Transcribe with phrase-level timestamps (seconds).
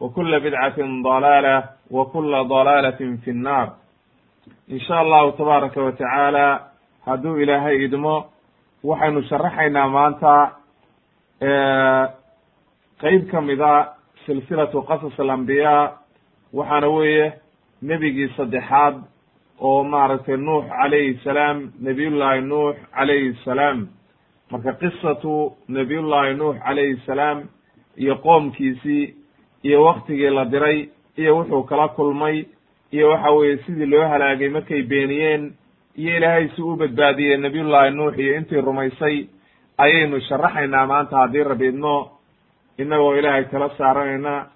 [0.00, 3.68] wkula bidcatin dalaala w kula dalaalatin fi nnaar
[4.68, 6.46] in sha allahu tabaaraka wa tacaala
[7.06, 8.26] hadduu ilaahay idmo
[8.84, 10.52] waxaynu sharaxaynaa maanta
[13.02, 13.94] qeyb ka mida
[14.26, 15.92] silsilatu qasas alambiyaa
[16.52, 17.32] waxaana weeye
[17.82, 18.94] nebigii saddexaad
[19.60, 23.88] oo maaragtay nuux calayhi salaam nebiyullaahi nuux calayhi salaam.
[24.50, 27.38] Marka qisatu nebiyullaahi nuux calayhi salaam
[27.96, 29.14] iyo qoomkiisii
[29.62, 32.44] iyo waktigii la diray iyo wuxuu kala kulmay
[32.92, 35.52] iyo waxa weeye sidii loo halaagay markay beeniyeen
[35.96, 39.26] iyo ilaahay si u badbaadiyey nabiyullaahi nuux iyo intii rumaysay
[39.78, 42.10] ayaynu sharaxaynaa maanta haddii rabi idno
[42.78, 44.46] inagoo ilaahay kala saaranayna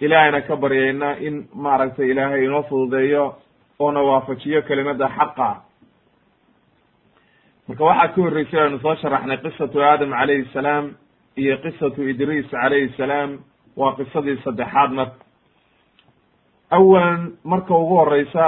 [0.00, 3.34] ilaahayna ka baryayna in maaragtay ilaahay inoo fududeeyo
[3.78, 5.48] oona waafajiyo kelimada xaqa.
[7.68, 10.84] Marka waxaa ka horreysay aynu soo sharaxnay qisatu aadam calayhi salaam
[11.36, 13.30] iyo qisatu idriis calayhi salaam
[13.80, 15.24] waa qisadii saddexaad marka
[16.70, 18.46] awalan marka ugu horeysa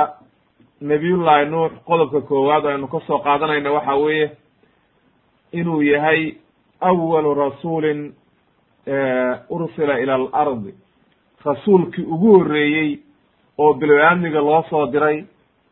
[0.81, 4.31] nabiyullaahi nuux qodobka koowaad aynu ka soo qaadanayna waxa weeye
[5.53, 6.35] inuu yahay
[6.81, 8.13] awalu rasuulin
[9.51, 10.75] ursila ila alardi.
[11.45, 12.99] Rasuulkii ugu horreeyey
[13.59, 15.25] oo bilow-aamniga loo soo diray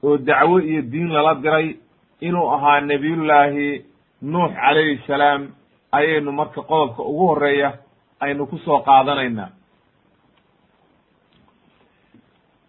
[0.03, 1.77] oo dacwo iyo diin lala diray
[2.21, 3.85] inuu ahaa nabiyullaahi
[4.23, 5.49] nuux calayhi salaam
[5.93, 7.73] ayaynu marka qodobka ugu horreeya
[8.21, 9.51] aynu ku soo qaadanaynaa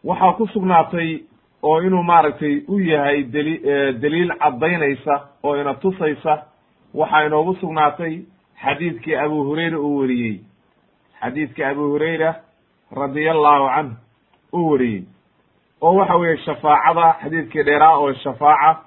[0.04, 1.20] waxaa ku sugnaatay
[1.64, 3.54] oo inuu maaragtay u yahay dali
[4.02, 6.44] daliil caddaynaysa oo ina tusaysa
[6.94, 8.22] waxaa inoogu sugnaatay
[8.64, 10.40] xadiidkii abu hurayra uu wariyey.
[11.22, 12.36] Xadiidkii abu hurayra
[12.92, 13.92] radia allahu canh
[14.54, 15.04] uu wariyey.
[15.82, 18.82] Oo waxa weeye shafaacada xadiidkii dheeraa oo shafaaca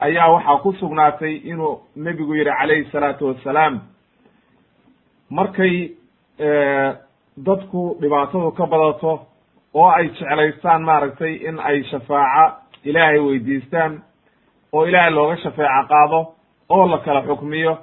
[0.00, 3.80] ayaa waxaa ku sugnaatay inuu nebigu yihi calayhi salaatu wassalaam
[5.30, 5.90] markay
[6.38, 9.26] dadku dhibaatadu ka badato
[9.74, 14.02] oo ay jeclaystaan maaragtay in ay shafaaca ilaahay weydiistaan
[14.72, 16.20] oo ilaahay looga shafeeco qaado
[16.68, 17.78] oo la kala xukmiyo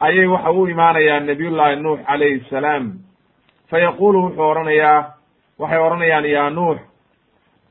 [0.00, 2.92] ayay waxa u imaanayaan nabiyullaahi nuux calayhi salaam.
[3.70, 5.14] Fa yaqulu wuxuu odhanayaa
[5.58, 6.78] waxay odhanayaan yaa nuux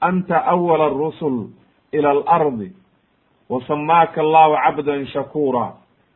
[0.01, 1.47] anta awala arusul
[1.91, 2.71] ila alardi
[3.49, 5.71] wa samaaka allahu cabdan shakuura.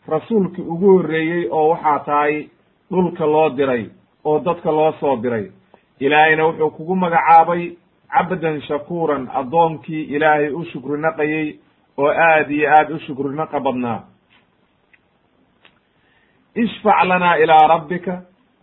[0.08, 2.50] Rasuulkii ugu horreeyey oo waxaa tahay
[2.92, 3.90] dhulka loo diray
[4.26, 5.52] oo dadka loo soo diray.
[6.00, 7.76] Ilaahayna wuxuu kugu magacaabay
[8.14, 11.60] cabdan shakuuran addoonkii ilaahay u shukri naqayey
[11.98, 14.00] oo aad iyo aad u shukri naqa badnaa.
[16.56, 18.22] Ishfac lanaa ilaa rabbika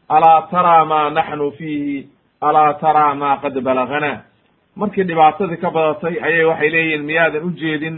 [0.09, 2.09] alaa taraa maa naxnu fiihi
[2.41, 4.23] alaa taraa maa qad balaganaa
[4.77, 7.97] markii dhibaatadii ka badatay ayay waxay leeyihiin miyaadan u jeedin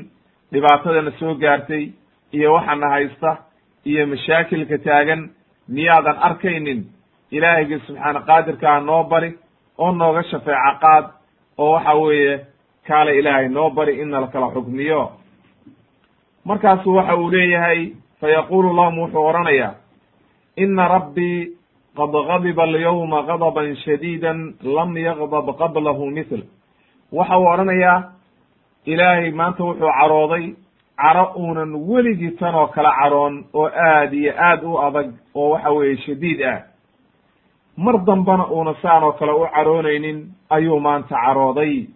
[0.52, 1.84] dhibaatadana soo gaartay
[2.32, 3.30] iyo waxana haysta
[3.84, 5.30] iyo mashaakilka taagan
[5.74, 6.80] miyaadan arkaynin?
[7.36, 9.30] Ilaahaygi subxaana qaadirkaa noo bari
[9.78, 11.04] oo nooga shafeeco qaad
[11.58, 12.34] oo waxa weeye
[12.86, 15.02] kaale ilaahay noo bari in nala kala xukmiyo.
[16.44, 19.74] Markaasu waxa uu leeyahay fa yaqulu lahum wuxuu odhanayaa
[20.56, 21.38] ina rabbii
[21.96, 26.42] qad gadiba alyawma gadaban shadiidan lam yagdab qablahu mithl
[27.12, 27.98] waxa uu odhanayaa
[28.86, 30.44] ilaahay maanta wuxuu carooday
[31.02, 35.70] caro uunan weligii tan oo kala caroon oo aad iyo aad u adag oo waxa
[35.70, 36.60] weeye shadiid ah.
[37.76, 41.86] Mar dambana uuna saan oo kale u caroonaynin ayuu maanta carooday.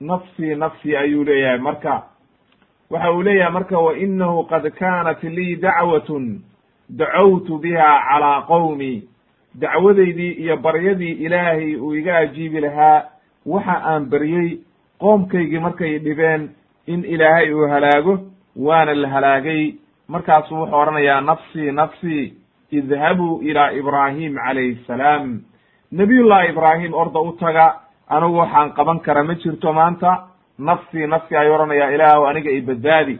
[0.00, 1.58] Nafsii nafsii ayuu leeyahay.
[1.58, 2.02] Marka
[2.90, 6.40] waxa uu leeyahay marka wa inahu qad kaanat lii dacwatun
[6.90, 9.02] dacawtu biha calaa qowmi
[9.54, 13.04] dacwadaydii iyo baryadii ilaahay uu iga ajiibi lahaa
[13.46, 14.58] waxa aan baryey
[15.00, 16.50] qoomkaygii markay dhibeen
[16.86, 18.18] in ilaahay uu halaago
[18.56, 19.74] waana la halaagay.
[20.08, 22.34] Markaasuu wuxuu odhanayaa nafsii nafsii
[22.70, 25.40] idhabuu ilaa ibraahim calayhi salaam.
[25.92, 27.66] Nabiyullahi ibraahim orda u taga
[28.08, 30.12] anigu waxaan qaban kara ma jirto maanta.
[30.58, 33.18] Nafsii nafsii ayuu odhanayaa ilaahu aniga i badbaadi.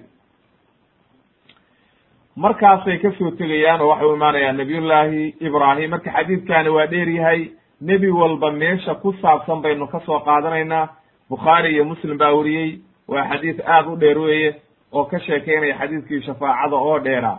[2.36, 7.50] Markaasay ka soo tegayaan oo waxay u imaanayaan nabiyullaahi ibraahim marka xadiidkani waa dheer yahay.
[7.80, 10.88] Nebi walba meesha ku saabsan baynu ka soo qaadanaynaa.
[11.30, 12.78] Bukhaari iyo muslim baa weriyey
[13.08, 14.54] waa xadiid aad u dheer weeye
[14.92, 17.38] oo ka sheekeynaya xadiidkii shafaacada oo dheera.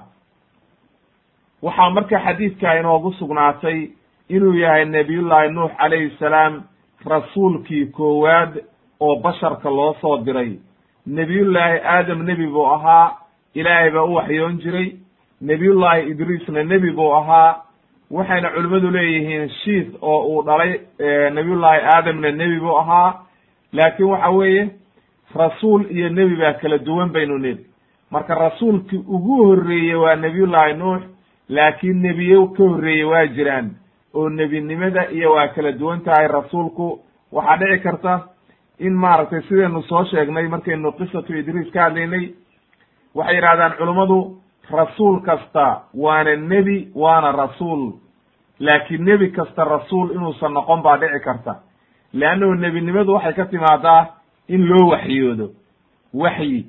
[1.61, 3.87] Waxaa marka xadiidka inoogu sugnaatay
[4.29, 6.63] inuu yahay nebiyullaahi nuux calayhi salaam
[7.05, 8.57] rasuulkii koowaad
[8.99, 10.59] oo basharka loo soo diray.
[11.07, 13.17] Nebiyullaahi aadam nebi buu ahaa
[13.55, 14.91] ilaahay baa u waxyoon jiray.
[15.41, 17.63] Nebiyullaahi idriisna nebi buu ahaa.
[18.11, 20.79] Waxayna culimmadu leeyihiin shiis oo uu dhalay
[21.33, 23.23] nebiyullaahi aadamna nebi buu ahaa.
[23.73, 24.69] Laakiin waxa weeye
[25.35, 27.65] rasuul iyo nebi baa kala duwan baynu nidhi
[28.11, 31.01] marka rasuulkii ugu horreeyey waa nebiyullaahi nuux
[31.49, 33.71] laakiin nebiye ka horreeyey waa jiraan.
[34.13, 36.99] Oo nebinimada iyo waa kala duwan tahay rasuulku
[37.31, 38.19] waxaa dhici karta
[38.79, 42.33] in maaragtay sidaynu soo sheegnay markaynu qisatu idriis ka hadlaynay.
[43.15, 44.37] Waxay yidhahdaan culummadu
[44.71, 47.91] rasuul kasta waana nebi waana rasuul.
[48.59, 51.55] Laakiin nebi kasta rasuul inuusan noqon baa dhici karta.
[52.13, 54.05] Leannahu nebinimadu waxay ka timaadaa
[54.47, 55.47] in loo waxyoodo.
[56.13, 56.65] Waxyi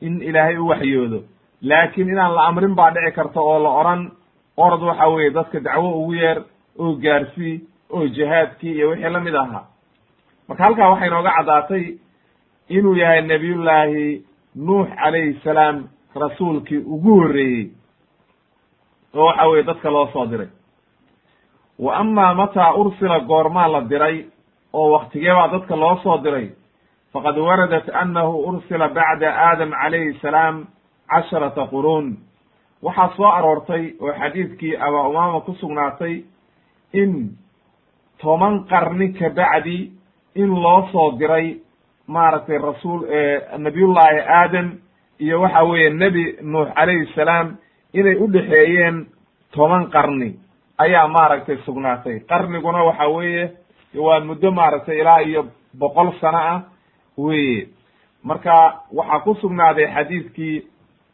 [0.00, 1.22] in ilaahay u waxyoodo.
[1.62, 4.10] Laakiin inaan la amrin baa dhici karta oo la odhan
[4.56, 6.42] orod waxa weeye dadka dacwo ugu yeer
[6.78, 7.60] oo gaarsii
[7.90, 9.64] oo jihaadkii iyo wixii la mid ahaa
[10.48, 11.84] marka halkaa waxay inooga caddaatay
[12.68, 14.24] inuu yahay nebiyullaahi
[14.56, 15.84] nuux calayhi salaam
[16.14, 17.70] rasuulkii ugu horreeyey.
[19.14, 20.48] Oo waxa weye dadka loo soo diray.
[21.78, 24.24] Wa amaa mataa ursila goormaa la diray
[24.72, 26.50] oo waktigee baa dadka loo soo diray
[27.12, 30.66] faqad waradat annahu ursila bacda aadam calayhi salaam
[31.10, 32.16] casharata quruun
[32.82, 36.24] waxaa soo aroortay oo xadiidkii abaa umaama ku sugnaatay
[36.92, 37.36] in
[38.22, 39.92] toban qarni ka bacdi
[40.34, 41.58] in loo soo diray
[42.06, 43.00] maaragtay rasuul
[43.58, 44.78] nabiyullaahi aadam
[45.20, 47.56] iyo waxa weeye nebi nuux calayhi salaam
[47.94, 49.06] inay u dhexeeyeen
[49.52, 50.34] toban qarni
[50.78, 53.50] ayaa maaragtay sugnaatay qarniguna waxa weeye
[53.94, 55.46] waa muddo maaragtay ilaa iyo
[55.78, 56.62] boqol sano ah
[57.24, 57.68] weye
[58.24, 60.62] marka waxaa ku sugnaaday xadiidkii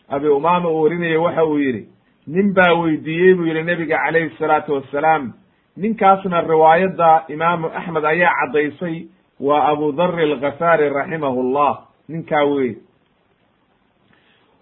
[0.09, 1.89] abi umaama uu warinaya waxa uu yidhi
[2.27, 5.33] nin baa weydiiyey buu yihi nebiga calayhi salaatu wassalaam.
[5.77, 9.07] Ninkaasna riwaayadda imaamu axmed ayaa caddaysay
[9.41, 11.79] waa abu dhari alghafaari raximahu llah
[12.09, 12.75] ninkaa wey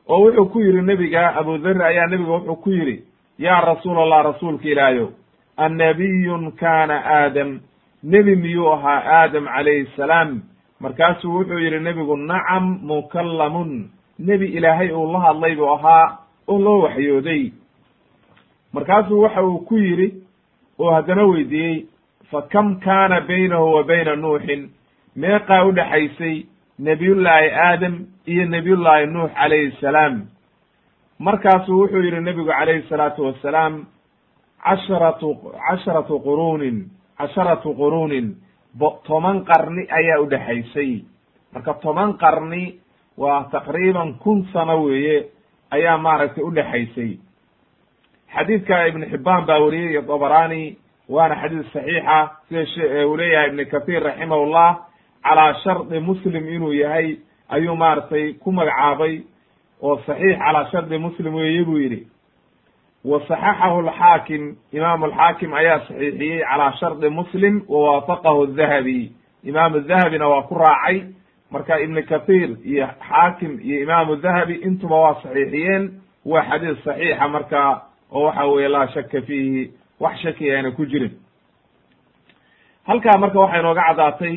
[0.08, 3.04] oo wuxuu ku yidhi nebiga abu dhari ayaa nebiga wuxuu ku yidhi
[3.38, 5.08] yaa rasuul allah rasuulka ilaahayow
[5.56, 7.60] annabiyun kana aadam.
[8.02, 10.42] Nebi miyuu ahaa aadam calayhi salaam
[10.84, 13.70] markaasuu wuxuu yidhi nebigu nacam mukallamun.
[14.18, 17.52] Nebi ilaahay uu la hadlay buu ahaa oo loo waxyooday.
[18.72, 20.08] Markaasuu waxa uu ku yidhi
[20.78, 21.86] oo haddana weydiiyey
[22.30, 24.70] fa kam kaana baynahu wa bayna nuuxin
[25.16, 26.36] meeqaa u dhexaysay
[26.78, 27.94] nebiyullaahi aadam
[28.26, 30.22] iyo nebiyullaahi nuux calayhi salaam.
[31.18, 33.84] Markaasuu wuxuu yidhi nebigu calayhi salaatu wassalaam
[34.64, 35.36] casharatu
[35.68, 36.76] casharatu quruunin
[37.18, 38.34] casharatu quruunin
[39.06, 41.04] toban qarni ayaa u dhexaysay
[41.52, 42.78] marka toban qarni
[43.18, 45.26] waa taqriiban kun sano weeye
[45.70, 47.18] ayaa maaragtay u dhexaysay
[48.34, 50.76] xadiidka ibn xibbaan baa weriyey iyo dabaraani
[51.08, 54.70] waana xadiis saxiixa sida uu leeyahay ibn kathir raximahullah
[55.22, 57.16] calaa shardi muslim inuu yahay
[57.48, 59.22] ayuu maaragtay ku magacaabay
[59.82, 62.06] oo saxiix calaa shardi muslim weeye buu yidhi
[63.04, 69.12] wa saxaxahu alxaakim imaamu alxaakim ayaa saxiixiyey calaa shardi muslim wa waafaqahu dahabi
[69.44, 71.04] imaamu dahabina waa ku raacay.
[71.50, 75.90] Marka ibn kathir iyo xaakim iyo imaamu dahabi intuba waa saxiixiyeen.
[76.24, 77.82] Waa xadiis saxiixa marka
[78.12, 79.70] oo waxa weye laa shaka fiihi
[80.00, 81.12] wax shaki aana ku jirin.
[82.86, 84.36] Halkaa marka waxay inooga caddaatay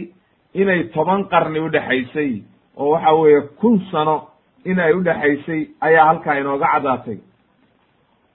[0.54, 2.44] inay toban qarni udhexaysay
[2.78, 4.28] oo waxa weeye kun sano
[4.66, 7.18] in ay udhexaysay ayaa halkaa inooga caddaatay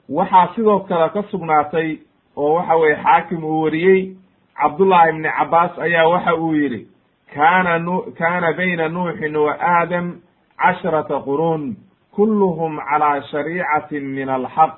[0.09, 1.99] waxaa sidoo kale ka sugnaatay
[2.37, 4.17] oo waxa weye xaakim uu wariyey
[4.61, 6.87] cabdullahi ibni cabbaas ayaa waxa uu yidhi
[7.35, 10.21] kana nu kana bayna nuuxin wa aadam
[10.59, 11.77] casharata quruun
[12.15, 14.73] kulluhum calaa shariicatin min alxaq.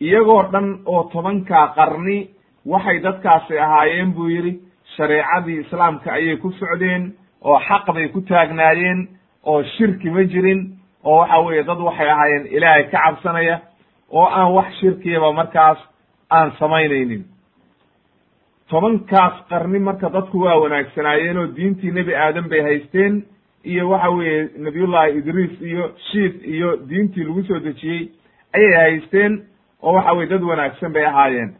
[0.00, 2.28] Iyagoo dhan oo tobankaa qarni
[2.66, 4.60] waxay dadkaasi ahaayeen buu yidhi
[4.96, 7.12] shareecadii islaamka ayay ku socdeen
[7.42, 9.08] oo xaq bay ku taagnaayeen
[9.44, 10.60] oo shirki ma jirin
[11.04, 13.60] oo waxa weeye dad waxay ahaayeen ilaahay ka cabsanaya
[14.10, 15.78] oo aan wax shirkiyaba markaas
[16.30, 17.24] aan samaynaynin.
[18.70, 23.22] Tobankaas qarni marka dadku waa wanaagsanaayeen oo diintii nebi aadam bay haysteen
[23.64, 28.08] iyo waxa weeye nabiyullahi idriis iyo shiid iyo diintii lagu soo dejiyey
[28.54, 29.42] ayay haysteen
[29.82, 31.54] oo waxa weye dad wanaagsan bay ahaayeen.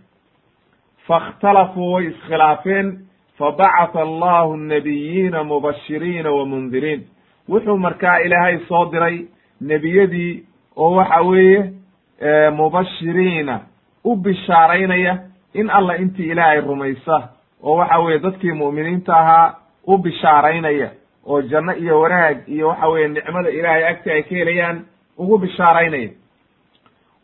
[1.07, 2.99] Faاkhtalafuu way iskhilaafeen
[3.39, 7.03] fabacatha allahu nabiyiina mubashiriina wa mundiriin
[7.49, 9.27] wuxuu markaa ilaahay soo diray
[9.61, 10.45] nebiyadii
[10.77, 11.73] oo waxa weeye
[12.57, 13.61] mubashiriina
[14.05, 15.19] u bishaaraynaya
[15.55, 17.29] in alla intii ilaahay rumaysa
[17.63, 19.55] oo waxa weeye dadkii mu'miniinta ahaa
[19.87, 20.91] u bishaaraynaya
[21.27, 24.85] oo janno iyo wanaag iyo waxa weeye nicmada ilaahay agti ay ka helayaan
[25.19, 26.11] ugu bishaaraynaya.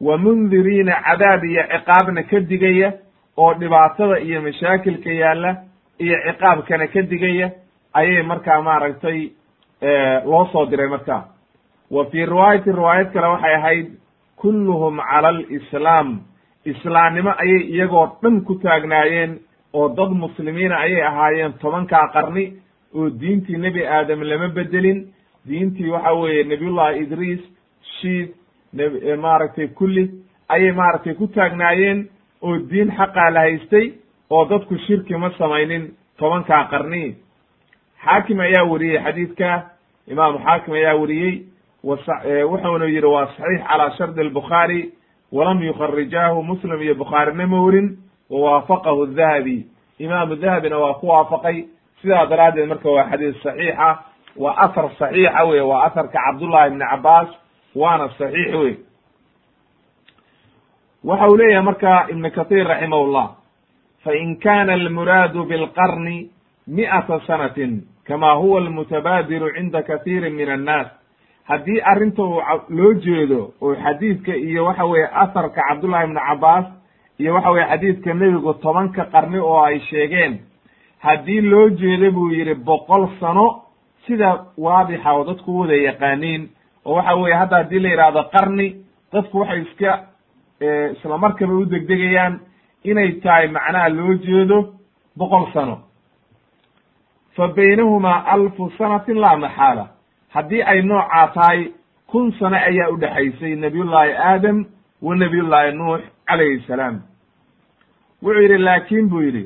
[0.01, 2.93] Wa mundiriina cadaab iyo ciqaabna ka digaya
[3.37, 5.57] oo dhibaatada iyo mashaakilka yaalla
[5.99, 7.51] iyo ciqaabkana ka digaya
[7.95, 9.31] ayay markaa maaragtay
[10.25, 11.25] loo soo diray markaa.
[11.91, 13.87] Wa fii riwaayati riwaayad kale waxay ahayd
[14.43, 16.09] kulluhum cala alislaam
[16.73, 19.39] islaamnimo ayay iyagoo dhan ku taagnaayeen
[19.75, 22.45] oo dad muslimiina ayay ahaayeen tobankaa qarni
[22.95, 25.01] oo diintii nebi aadam lama bedelin.
[25.49, 27.41] Diintii waxa weeye nabiyullahi idriis
[28.01, 28.29] shiid
[29.25, 30.05] maaragtay kulli
[30.49, 32.09] ayay maaragtay ku taagnaayeen
[32.43, 33.87] oo diin xaqaa la haystay
[34.31, 35.85] oo dadku shirki ma samaynin
[36.19, 37.15] tobankaa qarni.
[38.05, 39.49] Xaakim ayaa weriyey xadiidka
[40.13, 41.35] imaamu xaakim ayaa weriyey
[41.87, 44.93] wuxuuna yidhi waa saxiix calaa shardi albukhaari
[45.33, 47.89] walam yukharijaahu muslim iyo bukhaarina ma werin
[48.31, 49.67] wawaafaqahu dahabi
[49.99, 51.65] imaamu dahabina waa ku waafaqay.
[52.03, 53.89] Sidaa daraaddeed marka waa xadiis saxiixa
[54.37, 57.29] waa athar saxiixa wey waa atharka cabdullahi ibni cabaas
[57.75, 58.75] waana saxiix wey
[61.05, 63.27] waxa uu leeyahay marka ibn kathir raximahullah
[64.05, 66.31] fain kana almuraadu bilqarni
[66.67, 70.87] mi'ata sanatin kama huwa almutabaadiru cinda kathiiri min annaas
[71.49, 72.23] haddii arrinta
[72.69, 76.67] loo jeedo oo xadiidka iyo waxa weeye atharka cabdullahi ibni cabaas
[77.19, 80.39] iyo waxa weye xadiidka nebigu tobanka qarni oo ay sheegeen
[80.99, 83.63] haddii loo jeedo buu yidhi boqol sano
[84.07, 86.49] sida waadixa oo dadku wada yaqaaniin
[86.85, 88.67] oo waxa weeye hadda haddii la yidhaahdo qarni
[89.13, 89.91] dadku waxay iska
[90.95, 92.41] isla markaba u degdegayaan
[92.85, 94.59] inay tahay macnaha loo jeedo
[95.19, 95.79] boqol sano.
[97.37, 99.87] Fa baynahumaa alfu sanatin laa maxaala
[100.37, 101.61] haddii ay noocaa tahay
[102.11, 104.65] kun sano ayaa u dhexaysay nabiyullaahi aadam
[105.03, 107.01] wa nabiyullaahi nuux calayhi salaam.
[108.23, 109.45] Wuxuu yidhi laakin buu yidhi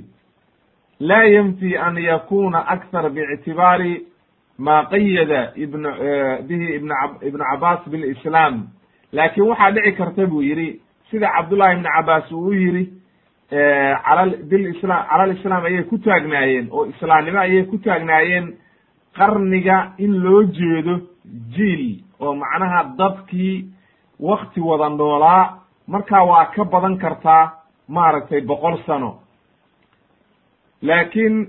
[1.01, 4.07] laa yanfi an yakuna akthar biictibaari
[4.59, 5.83] ma qayada ibn
[6.49, 6.91] bihi ibn
[7.29, 8.69] ibnu cabaas bilislaam.
[9.13, 10.81] Laakiin waxaa dhici karta buu yidhi
[11.11, 12.85] sida cabdullahi ibni cabaas uu u yidhi
[13.51, 18.47] cala bilislam cala alislaam ayay ku taagnaayeen oo islaamnimo ayay ku taagnaayeen
[19.18, 21.00] qarniga in loo jeedo
[21.56, 21.84] jiil
[22.20, 23.66] oo macnaha dadkii
[24.20, 25.44] wakti wada noolaa
[25.88, 27.52] markaa waa ka badan kartaa
[27.88, 29.20] maaragtay boqol sano
[30.82, 31.48] laakiin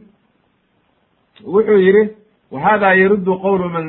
[1.44, 2.04] wuxuu yidhi
[2.52, 3.86] whada yaruddu qwl man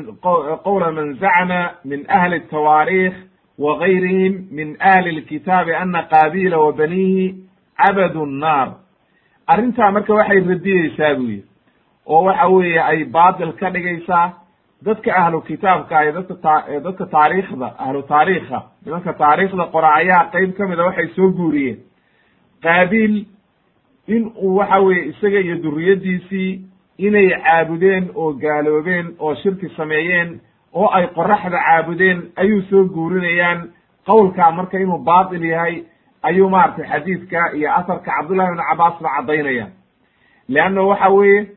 [0.64, 3.16] qowla man zacma min ahli الtawaarikh
[3.58, 7.34] wa gayrihim min ahli اlkitaabi ana qaabila wa banihi
[7.76, 8.68] cabadu nnaar
[9.46, 11.46] arrintaa marka waxay radiyeysaa buu yidhi
[12.07, 14.33] oo waxa weeye ay baatil ka dhigaysaa
[14.85, 18.59] dadka ahlu kitaabka ah dadka ta dadka taariikhda ahlu taariikha.
[18.85, 21.77] Nimanka taariikhda qora ayaa qeyb ka mida waxay soo guuriyeen.
[22.63, 23.25] Qaabiil
[24.07, 26.61] in uu waxa weeye isaga iyo duriyaddiisii
[26.97, 30.39] inay caabudeen oo gaaloobeen oo shirki sameeyeen
[30.73, 33.69] oo ay qoraxda caabudeen ayuu soo guurinayaan.
[34.05, 35.83] Qowlkaa marka inuu baatil yahay
[36.23, 39.67] ayuu maaragtay xadiidka iyo asarka cabdullahi ibn cabaas ba caddaynaya.
[40.49, 41.47] Leanna waxa weeye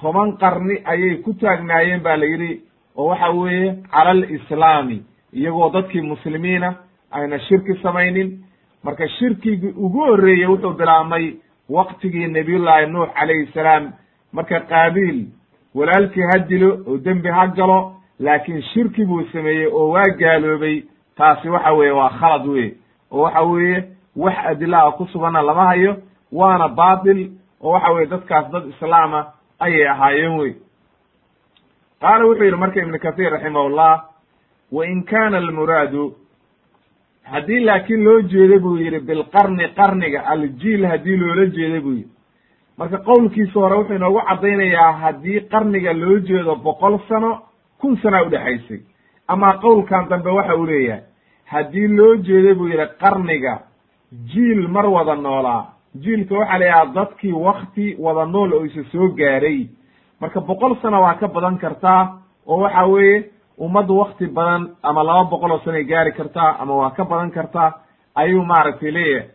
[0.00, 2.60] toban qarni ayay ku taagnaayeen ba la yidhi
[2.96, 6.74] oo waxa weeye cala alislaami iyagoo dadkii muslimiina
[7.10, 8.38] ayna shirki samaynin.
[8.84, 11.34] Marka shirkigii ugu horreeyey wuxuu bilaabmay
[11.70, 13.92] waktigii nabiyullaahi nuux calayhi salaam.
[14.32, 15.26] Marka qaabiil
[15.74, 20.82] walaalkii ha dilo oo dembi ha galo laakiin shirki buu sameeyey oo waa gaaloobay
[21.16, 22.74] taasi waxa weeye waa khalad wey
[23.10, 23.84] oo waxa weeye
[24.16, 25.96] wax adilaa ku suganna lama hayo
[26.32, 27.30] waana baatil.
[27.62, 29.26] Oo waxa weye dadkaas dad islaama
[29.60, 30.52] ayay ahaayeen wey.
[32.00, 34.04] Qaala wuxuu yidhi marka ibnu kahiir raximahullah
[34.72, 36.14] wa in kana almuraadu
[37.22, 42.10] haddii laakiin loo jeedo buu yidhi bilqarni qarniga aljiil haddii loola jeedo buu yidhi.
[42.78, 47.42] Marka qowlkiisa hore wuxuu inoogu caddaynayaa haddii qarniga loo jeedo boqol sano
[47.80, 48.80] kun sanaa udhexaysay
[49.28, 51.02] ama qowlkan dambe waxa uu leeyahay
[51.44, 53.58] haddii loo jeedo buu yidhi qarniga
[54.32, 59.08] jiil mar wada noolaa jiilka waxaa la yidhaha dadkii wakti wada nool oo isa soo
[59.08, 59.68] gaaray.
[60.20, 63.24] Marka boqol sano waa ka badan kartaa oo waxa weeye
[63.58, 67.72] ummaddu wakti badan ama laba boqol oo sanoay gaari kartaa ama waa ka badan kartaa
[68.14, 69.28] ayuu maaragtay leeyahay.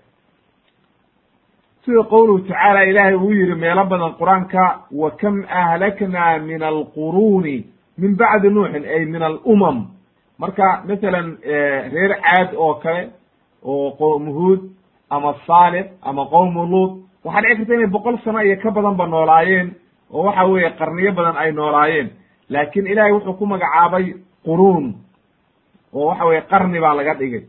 [1.85, 7.65] Sida qowluhu tacaala ilaahay uu yihi meelo badan qur'aanka wa kam ahlakna min alquruuni
[7.97, 9.87] min bacdi nuuxin ay min alumam.
[10.39, 11.37] Marka masalan
[11.93, 13.09] reer caad oo kale
[13.63, 14.59] oo qowmu huud
[15.09, 16.91] ama saalix ama qowmu luut.
[17.23, 19.73] Waxaa dhici karta inay boqol sano iyo ka badan ba noolaayeen
[20.11, 22.09] oo waxa weeye qarniyo badan ay noolaayeen.
[22.49, 24.13] Laakin ilaahay wuxuu ku magacaabay
[24.45, 24.95] quruun
[25.93, 27.43] oo waxa weye qarni baa laga dhigay.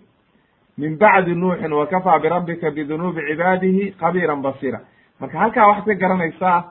[0.79, 4.81] Min bacdi nuuxin wakafaa birabbika bidunuubi cibaadihi khabiiran basiira.
[5.21, 6.65] Marka halkaa waxaad ka garanaysaa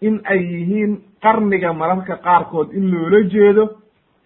[0.00, 3.68] in ay yihiin qarniga mararka qaarkood in loola jeedo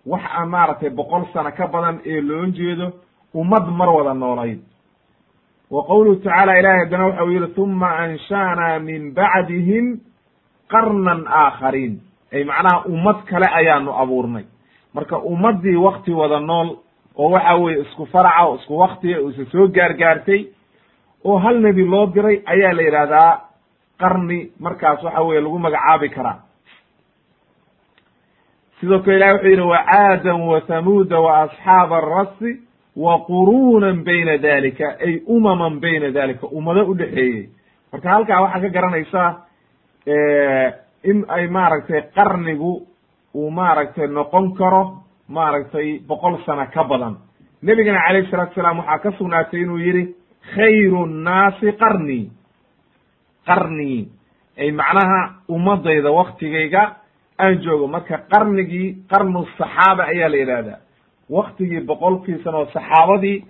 [0.06, 2.92] wax aan maaragtay boqol sano ka badan ee loo jeedo
[3.34, 4.58] ummad mar wada noolayd
[5.70, 10.00] wa qowluhu tacaala ilahay haddana waxa uu yihi uma ansha'naa min bacdihim
[10.72, 11.94] qarnan aakhariin
[12.32, 14.44] ay macnaha ummad kale ayaanu abuurnay.
[14.94, 16.68] Marka ummaddii wakti wada nool
[17.16, 20.46] oo waxa weeye isku faraca oo isku waktiga oo isa soo gaargaartay
[21.24, 23.40] oo hal nebi loo diray ayaa la yidhahdaa
[24.00, 26.38] qarni markaas waxa weye lagu magacaabi karaa.
[28.80, 32.50] Sidoo kale ilahi wuxuu yidhi wacaadan wa thamuuda wa asxaaba arasi
[33.04, 37.48] wa quruunan bayna dalika ay umaman bayna dalika ummado udhexeeyey
[37.92, 39.28] marka halkaa waxaa ka garanaysaa
[41.10, 42.72] in ay maaragtay qarnigu
[43.34, 44.82] uu maaragtay noqon karo
[45.28, 47.14] maaragtay boqol sano ka badan.
[47.62, 50.02] Nebigana calayhi salatu salaam waxaa ka sugnaatay inuu yihi
[50.54, 52.20] khayru nnaasi qarni.
[53.46, 54.08] Qarni
[54.58, 56.82] ay macnaha ummadayda waktigayga
[57.38, 57.86] aan joogo.
[57.86, 60.78] Marka qarnigii qarnu saxaaba ayaa la yidhahdaa
[61.30, 63.44] waktigii boqolkii sano saxaabadii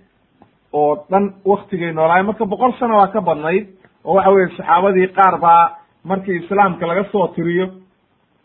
[0.72, 3.66] oo dhan waktigay noolaayen marka boqol sano waa ka badnayd
[4.04, 7.66] oo waxa weye saxaabadii qaar baa markii islaamka laga soo tiriyo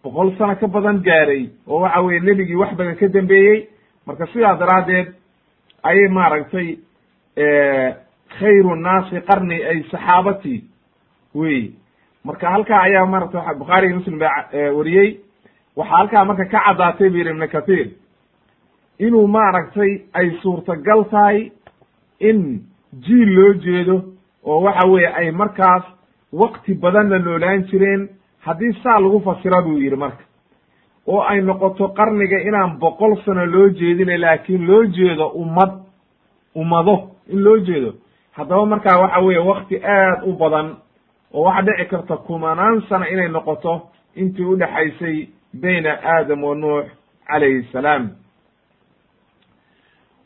[0.04, 3.68] boqol sano ka badan gaaray oo waxa weye nebigii wax badan ka dambeeyey.
[4.06, 5.08] Marka sidaa daraaddeed
[5.84, 6.68] ayay maaragtay
[8.40, 10.64] khayru nnaasi qarni ay saxaabati
[11.36, 11.72] wey.
[12.26, 15.10] Marka halkaa ayaa maarata bukhaari iyo muslim baa wariyey.
[15.76, 17.88] Waxaa halkaa marka ka caddaatay bu yidhi ibnu kathiir
[19.00, 21.52] inuu maaragtay ay suurtagal tahay
[22.20, 22.62] in
[23.06, 23.96] jiil loo jeedo
[24.46, 25.84] oo waxa weeye ay markaas
[26.34, 30.24] wakti badanna noolaan jireen haddii saa lagu fasira buu yidhi marka.
[31.08, 35.72] oo ay noqoto qarniga inaan boqol sano loo jeedina laakiin loo jeedo ummad
[36.56, 37.94] ummado in loo jeedo.
[38.32, 40.76] haddaba markaa waxa weeye wakti aad u badan
[41.34, 43.82] oo waxaa dhici karta kumanaan sano inay noqoto
[44.16, 45.28] intii udhexaysay
[45.62, 46.86] bayna aadam wa nuux
[47.28, 48.10] calayhi salaam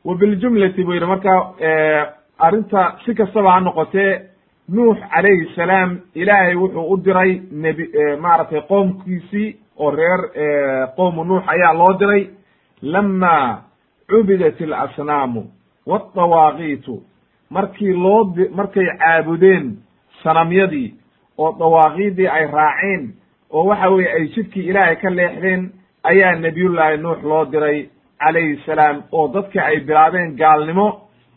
[0.07, 1.33] wa biljumlati buu yidhi marka
[2.39, 4.11] arrinta si kastaba ha noqotee
[4.69, 7.83] nuux calayhi salaam ilaahay wuxuu u diray nebi
[8.21, 10.21] maaragtay qoomkiisii oo reer
[10.95, 12.23] qowmu nuux ayaa loo diray.
[12.81, 13.61] Lama
[14.09, 15.43] cubidat alasnaamu
[15.87, 17.01] waadawaaqiitu
[17.49, 19.77] markii loo markay caabudeen
[20.23, 20.93] sanamyadii
[21.37, 23.03] oo dawaaqiidii ay raaceen
[23.51, 25.71] oo waxa weye ay jidkii ilaahay ka leexdeen
[26.03, 27.89] ayaa nebiyullaahi nuux loo diray
[28.19, 30.87] calayhi salaam oo dadka ay bilaabeen gaalnimo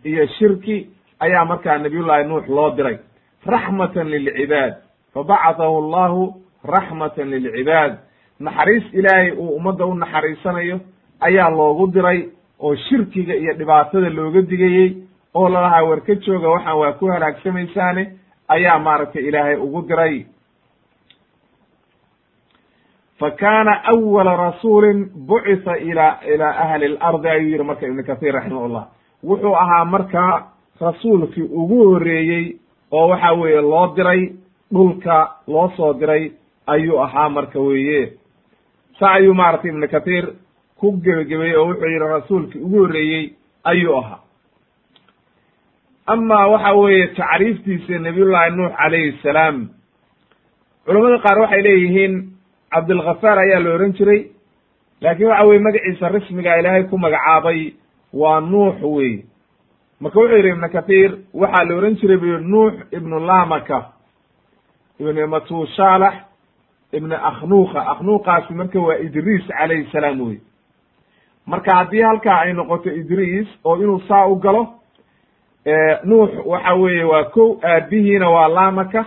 [0.05, 0.77] iyo shirki
[1.21, 2.99] ayaa markaa nebiyullaahi nuux loo diray.
[3.47, 4.73] Raxmatan lilcibaad
[5.15, 7.93] fabacatahu allahu raxmatan lilcibaad
[8.41, 10.81] naxariis ilaahay uu ummadda u naxariisanayo
[11.21, 12.29] ayaa loogu diray
[12.61, 14.97] oo shirkiga iyo dhibaatada looga digayey
[15.35, 18.03] oo lalahaa war ka jooga waxaan waa ku halaagsamaysaane
[18.49, 20.27] ayaa maaragtay ilaahay ugu diray
[23.21, 28.85] fa kaana awala rasuulin bucitha ila ilaa ahli lardi ayuu yihi marka ibnu kathiir raximahullah
[29.25, 30.33] wuxuu ahaa markaa
[30.81, 32.45] rasuulkii ugu horreeyey
[32.93, 34.23] oo waxa weeye loo diray
[34.75, 35.17] dhulka
[35.49, 36.33] loo soo diray
[36.67, 38.13] ayuu ahaa marka weeye
[38.99, 40.27] sa ayuu maaragtay ibnu kathiir
[40.81, 43.25] ku gebagabeeyey oo wuxuu yihi rasuulkii ugu horreeyey
[43.65, 44.21] ayuu ahaa
[46.07, 49.69] ama waxa weeye tacriiftiisa nabiyullahi nuux calayhi salaam
[50.87, 52.15] culamada qaar waxay leeyihiin
[52.71, 54.21] cabdilghafaar ayaa la ohan jiray
[55.01, 57.73] laakiin waxa weye magaciisa rismiga ilaahay ku magacaabay
[58.13, 59.25] waa nuux wey
[60.01, 63.79] marka wuxuu yidhi ibnu kathiir waxaa la ohan jiray bu yihi nuux ibnu lamaka
[65.01, 66.15] ibn matushalax
[66.93, 70.39] ibn akhnuqa akhnuqaasi marka waa idriis calayhi salaam wey
[71.47, 74.63] marka haddii halkaa ay noqoto idriis oo inuu saa u galo
[76.05, 79.05] nuux waxa weeye waa kow aabihiina waa lamaka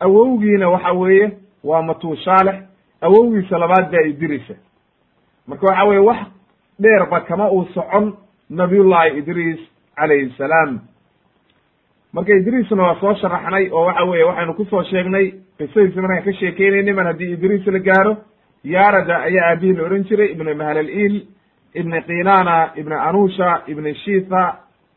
[0.00, 1.30] awowgiina waxa weeye
[1.64, 2.54] waa matushalex
[3.06, 4.54] awowgiisa labaad baa idrisa
[5.46, 6.18] marka waxa weye wax
[6.80, 8.06] dheerba kama uu socon
[8.50, 9.60] nabiyullahi idriis
[9.96, 10.80] calayhi salaam.
[12.12, 15.26] Marka idriisna waa soo sharaxnay oo waxa weye waxaynu ku soo sheegnay
[15.58, 18.16] qisadiisa markaan ka sheekeynayna mar haddii idriis la gaaro
[18.64, 21.16] yaarada ayaa aabihii la ohan jiray ibn mahalalil
[21.74, 24.42] ibni kinana ibni anusha ibni shitha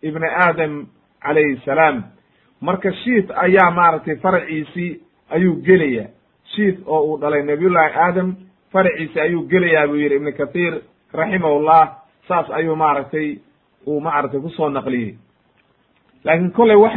[0.02, 0.88] ibni aadam
[1.24, 2.04] calayhi salaam.
[2.62, 6.06] Marka shiith ayaa maaragtay faraciisii ayuu gelaya
[6.55, 8.36] shiith oo uu dhalay nabiyullahi aadam
[8.71, 10.73] faraciisi ayuu gelayaa buu yidhi ibnu kathiir
[11.13, 11.83] raximahullah
[12.27, 13.38] saas ayuu maaragtay
[13.88, 15.15] uu maaragtay ku soo naqliyey.
[16.23, 16.93] Laakiin kolley wax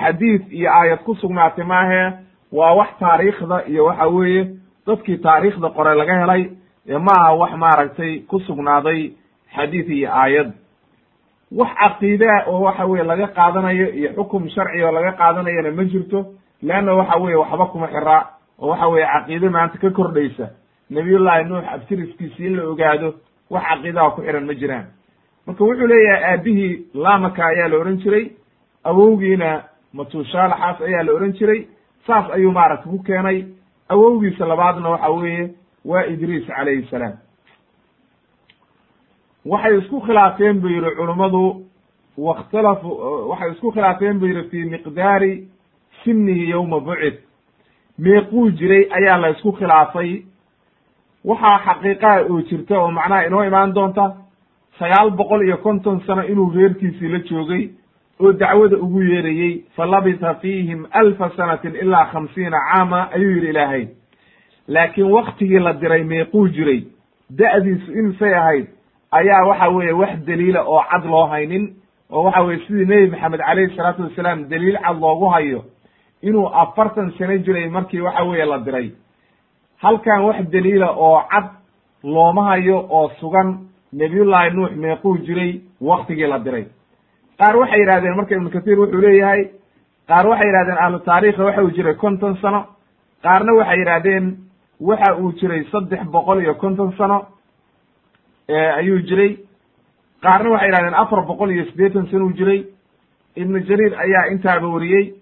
[0.00, 2.12] xadiid iyo aayad ku sugnaatay maahe
[2.52, 4.42] waa wax taariikhda iyo waxa weeye
[4.86, 6.42] dadkii taariikhda qore laga helay
[7.00, 9.12] maaha wax maaragtay ku sugnaaday
[9.56, 10.52] xadiid iyo aayad.
[11.52, 16.18] Wax caqiidaa oo waxa weye laga qaadanayo iyo xukum sharci oo laga qaadanayana ma jirto
[16.62, 18.22] leanna waxa weye waxba kuma xiraa
[18.58, 20.50] oo waxa weye caqiide maanta ka kordhaysa.
[20.90, 23.14] Nabiyullahi nuux abtiriskiisi in la ogaado
[23.50, 24.86] wax caqiidaha ku xiran ma jiraan.
[25.46, 28.30] Marka wuxuu leeyahay aabihii lamaka ayaa la ohan jiray
[28.84, 31.66] awowgiina matuushaalaxaas ayaa la ohan jiray
[32.06, 33.44] saas ayuu maaragta ku keenay.
[33.88, 35.50] Awowgiisa labaadna waxa weeye
[35.84, 37.16] waa idriis calayhi salaam.
[39.44, 41.62] Waxay isku khilaafeen bu yihi culummadu
[42.18, 42.88] wakhtalafu
[43.30, 45.48] waxay isku khilaafeen bu yihi fi miqdaari
[46.04, 47.14] sinihi yowma bucid
[47.98, 50.22] meequu jiray ayaa la isku khilaafay.
[51.24, 54.14] Waxaa xaqiiqaha oo jirta oo macnaha inoo imaan doonta
[54.78, 57.70] sagaal boqol iyo konton sano inuu reerkiisii la joogay
[58.20, 63.86] oo dacwada ugu yeerayey fa labisa fiihim alfa sanatin ilaa khamsiina caama ayuu yidhi ilaahay.
[64.68, 66.84] Laakiin waktigii la diray meequu jiray.
[67.30, 68.66] Da'diisu imisay ahayd
[69.12, 71.74] ayaa waxa weeye wax daliila oo cad loo haynin
[72.10, 75.64] oo waxa weye sidii nebi maxamed calayhi salaatu wasalaam daliil cad loogu hayo
[76.22, 78.90] inuu afartan sano jiray markii waxa weeye la diray.
[79.82, 81.46] Halkan wax daliila oo cad
[82.04, 83.58] looma hayo oo sugan
[83.92, 86.64] nebiyullaahi nuux meequu jiray waktigii la diray.
[87.38, 89.50] Qaar waxay yidhahdeen marka ibnu kathiir wuxuu leeyahay
[90.08, 92.64] qaar waxay yidhahdeen ahlu taariikha waxa uu jiray konton sano.
[93.22, 94.36] Qaarna waxay yidhahdeen
[94.80, 97.26] waxa uu jiray saddex boqol iyo konton sano
[98.48, 99.38] ayuu jiray.
[100.22, 102.64] Qaarna waxay yidhahdeen afar boqol iyo siddeetan sano uu jiray.
[103.36, 105.14] Ibnu jariir ayaa intaaba wariyey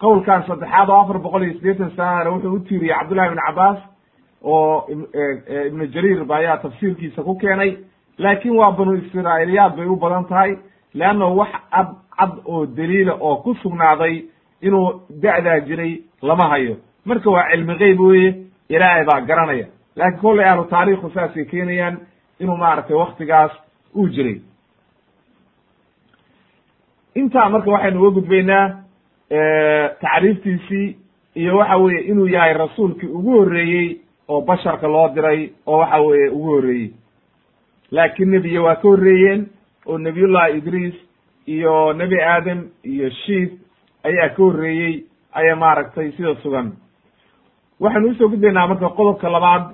[0.00, 3.78] qowlkan saddexaad oo afar boqol iyo siddeetan sanana wuxuu u tiiriyey cabdullahi ibn cabaas
[4.42, 4.86] oo
[5.68, 7.76] ibnu jariir ba ayaa tafsiirkiisa ku keenay.
[8.18, 10.56] Laakin waa banu israa'iiliyaad bay u badan tahay
[10.94, 14.24] leanna wax cad cad oo daliila oo ku sugnaaday
[14.62, 16.76] inuu da'daa jiray lama hayo.
[17.04, 18.34] Marka waa cilmi geyb weye
[18.68, 19.66] ilaahay baa garanaya.
[19.96, 21.96] Laakiin kollay ahlu taariikhu saasay keenayaan
[22.40, 23.52] inuu maaragtay waktigaas
[23.96, 24.40] uu jiray
[27.14, 28.66] intaa marka waxaynu uga gudbaynaa
[30.00, 30.96] tacriiftiisii
[31.34, 33.96] iyo waxa weeye inuu yahay rasuulkii ugu horreeyey
[34.28, 36.90] oo basharka loo diray oo waxa weeye ugu horreeyey.
[37.90, 39.46] Laakiin nebiya waa ka horreeyeen
[39.86, 40.94] oo nebiyullahi idriis
[41.46, 43.50] iyo nebi aadam iyo shiif
[44.04, 46.72] ayaa ka horreeyey aya maaragtay sida sugan.
[47.80, 49.64] Waxaynu u soo gudbaynaa marka qodobka labaad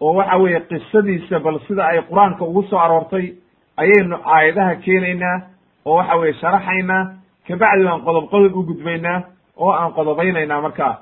[0.00, 3.32] oo waxa weeye qisadiisa bal sida ay qur'aanka ugu soo aroortay
[3.76, 5.40] ayaynu aayadaha keenaynaa
[5.86, 7.02] oo waxa weye sharaxaynaa
[7.48, 9.22] kabacdi baan qodob qodob u gudbaynaa
[9.56, 10.94] oo aan qodobaynaynaa markaa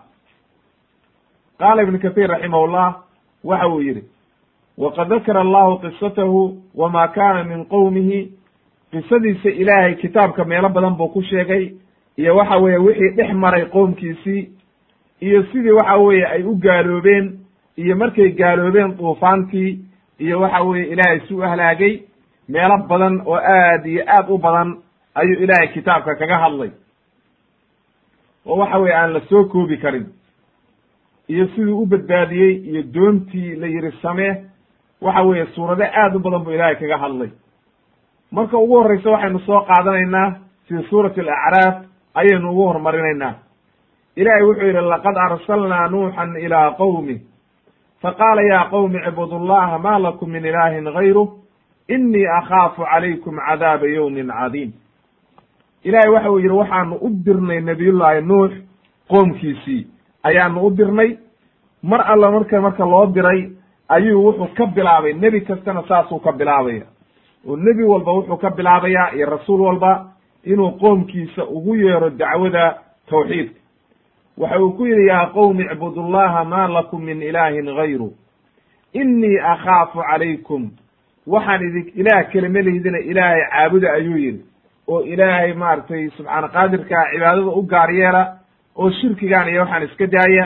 [1.58, 2.94] qaala ibnu kathiir raximahullah
[3.44, 4.02] waxa uu yidhi
[4.78, 8.20] waqad dakara allahu qisatahu wama kana min qowmihi
[8.92, 11.72] qisadiisa ilaahay kitaabka meelo badan buu ku sheegay
[12.16, 14.50] iyo waxa weeye wixii dhex maray qoomkiisii
[15.20, 17.38] iyo sidii waxa weeye ay u gaaloobeen
[17.76, 19.78] iyo markay gaaloobeen duufaantii
[20.18, 22.00] iyo waxa weeye ilaahay su halaagay
[22.52, 24.68] meelo badan oo aad iyo aad u badan
[25.14, 26.70] ayuu ilaahay kitaabka kaga hadlay.
[28.46, 30.06] Oo waxa weye aan la soo koobi karin.
[31.28, 34.44] Iyo siduu u badbaadiyey iyo doontii la yidhi samee
[35.00, 37.30] waxa weeye suurado aad u badan buu ilaahay kaga hadlay.
[38.32, 40.34] Marka ugu horreysa waxaynu soo qaadanaynaa
[40.68, 41.74] fii suurati alacraaf
[42.14, 43.34] ayaynu ugu hormarinaynaa.
[44.16, 47.20] Ilaahay wuxuu yidhi laqad arsalnaa nuuxan ilaa qowmi
[48.02, 51.28] faqaala ya qowmi icbudu llaha ma lakum min ilaahin gayruh
[51.94, 54.72] inii akhaafu calaykum cadaaba yowmin cadiim.
[55.84, 58.52] Ilaahay waxa uu yidhi waxaanu u dirnay nabiyullaahi nuux
[59.08, 59.86] qoomkiisii.
[60.22, 61.16] Ayaanu u dirnay.
[61.82, 63.50] Mar alla marka marka loo diray
[63.88, 65.12] ayuu wuxuu ka bilaabay.
[65.12, 66.86] Nebi kastana saasuu ka bilaabaya.
[67.46, 70.12] Oo nebi walba wuxuu ka bilaabayaa iyo rasuul walba
[70.44, 73.60] inuu qoomkiisa ugu yeero dacwada tawxiidka.
[74.38, 78.12] Waxa uu ku yidhi yaa qowmi icbudu llaha ma lakum min ilaahin gayru
[78.92, 80.70] inii akhaafu calaykum
[81.26, 84.44] waxaan idin ilaah kelima lihdina ilaahay caabuda ayuu yidhi.
[84.88, 88.22] oo ilaahay maaragtay subxaana qaadirkaa cibaadada u gaar yeela
[88.76, 90.44] oo shirkigan iyo waxaan iska daaya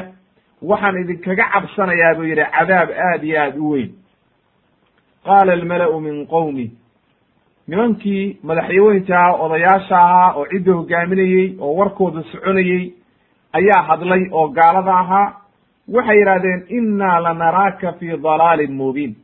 [0.63, 3.91] waxaan idinkaga cabsanayaa buu yidhi cadaab aad iyo aad u weyn.
[5.25, 6.67] qaala almala'u min qowmi
[7.69, 12.93] nimankii madaxyaweynta odayaasha ahaa oo cidda hogaaminayey oo warkooda soconayey
[13.53, 15.33] ayaa hadlay oo gaalada ahaa
[15.95, 19.17] waxay yidhahdeen innaa lanaraaka fii dalaalin mubiin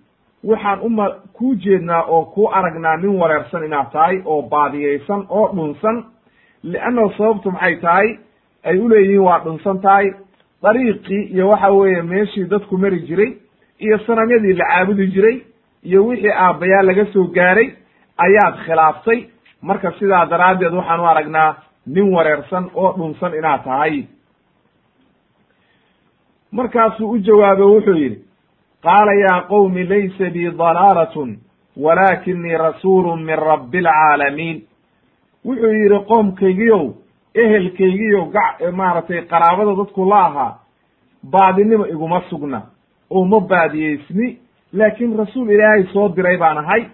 [0.44, 6.05] waxaan uma kuu jeednaa oo kuu aragnaa nin wareersan inaad tahay oo baadiyeysan oo dhunsan.
[6.62, 8.18] Liannahu sababtu maxay tahay
[8.64, 10.12] ay uleeyihiin waa dhunsan tahay.
[10.62, 13.33] Dariiqii iyo waxa weeye meeshii dadku mari jiray
[13.79, 15.37] iyo sanamyadii la caabudi jiray
[15.83, 17.68] iyo wixii aabbayaa laga soo gaaray
[18.18, 19.24] ayaad khilaaftay.
[19.62, 24.05] Marka sidaa daraaddeed waxaan u aragnaa nin wareersan oo dhunsan inaad tahay.
[26.53, 28.24] Markaasuu u jawaabo wuxuu yidhi
[28.82, 31.38] qaala yaa qowmi laysa bii dalaalatun
[31.76, 34.62] walaakinii rasuulun min rabbi alcaalamiin
[35.46, 36.84] wuxuu yidhi qoomkaygiyow
[37.34, 40.58] ehelkaygiyo ga maaragtay qaraabada dadku la ahaa
[41.30, 42.62] baadinimo iguma sugna
[43.10, 44.38] oo ma baadiyeysni
[44.72, 46.84] laakiin rasuul ilaahay soo diray baan ahay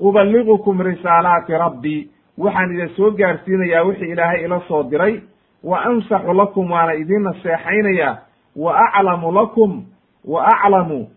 [0.00, 5.20] uballigukum risaalaati rabbii waxaan idin soo gaarsiinayaa wixii ilaahay ila soo diray
[5.64, 8.16] wa ansaxu lakum waana idiin naseexaynayaa
[8.56, 9.84] wa aclamu lakum
[10.24, 11.08] wa aclamu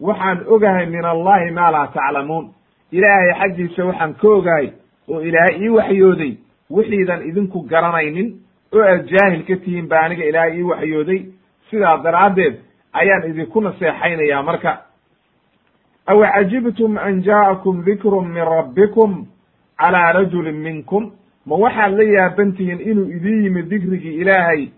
[0.00, 2.50] waxaan ogahay min allahi maa laa taclamuun.
[2.92, 4.72] Ilaahay xaggiisa waxaan ka ogahay
[5.08, 6.32] oo ilaahay ii waxyooday
[6.70, 8.28] wixiidan idinku garanaynin
[8.74, 11.20] oo aad jaahil ka tihiin ba aniga ilaahay ii waxyooday.
[11.70, 12.54] Sidaa daraaddeed
[12.92, 14.72] ayaan idinku naseexaynayaa marka.
[16.06, 19.26] Aw cajibtum an jaa'akum dikrun min rabbikum
[19.78, 21.12] calaa rajulin minkum?
[21.46, 24.68] Ma waxaad la yaaban tihiin inuu idiin yimid dikrigii ilaahay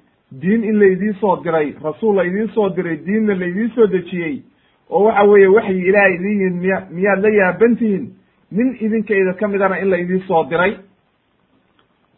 [0.40, 4.42] diin in laydii soo diray rasuul la idiin soo diray diinna laydiin soo dejiyey
[4.90, 8.06] oo waxa weeye waxyi ilaahay idiin yimid miya miyaad la yaaban tihiin
[8.52, 10.76] nin idinkayda ka midana in la idiin soo diray.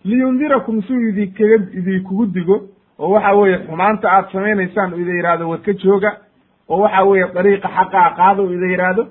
[0.05, 2.57] Liyundirakum si uu idinkaga idinkugu digo
[2.99, 6.11] oo waxa weeye xumaanta aad samaynaysaan u ida yihahdo warka jooga
[6.69, 9.07] oo waxa weeye dariiqa xaqa a qaada u ida yidhaahdo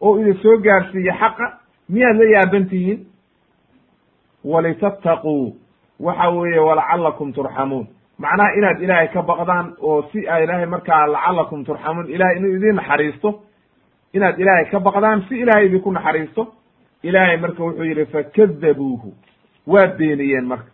[0.00, 1.46] oo ida soo gaarsiiye xaqa
[1.88, 3.00] miyaad la yaaban tihiin
[4.44, 5.56] walitattaquu
[6.00, 7.86] waxa weeye walacalakum turxamuun
[8.18, 12.74] macnaha inaad ilaahay ka baqdaan oo si a ilaahay markaa lacalakum turxamuun ilahay inuu idin
[12.76, 13.40] naxariisto
[14.12, 16.52] inaad ilaahay ka baqdaan si ilaahay idinku naxariisto
[17.02, 19.12] ilaahay marka wuxuu yidhi fakadabuuhu
[19.66, 20.70] waa beeniyeen marka.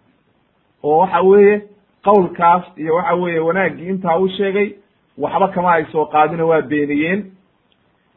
[0.82, 1.62] Oo waxa weeye
[2.04, 4.68] qowlkaas iyo waxa weeye wanaaggii intaa u sheegay
[5.18, 7.24] waxba kama ay soo qaadino waa beeniyeen.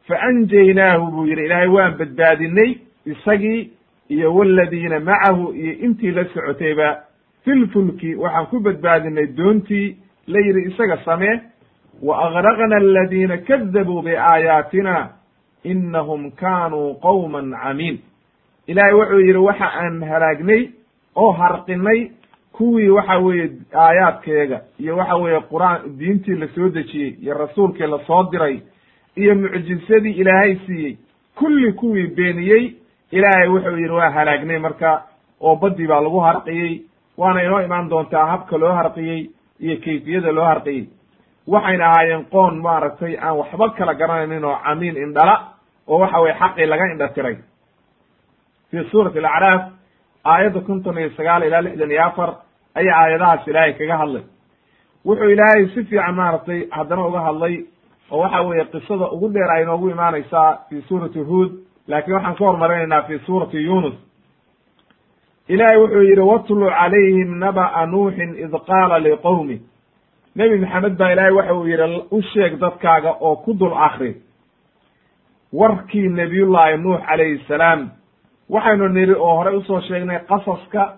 [0.07, 3.71] Fa anjaynaahu buu yidhi ilaahay waan badbaadinay isagii
[4.09, 7.03] iyo waladiina macahu iyo intii la socotayba
[7.45, 9.95] filfulki waxaan ku badbaadinay doontii
[10.27, 11.41] la yidhi isaga samee
[12.01, 15.09] wa agraqna aladiina kadabuu biaayaatina
[15.63, 17.99] inahum kaanuu qowman camiin.
[18.67, 20.69] Ilaahay wuxuu yidhi waxa aan halaagnay
[21.15, 22.11] oo harqinay
[22.51, 27.99] kuwii waxa weeye aayaadkeega iyo waxa weeye qur'aan diintii la soo dejiyey iyo rasuulkii la
[28.07, 28.59] soo diray
[29.17, 30.97] iyo mucjisadii ilaahay siiyey
[31.35, 32.73] kulli kuwii beeniyey.
[33.11, 35.03] Ilaahay wuxuu yidhi waa halaagnay marka
[35.41, 36.81] oo baddii baa lagu harqiyey
[37.17, 40.83] waana inoo imaan doontaa habka loo harqiyey iyo kayfiyada loo harqiyey.
[41.47, 45.35] Waxayna ahaayeen qoon maaragtay aan waxba kala garanaynin oo camiin indhala
[45.87, 47.37] oo waxa weye xaqii laga indha tiray
[48.71, 49.61] fi suurati alacraaf
[50.23, 52.29] aayadda konton iyo sagaal ilaa lixdan iyo afar
[52.75, 54.23] ayaa aayadahaas ilaahay kaga hadlay.
[55.05, 57.55] Wuxuu ilaahay si fiican maaragtay haddana uga hadlay
[58.11, 61.51] oo waxa weeye qisada ugu dheer ay inoogu imaanaysaa fi suurati huod
[61.87, 63.93] laakiin waxaan ka hormarinaynaa fi suurati yunus
[65.47, 69.57] ilaahay wuxuu yidhi watlu calayhim naba'a nuuxin id qaala liqowmi
[70.35, 74.15] nebi maxamed baa ilaahay waxa uu yidhi u sheeg dadkaaga oo ku dul akri
[75.53, 77.89] warkii nebiyullaahi nuux calayhi salaam
[78.49, 80.93] waxaynu nidhi oo horey u soo sheegnay qasaska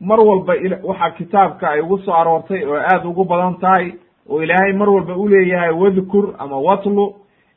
[0.00, 3.92] mar walba waxa kitaabka ay ugu soo aroortay oo aad ugu badan tahay
[4.28, 7.14] oo ilaahay mar walba u leeyahay wadkur ama watlu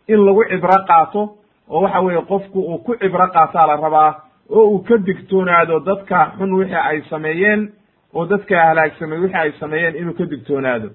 [0.08, 1.22] in lagu cibro qaato
[1.70, 4.16] oo waxa weeye qofku uu ku cibro qaataa la rabaa
[4.52, 7.70] oo uu ka digtoonaado dadka xun wixii ay sameeyeen
[8.14, 10.90] oo dadka halaagsamay wixii ay sameeyeen inuu ka digtoonaado.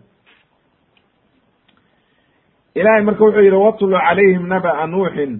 [2.75, 5.33] Ilahay marka wuxuu yidhi watlu calayhim naba'a nuuxin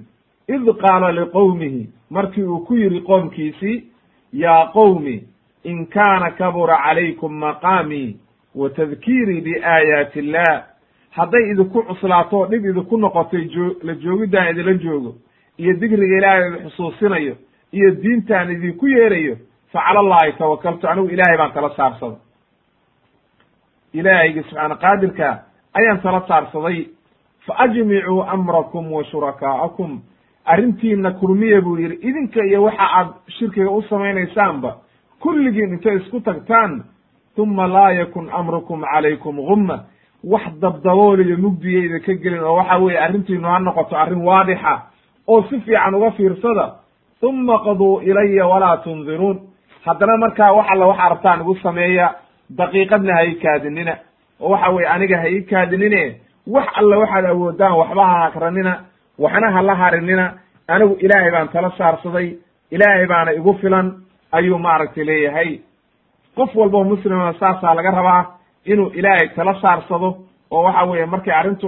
[0.49, 3.85] id qaala liqowmihi markii uu ku yidhi qoomkiisii
[4.33, 5.25] yaa qowmi
[5.65, 8.17] in kaana kabura calaykum maqaamii
[8.55, 10.65] wa tadkiirii biaayaati illah
[11.11, 15.15] hadday idinku cuslaato oo dhib idinku noqotay joo la joogidaan idinla joogo
[15.59, 17.37] iyo digriga ilaahay xusuusinayo
[17.73, 19.37] iyo diintaan idinku yeerayo
[19.73, 22.19] fa cala allahi tawakaltu anigu ilaahay baan tala saarsaday.
[23.95, 25.29] Ilaahaygi subxaana qaadirka
[25.79, 26.87] ayaan tala saarsaday
[27.47, 30.01] fa ajmicuu amrakum wa shurakaa'akum
[30.45, 34.77] arrintiina kulmiya buu yidhi idinka iyo waxa aad shirkiga u samaynaysaanba
[35.21, 36.85] kulligiin intay isku tagtaan
[37.37, 39.85] uma laa yakun amrukum calaykum gumma
[40.25, 44.83] wax dabdabooliyo mugdiyayda ka gelin oo waxa weeye arrintiinu ha noqoto arrin waadixa
[45.29, 46.75] oo si fiican uga fiirsada
[47.29, 49.39] uma qaduu ilaya walaa tundiruun
[49.87, 52.07] haddana markaa wax alla waxa artaan igu sameeya
[52.59, 53.95] daqiiqadna ha ii kaadinina
[54.41, 56.03] oo waxa weye aniga ha ii kaadinine
[56.55, 58.73] wax alla waxaad awoodaan waxba ha akranina
[59.19, 60.27] waxna ha la harinina
[60.69, 62.29] anigu ilaahay baan tala saarsaday
[62.71, 63.87] ilaahay baana igu filan
[64.33, 65.51] ayuu maaragtay leeyahay
[66.37, 68.23] qof walboo muslima saasaa laga rabaa
[68.65, 70.09] inuu ilaahay tala saarsado
[70.51, 71.67] oo waxa weeye markay arrintu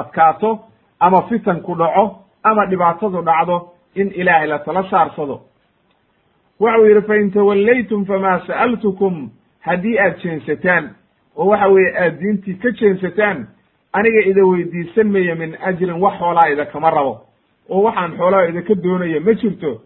[0.00, 0.58] adkaato
[1.00, 2.04] ama fitanku dhaco
[2.42, 3.56] ama dhibaatadu dhacdo
[4.00, 5.40] in ilaahay la tala saarsado.
[6.60, 9.30] Waxau yidhi fain tawallaytum famaa sa'altukum
[9.60, 10.84] haddii aad jeensataan
[11.36, 13.46] oo waxa weeye aad diintii ka jeensataan
[13.92, 17.14] aniga ida weydiisan maya min ajrin wax xoolaa ida kama rabo
[17.68, 19.80] oo waxaan xoolaha idinka doonaya ma jirto.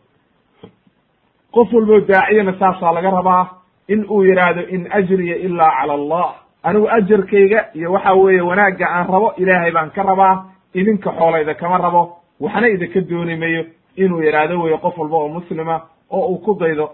[1.55, 3.45] Qof walboo daaciyana saasaa laga rabaa
[3.89, 6.35] in uu yidhaahdo in ajriya ilaa cala allah.
[6.63, 10.45] Anigu ajarkayga iyo waxa weeye wanaagga aan rabo ilaahay baan ka rabaa
[10.75, 12.03] idinka xoolayda kama rabo
[12.41, 13.65] waxna idinka dooni mayo
[13.97, 16.91] inuu yidhaahdo weye qof walba oo muslima oo uu ku daydo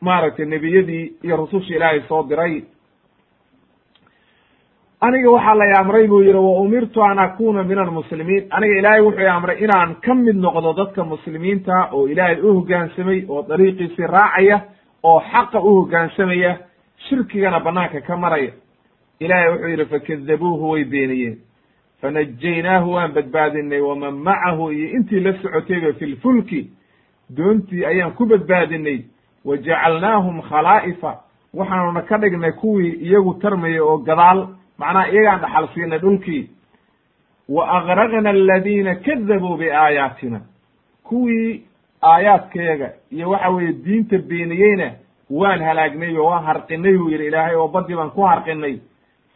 [0.00, 2.62] maaragtay nebiyadii iyo rususha ilaahay soo diray.
[5.00, 8.46] Aniga waxaa lay amray buu yidhi wa umirtu an akuna min almuslimiin.
[8.50, 13.24] Aniga ilaahay wuxuu i amray inaan ka mid noqdo dadka muslimiinta oo ilaahay u hoggaansamay
[13.28, 14.60] oo dariiqiisii raacaya
[15.02, 16.58] oo xaqa u hoggaansamaya
[17.08, 18.52] shirkigana banaanka ka maraya.
[19.20, 21.38] Ilaahay wuxuu yidhi fakadabuuhu way beeniyeen
[22.00, 26.70] fanajaynaahu waan badbaadinay waman macahu iyo intii la socotayba fi lfulki
[27.36, 29.00] doontii ayaan ku badbaadinay
[29.44, 31.20] wa jacalnaahum khalaa'ifa
[31.54, 36.50] waxaanuna ka dhignay kuwii iyagu tarmaya oo gadaal macnaha iyagaan dhaxal siinay dhulkii
[37.48, 40.40] wa agraqna aladiina kadabuu biaayaatina
[41.04, 41.62] kuwii
[42.02, 44.90] aayaadkayaga iyo waxa weeye diinta beeniyeyna
[45.30, 48.78] waan halaagnay oo waan harqinay buu yidhi ilaahay oo badii baan ku harqinay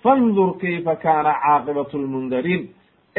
[0.03, 2.63] fandur kayfa kaana caaqibatu lmundariin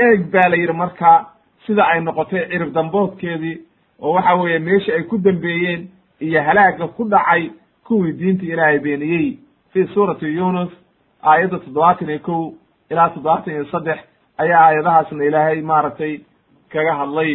[0.05, 1.17] eeg baa la yidhi markaa
[1.65, 3.57] sida ay noqotay cirib damboodkeedii
[4.01, 5.87] oo waxa weeye meesha ay ku dambeeyeen
[6.21, 7.51] iyo halaaga ku dhacay
[7.87, 9.37] kuwii diinta ilaahay beeniyey
[9.73, 10.71] fii suurati yunus
[11.23, 12.43] aayadda toddobaatan iyo kow
[12.91, 13.99] ilaa toddobaatan iyo saddex
[14.37, 16.13] ayaa aayadahaasna ilaahay maaragtay
[16.71, 17.33] kaga hadlay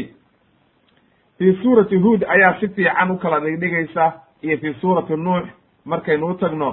[1.38, 5.44] fii suurati huod ayaa si fiican u kala dhigdhigaysa iyo fii suurati nuux
[5.84, 6.70] markaynu u tagno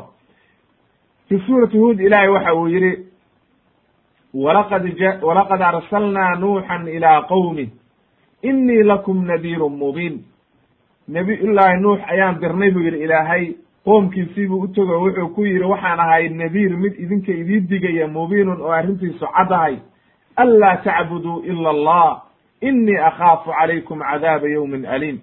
[1.30, 3.06] fi suurati huod ilaahay waxa uu yidhi
[5.00, 7.70] ja walaqad arsalnaa nuuxan ilaa qowmi
[8.44, 10.24] inii lakum nadiirun mubiin
[11.08, 13.54] nabiyullaahi nuux ayaan dirnay buu yidhi ilaahay
[13.86, 18.62] qoomkiisii buu u tego wuxuu ku yidhi waxaan ahay nadiir mid idinka idii digaya mubiinun
[18.62, 19.78] oo arrintiisu caddahay
[20.36, 22.22] anlaa tacbuduu ila allah
[22.62, 25.20] inii akhaafu calaykum cadaaba yowmin aliim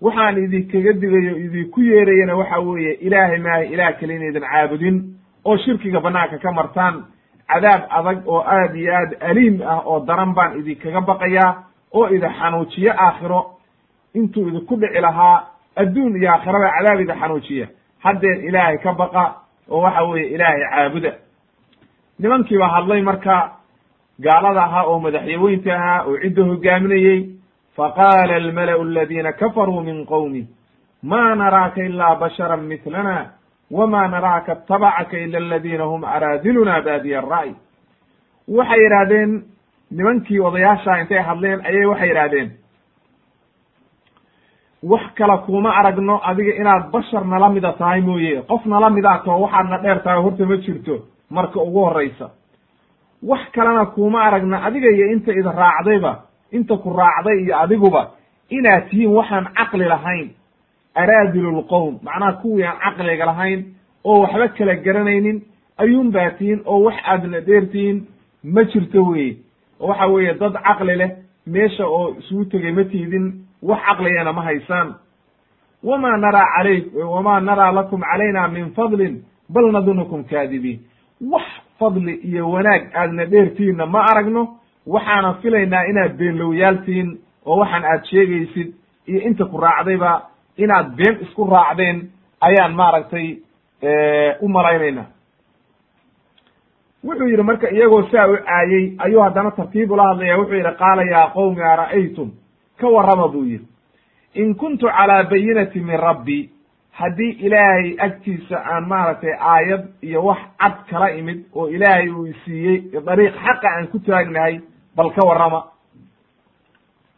[0.00, 6.00] waxaan idinkaga digayo idinku yeerayana waxa weeye ilaahay maaha ilaah kale inaydin caabudin oo shirkiga
[6.00, 7.04] banaanka ka martaan
[7.48, 11.54] cadaab adag oo aad iyo aad aliim ah oo daran baan idinkaga baqayaa
[11.94, 13.40] oo idin xanuujiyo aakhiro.
[14.14, 15.44] Intuu idinku dhici lahaa
[15.76, 17.66] adduun iyo aakhiraba cadaab idin xanuujiya.
[18.04, 19.24] Haddeer ilaahay ka baqa
[19.70, 21.12] oo waxa weeye ilaahay caabuda.
[22.18, 23.52] Nimankii baa hadlay marka
[24.20, 27.20] gaalada ahaa oo madaxyaweynta ahaa oo cidda hogaaminayey
[27.76, 30.46] faqaala almala'u aladiina kafaruu min qowmi
[31.02, 33.30] ma naraaka ilaa basharan mitlana
[33.70, 37.50] wma naraaka atabacaka ila aladiina hum araadiluna baadiya ara'y
[38.48, 39.42] waxay yidhaahdeen
[39.90, 42.50] nimankii odayaasha intay hadleen ayay waxay yidhaahdeen
[44.82, 49.40] wax kala kuma aragno adiga inaad bashar nala mida tahay mooye qof nala midaa tao
[49.42, 50.94] waxaadna dheer tahay horta ma jirto
[51.30, 52.30] marka ugu horraysa
[53.22, 56.12] wax kalena kuma aragna adiga iyo inta ida raacdayba
[56.52, 58.10] inta ku raacday iyo adiguba
[58.48, 60.28] inaad tihiin waxaan caqli lahayn
[60.94, 63.64] araadilu lqowm macnaha kuwii aan caqliga lahayn
[64.04, 65.42] oo waxba kala garanaynin
[65.78, 68.06] ayuun baa tihiin oo wax aadna dheertihiin
[68.44, 69.36] ma jirto weye
[69.80, 71.10] oo waxa weeye dad caqli leh
[71.46, 74.94] meesha oo isugu tegay ma tiidin wax caqligana ma haysaan.
[75.84, 80.80] Wama naraa calay wama naraa lakum calayna min fadlin bal nadunukum kaadibiin.
[81.20, 81.44] Wax
[81.78, 84.42] fadli iyo wanaag aadna dheertihinna ma aragno
[84.86, 88.74] waxaanan filaynaa inaad beenlowyaaltihiin oo waxaan aad sheegaysid
[89.08, 90.22] iyo inta ku raacdayba
[90.64, 91.98] inaad been isku raacdeen
[92.40, 93.26] ayaan maaragtay
[94.40, 95.04] u malaynayna
[97.04, 101.02] wuxuu yidhi marka iyagoo saa u caayey ayuu haddana tartiib ula hadlaya wuxuu yidhi qaala
[101.12, 102.30] yaa qowmi ara'aytum?
[102.80, 103.66] Ka warrama buu yidhi
[104.34, 106.50] in kuntu calaa bayinati min rabbi.
[106.92, 112.82] Haddii ilaahay agtiisa aan maaragtay aayad iyo wax cad kala imid oo ilaahay uu isiiyey
[113.06, 114.60] dariiq xaqa aan ku taagnahay
[114.96, 115.64] bal ka warrama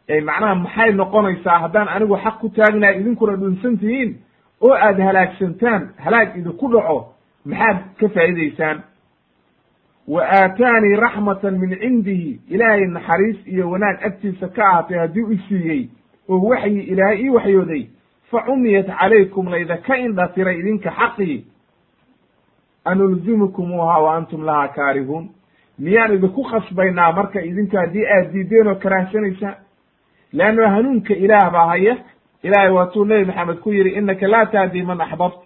[0.09, 1.59] macnaha maxay noqonaysaa?
[1.59, 4.15] Haddaan anigu xaq ku taagnahay idinkuna dhunsan tihiin
[4.61, 7.13] oo aad halaagsantaan halaag idinku dhaco
[7.45, 8.83] maxaad ka faa'iidaysaan?
[10.07, 15.89] Wa aataanii raxmatan min cindihi ilaahay naxariis iyo wanaag agtiisa ka ahaatay haddii u siiyey
[16.29, 17.83] oo waxyi ilaahay ii waxyooday
[18.31, 21.45] fa cumiyat calaykum laydaka indhatiray idinka xaqii
[22.85, 25.29] anulzimukumuuha wa antum lahaa kaarihuun.
[25.79, 29.55] Miyaan idinku khasbaynaa marka idinku haddii aad diideen oo karaahsanaysaan
[30.33, 31.97] leanna hanuunka ilaah baa haya
[32.43, 35.37] ilahay waatuu nebi maxamed ku yidhi innaka laa tahdi man axbabt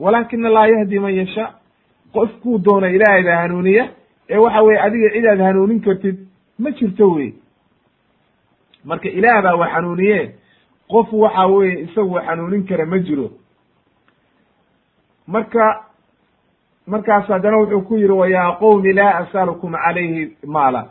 [0.00, 1.50] walaakina laa yahdi man yashaa
[2.12, 3.88] qofkuu doona ilaahay baa hanuuniya
[4.28, 6.16] ee waxa weye adiga cid aad hanuunin kartid
[6.58, 7.32] ma jirto wey
[8.84, 10.34] marka ilaah baa wax hanuuniye
[10.88, 13.30] qof waxa weye isagu xanuunin kara ma jiro
[15.26, 15.84] marka
[16.86, 20.82] markaas haddana wuxuu ku yidhi wa yaa qowmi laa as'alukum calayhi maala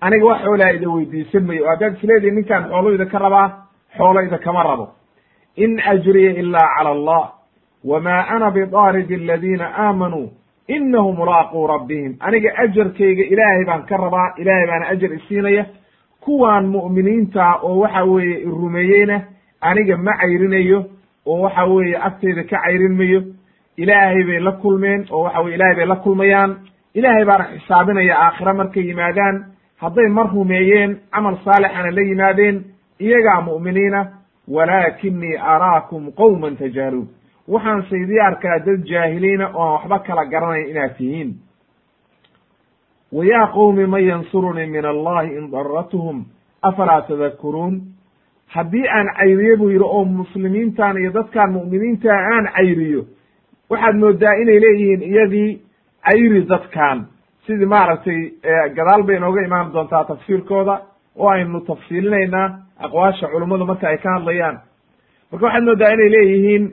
[0.00, 1.64] aniga wax xoolaa ida weydiisan mayo.
[1.64, 3.48] O haddaad isleedihi ninkaan xoolo ida ka rabaa
[3.96, 4.86] xoolo ida kama rabo.
[5.56, 7.22] In ajriya ilaa cala allah
[7.84, 10.30] wma ana bidaaridi aladiina aamanuu
[10.68, 12.16] inahum mulaaquu rabbihim.
[12.20, 15.64] Aniga ajarkayga ilaahay baan ka rabaa ilaahay baana ajar isiinaya
[16.20, 19.20] kuwaan mu'miniinta oo waxa weeye irumeeyeyna
[19.60, 20.84] aniga ma cayrinayo
[21.26, 23.20] oo waxa weeye agteyda ka cayrin mayo.
[23.76, 26.56] Ilaahay bay la kulmeen oo waxa weye ilahay bay la kulmayaan.
[26.94, 29.44] Ilaahay baana xisaabinaya aakhira markay yimaadaan
[29.80, 32.64] hadday mar rumeeyeen camal saalixana la yimaadeen
[33.00, 34.00] iyagaa mu'miniina
[34.48, 37.08] walaakinii araakum qowman tajaaluun.
[37.48, 41.30] Waxaan saydii arkaa dad jaahiliina oo aan waxba kala garanayn inaad tihiin.
[43.12, 46.24] Wa yaa qowmi man yansurunii min allahi in daratuhum
[46.62, 47.80] afalaa tadakuruun
[48.46, 53.02] haddii aan cayriyo buu yidhi oo muslimiintan iyo dadkaan mu'miniinta aan cayriyo
[53.70, 55.60] waxaad moodaa inay leeyihiin iyadii
[56.08, 57.06] cayri dadkan
[57.46, 58.20] sidii maaragtay
[58.76, 60.80] gadaal bay inooga imaan doontaa tafsiirkooda
[61.16, 62.48] oo aynu tafsiilinaynaa
[62.84, 64.58] aqwaasha culummadu marka ay ka hadlayaan.
[65.32, 66.64] Marka waxaad moodaa inay leeyihiin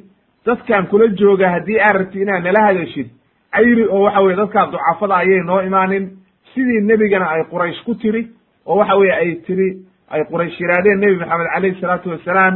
[0.45, 3.07] dadkan kula jooga haddii aad rabti inaad nala hadashid
[3.51, 6.09] cayri oo waxa weye dadkaa ducafada ayay noo imaanin.
[6.53, 8.27] Sidii nebigana ay quraysh ku tiri
[8.65, 9.67] oo waxa weye ay tiri
[10.09, 12.55] ay quraysh yidhaahdeen nebi maxamed calayhi salaatu wassalaam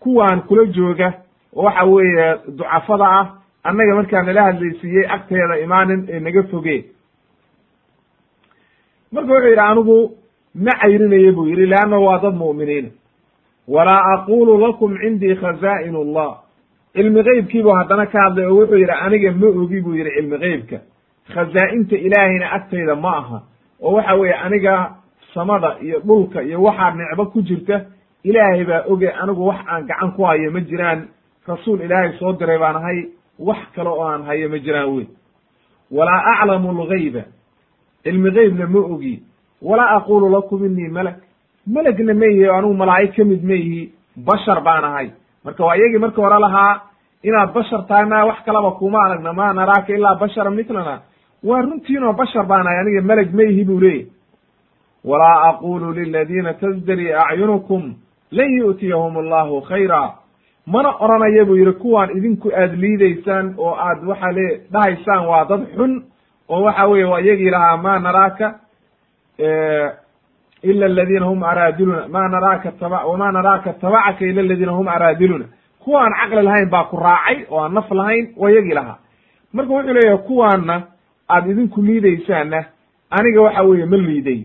[0.00, 1.12] kuwaan kula jooga
[1.56, 2.26] oo waxa weeye
[2.58, 3.26] ducafada ah
[3.64, 6.84] annaga markaa nala hadlaysiiyey agteeda imaanin ee naga foge
[9.12, 10.10] marka wuxuu yidhi anigu
[10.54, 12.88] ma cayrinayo buu yidhi leanna waa dad mu'miniina
[13.68, 16.30] walaa aqulu lakum cindii khazaa'in allah
[16.94, 20.38] cilmi geybkii buu haddana ka hadlay oo wuxuu yidhi aniga ma ogi buu yidhi cilmi
[20.38, 20.78] geybka
[21.34, 23.38] khazaa'inta ilaahayna agtayda ma aha.
[23.82, 24.94] Oo waxa weeye aniga
[25.34, 27.84] samada iyo dhulka iyo waxaa nicbo ku jirta
[28.24, 31.08] ilaahay baa oge anigu wax aan gacan ku hayo ma jiraan.
[31.48, 32.98] Rasuul ilaahay soo diray baan ahay
[33.38, 35.06] wax kale oo aan hayo ma jiraan wey
[35.90, 37.22] walaa aclamu algayba
[38.02, 39.22] cilmi geybna ma ogi.
[39.62, 41.16] Walaa aqulu lakum inii malak.
[41.66, 43.54] Melagna ma ihi anigu malaa'ig ka mid ma
[44.16, 45.10] bashar baan ahay.
[45.44, 46.80] Marka waa iyagii marka hore lahaa
[47.22, 51.02] inaad bashar tahay ma wax kalaba kuma aragna ma naraaka ilaa bashara mitlana.
[51.42, 54.06] Waa runtiinoo bashar baan ahay aniga meleg ma buu leeyahy
[55.04, 57.94] walaa aqulu liladiina tasdari acyunukum
[58.30, 60.14] lan yu'tiyahum allahu khayra.
[60.66, 65.66] Mana oranaya buu yidhi kuwaan idinku aad liidaysaan oo aad waxa le dhahaysaan waa dad
[65.76, 66.04] xun
[66.48, 68.54] oo waxa weye waa iyagii lahaa ma naraaka
[70.62, 75.44] ila aladina hum araadiluna ma naraaka taba wama naraaka tabacaka ila aladina hum araadiluna.
[75.84, 78.98] Kuwa aan caqli lahayn baa ku raacay oo aan naf lahayn waa iyagii lahaa.
[79.52, 80.82] Marka wuxuu leeyahay kuwaanna
[81.28, 82.64] aad idinku liidaysaanna
[83.10, 84.44] aniga waxa weeye ma liiday.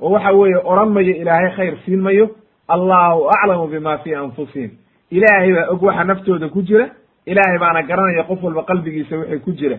[0.00, 2.30] Oo waxa weeye odhan mayo ilaahay khayr siin mayo.
[2.68, 4.70] Allahu aclamu bima fi anfusihim.
[5.10, 6.88] Ilaahay baa og waxa naftooda ku jira.
[7.26, 9.78] Ilaahay baana garanaya qof walba qalbigiisa wixii ku jira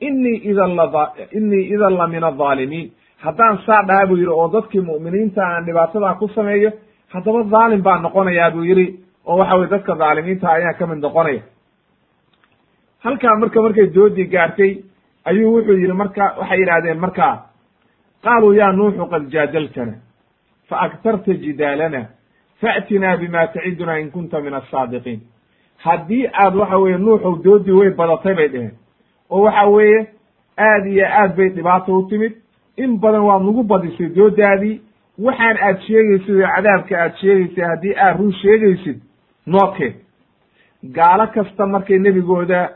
[0.00, 2.92] inii idan la inii idan la min adaalimiin
[3.24, 6.70] haddaan saa dhaha buu yidhi oo dadkii mu'miniinta aan dhibaatadaa ku sameeyo
[7.14, 8.86] haddaba dhaalim baan noqonayaa buu yidhi.
[9.26, 11.42] Oo waxa weye dadka dhaalimiinta ayaan ka mid noqonaya.
[13.04, 14.72] Halkaa marka markay doodii gaartay
[15.24, 17.34] ayuu wuxuu yidhi marka waxay yidhahdeen markaa
[18.24, 19.94] qaaluu ya nuuxu qad jaadaltana
[20.68, 22.00] fa aktarta jidaalana
[22.60, 25.20] fa'tinaa bima taciduna in kunta min asaadiqiin
[25.84, 28.74] haddii aad waxa weeye nuuxow doodii way badatay bay dheheen
[29.30, 30.06] oo waxa weeye
[30.58, 32.32] aad iyo aad bay dhibaato u timid.
[32.76, 34.80] In badan waad nagu badisay doodaadii.
[35.18, 38.98] Waxaan aad sheegaysid oo cadaabka aad sheegaysay haddii aad run sheegaysid
[39.46, 39.94] nookeen
[40.94, 42.70] gaalo kasta markay nebigooda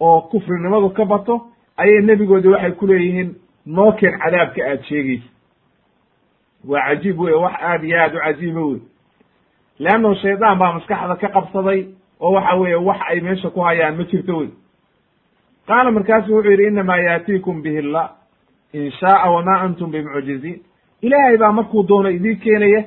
[0.00, 1.34] oo kufrinimadu ka bato
[1.76, 3.34] ayay nebigooda waxay ku leeyihiin
[3.66, 5.30] nookeen cadaabka aad sheegaysid.
[6.68, 8.80] Waa cajiib wey wax aad iyo aad u cajiiba wey
[9.78, 11.80] leanno shaydaan baa maskaxda ka qabsaday
[12.20, 14.48] oo waxa weeye wax ay meesha ku hayaan ma jirto wey
[15.68, 18.08] qaala markaasu wuxuu yidhi inamaa yaatiikum bihi llah
[18.72, 20.60] in shaaa wamaa antum bimucjiziin.
[21.02, 22.84] Ilaahay baa markuu doono idii keenaya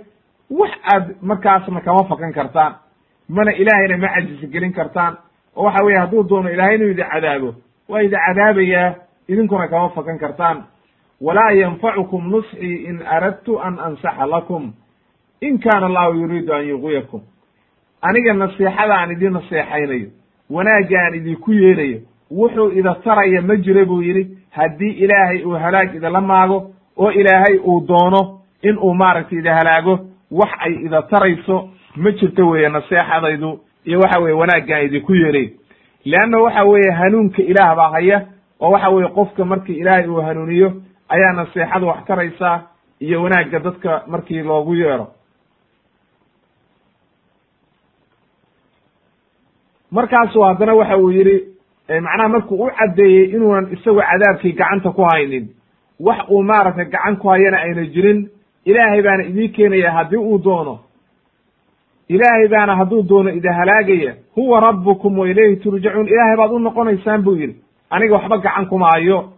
[0.49, 2.73] wax aad markaasna kama fakan kartaan
[3.29, 5.17] mana ilaahayna ma cajisi gelin kartaan.
[5.55, 7.55] Oo waxa weye hadduu doono ilahay inuu idi cadaabo
[7.89, 8.95] waa idi cadaabayaa
[9.27, 10.63] idinkuna kama fakan kartaan.
[11.21, 14.73] Walaa yanfacukum nusxii in aradtu an ansaxa lakum
[15.41, 17.21] in kaana allahu yuriidu an yuqwiyakum
[18.01, 20.09] aniga nasiixada aan idin naseexaynayo
[20.49, 21.99] wanaagga aan idinku yeerayo
[22.31, 27.57] wuxuu ida taraya ma jiro buu yidhi haddii ilaahay uu halaag idala maago oo ilaahay
[27.57, 29.99] uu doono in uu maaragtay ida halaago
[30.31, 35.49] wax ay ida tarayso ma jirto weeye naseexadaydu iyo waxa weye wanaaggaan idinku yeelay
[36.05, 38.25] leanna waxa weeye hanuunka ilaah baa haya
[38.59, 40.73] oo waxa weeye qofka markii ilaahay uu hanuuniyo
[41.09, 42.61] ayaa naseexada wax taraysaa
[42.99, 45.07] iyo wanaagga dadka markii loogu yeero.
[49.91, 51.37] Markaasu haddana waxa uu yidhi
[51.89, 55.47] macnaha markuu u caddeeyey inuunan isagu cadaabkii gacanta ku haynin
[55.99, 58.29] wax uu maaragtay gacan ku hayana ayna jirin
[58.65, 60.79] ilaahay baana idii keenaya haddii uu doono.
[62.09, 67.21] Ilaahay baana hadduu doono ida halaagaya huwa rabbukum wa ilayhi turjacuun ilaahay baad u noqonaysaan
[67.23, 67.55] buu yidhi
[67.89, 69.33] aniga waxba gacan kuma hayo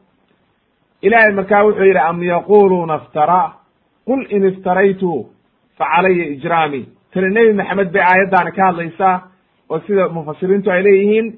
[1.02, 3.54] ilaahay markaa wuxuu yidhi am yaquluuna iftara.
[4.06, 5.26] Qul in iftaraytu
[5.78, 6.86] fa calaya ijraami.
[7.14, 9.22] Tani nebi maxamed bay aayaddaani ka hadlaysaa
[9.70, 11.34] oo sida mufasiriintu ay leeyihiin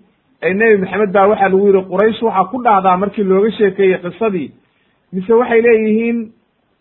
[0.54, 4.52] nebi maxamed baa waxaa lagu yidhi quraysh waxaa ku dhahdaa markii looga sheekeeyey qisadii.
[5.14, 6.32] Mise waxay leeyihiin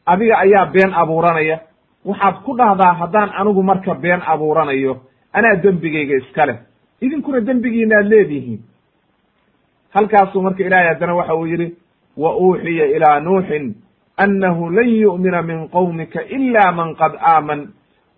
[0.06, 1.58] adiga ayaa been abuuranaya.
[2.04, 4.96] Waxaad ku dhahdaa haddaan anigu marka been abuuranayo.
[5.32, 6.56] Anaa dembigayga iska leh.
[7.00, 8.60] Idinkuna dembigiina aad leedihiin.
[9.94, 11.74] Halkaasuu marka ilaahay haddana waxa uu yidhi
[12.16, 13.74] wa uuxiya ilaa nuuxin
[14.16, 17.68] annahu lan yu'mina min qowmika ila man qad aaman.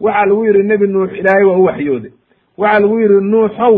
[0.01, 2.13] Waxaa lagu yidhi nebi nuux ilaahay waa u waxyooday
[2.59, 3.77] waxaa lagu yidhi nuuxow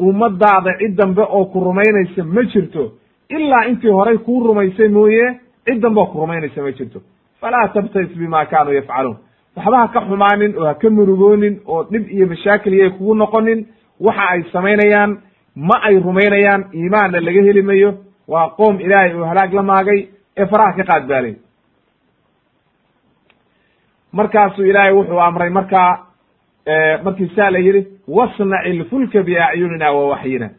[0.00, 2.92] ummadaada cid dambe oo ku rumaynaysa ma jirto.
[3.28, 7.00] Ilaa intii horay kuu rumaysay mooye cid dambe oo ku rumaynaysa ma jirto.
[7.40, 9.16] Falaa tabtais bima kaanuu yafcaluun.
[9.56, 13.66] Waxba ha ka xumaanin oo ha ka murugoonin oo dhib iyo mashaakil iyay kugu noqonin.
[14.00, 15.18] Waxa ay samaynayaan
[15.56, 17.94] ma ay rumaynayaan iimaanna laga heli mayo.
[18.28, 21.34] Waa qoom ilaahay oo halaag la maagay ee faraha ka qaadbaalay
[24.12, 26.06] markaasuu ilaahay wuxuu amray markaa
[27.04, 30.50] markii saa la yidhi wasnaci ilfulka biacyunina wa waxyina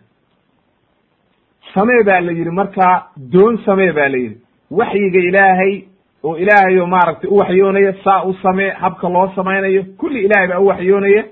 [1.74, 4.38] samee baa la yidhi markaa doon samee baa la yidhi.
[4.72, 5.82] Waxyiga ilaahay
[6.24, 10.60] oo ilaahay oo maaragtay u waxyoonaya saa u samee habka loo samaynayo kulli ilaahay baa
[10.60, 11.24] u waxyoonaya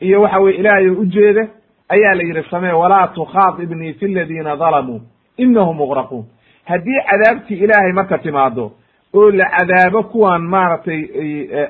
[0.00, 1.48] iyo waxa weye ilaahay oo ujeeda
[1.88, 5.00] ayaa la yidhi samee walaa tukhaatibnii fi ladiina dalamuu
[5.36, 6.24] inahum muqraquun
[6.64, 8.72] haddii cadaabtii ilaahay marka timaado
[9.14, 11.02] oo la cadaabo kuwan maaragtay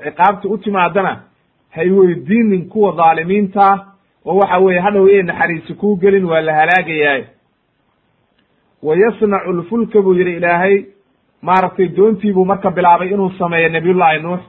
[0.05, 1.21] ciqaabta u timaadana
[1.71, 3.87] hay weydiinin kuwa dhaalimiinta
[4.27, 7.21] oo waxa weeye hadhow yay naxariisi kuu gelin waa la halaagayaa
[8.83, 10.85] wa yasnacu lfulka buu yidhi ilaahay
[11.43, 14.41] maaragtay doontii buu marka bilaabay inuu sameeyo nabiyullaahi nuux.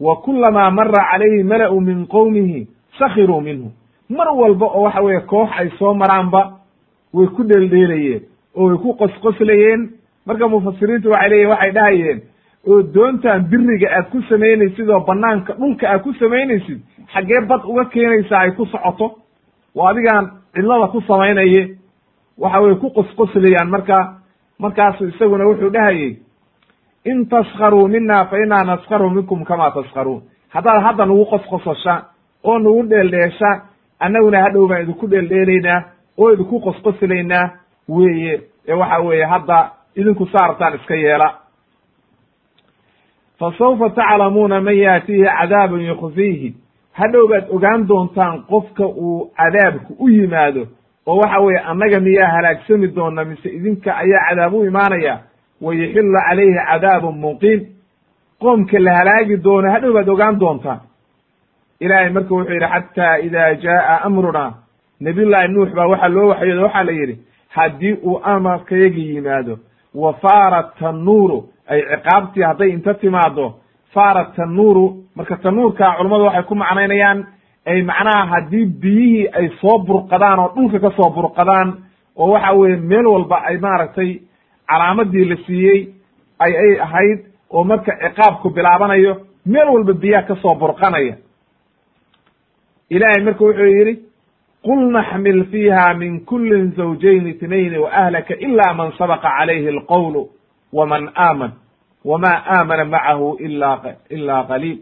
[0.00, 2.68] Wa kulamaa mara calayhi mala'u min qowmihi
[2.98, 3.70] sakhiruu minhu.
[4.08, 6.52] Mar walba oo waxa weeye koox ay soo maraanba
[7.14, 8.22] way ku dheeldheelayeen
[8.56, 9.90] oo way ku qosqoslayeen.
[10.26, 12.20] Marka mufasiriintu waxay leeyihiin waxay dhahayeen
[12.68, 16.80] oo doontan biriga aad ku samaynaysid oo banaanka dhulka aad ku samaynaysid
[17.12, 19.18] xaggee bad uga keenaysaa ay ku socoto.
[19.74, 21.76] Waa adigaan cidlada ku samaynaye.
[22.38, 23.96] Waxa weye ku qosqoslayaan marka
[24.58, 26.16] markaasu isaguna wuxuu dhahayey
[27.04, 30.22] in taskharuu mina fa inaa naskharu minkum kama taskharuun
[30.54, 31.94] haddaad hadda nagu qosqososha
[32.44, 33.50] oo nagu dheeldheesha
[34.00, 35.80] annaguna hadhow baan idinku dheeldheelaynaa
[36.18, 37.50] oo idinku qosqoslaynaa
[37.88, 38.40] weeye.
[38.68, 41.28] Ee waxa weeye hadda idinku saartaan iska yeela
[43.42, 46.54] fa sawfa taclamuuna man yaatiihi cadaabun yukhziihi
[46.92, 50.66] hadhow baad ogaan doontaan qofka uu cadaabku u yimaado
[51.06, 55.18] oo waxa weeye annaga miyaa halaagsami doona mise idinka ayaa cadaab u imaanaya
[55.60, 57.60] wa yaxillu calayhi cadaabun muqiim
[58.42, 60.80] qoomka la halaagi doono hadhow baad ogaan doontaan
[61.80, 64.52] ilaahay marka wuxuu yidhi xataa ida jaaa amruna
[65.00, 67.18] nabiyullaahi nuux baa waxaa loo waxyooda waxaa la yidhi
[67.48, 69.58] haddii uu amarkayagi yimaado
[69.94, 73.54] wa faara tannuuru ay ciqaabtii hadday inta timaado
[73.94, 74.86] faara tannuuru
[75.16, 77.26] marka tanuurka culammadu waxay ku macnaynayaan
[77.66, 81.68] ay macnaha haddii biyihii ay soo burqadaan oo dhulka ka soo burqadaan
[82.16, 84.10] oo waxa weeye meel walba ay maaragtay
[84.68, 85.80] calaamadii la siiyey
[86.38, 91.14] ay ay ahayd oo marka ciqaabku bilaabanayo meel walba biyaha ka soo burqanaya.
[92.90, 93.94] Ilaahay marka wuxuu yidhi
[94.64, 100.22] qul naxmil fiiha min kulin zawjayn itnayn wa ahlaka ila man sabaqa calayhi alqowlu
[100.72, 101.52] waman aaman
[102.04, 103.70] wama aamana macahu ila
[104.10, 104.78] ila qaliil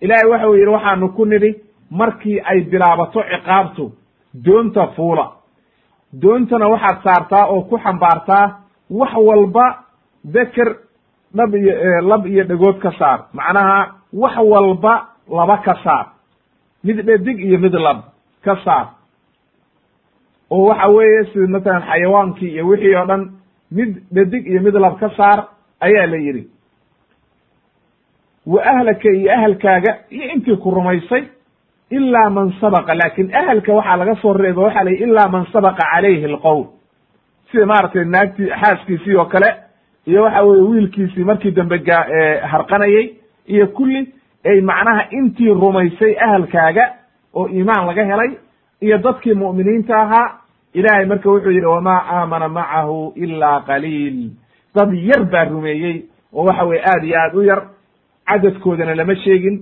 [0.00, 1.50] ilaahay waxa uu yidhi waxaanu ku nidhi
[1.90, 3.92] markii ay bilaabato ciqaabtu
[4.44, 5.26] doonta fuula
[6.22, 8.46] doontana waxaad saartaa oo ku xambaartaa
[8.90, 9.66] wax walba
[10.24, 10.76] deker
[11.36, 13.78] dhab iyo lab iyo dhegood ka saar macnaha
[14.12, 14.94] wax walba
[15.38, 16.06] laba ka saar
[16.84, 17.98] mid dhedig iyo mid lab
[18.44, 18.86] ka saar
[20.50, 23.22] oo waxa weeye sida matalan xayawaankii iyo wixii oo dhan
[23.70, 25.48] mid dhedig iyo mid lab ka saar
[25.80, 26.44] ayaa la yidhi.
[28.46, 31.24] Wa ahlaka iyo ahalkaaga iyo intii ku rumaysay
[31.90, 35.82] ilaa man sabaqa laakin ahalka waxaa laga soo reeba waxa la yidhi ilaa man sabaqa
[35.92, 36.64] calayhi alqowl
[37.50, 39.50] sida maaragtay naagtii xaaskiisii oo kale
[40.06, 42.04] iyo waxa weye wiilkiisii markii dambe gaa
[42.52, 43.14] harqanayey
[43.46, 44.12] iyo kulli
[44.44, 46.84] ay macnaha intii rumaysay ahalkaaga
[47.34, 48.30] oo iimaan laga helay
[48.80, 50.38] iyo dadkii mu'miniinta ahaa
[50.78, 54.18] ilaahay marka wuxuu yidhi wamaa aamana macahu ilaa qaliil.
[54.74, 55.96] Dad yar baa rumeeyey
[56.32, 57.60] oo waxa weye aad iyo aad u yar
[58.28, 59.56] cadadkoodana lama sheegin.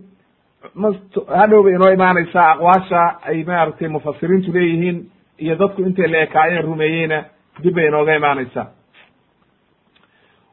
[1.38, 4.98] Hadhow bay inoo imaanaysaa aqwaasha ay maaragtay mufasiriintu leeyihiin
[5.38, 7.18] iyo dadku intay la ekaayeen rumeeyeyna
[7.62, 8.66] dib bay inooga imaanaysaa.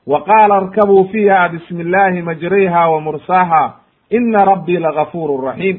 [0.07, 3.63] Wa qaala arkabuu fiiha bismi illaahi majriha wa mursaaha
[4.09, 5.77] ina rabbii lagafuurun raxiim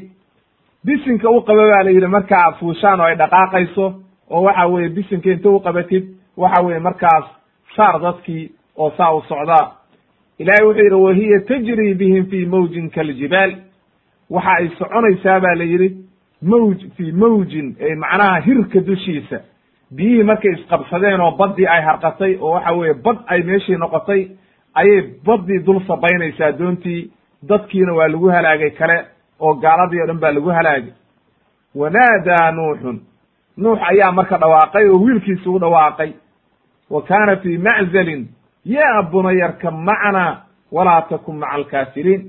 [0.85, 3.85] bisinka u qaba baa la yidhi marka aad fuushaan oo ay dhaqaaqayso
[4.29, 6.03] oo waxa weeye bisinka inta u qabatid
[6.37, 7.25] waxa weeye markaas
[7.75, 9.71] saar dadkii oo saa u socdaa
[10.39, 13.51] ilahay wuxuu yidhi wahiya tajri bihim fi mawjin kaljibaal
[14.29, 15.89] waxa ay soconaysaa ba la yidhi
[16.41, 19.39] mawj fii mawjin macnaha hirka dushiisa.
[19.95, 24.27] Biyihii markay isqabsadeen oo baddii ay harqatay oo waxa weeye bad ay meeshii noqotay
[24.73, 27.11] ayay baddii dul sabaynaysaa doontii.
[27.49, 28.97] Dadkiina waa lagu halaagay kale
[29.39, 30.93] oo gaaladii o dhan baa lagu halaagay.
[31.75, 32.99] Wanaadaa nuuxun
[33.57, 36.11] nuux ayaa marka dhawaaqay oo wiilkiisi u dhawaaqay.
[36.89, 38.27] Wa kaana fii maczalin
[38.65, 40.37] yaa bunayarkab macnaa
[40.71, 42.21] walaa takun maca alkaafiriin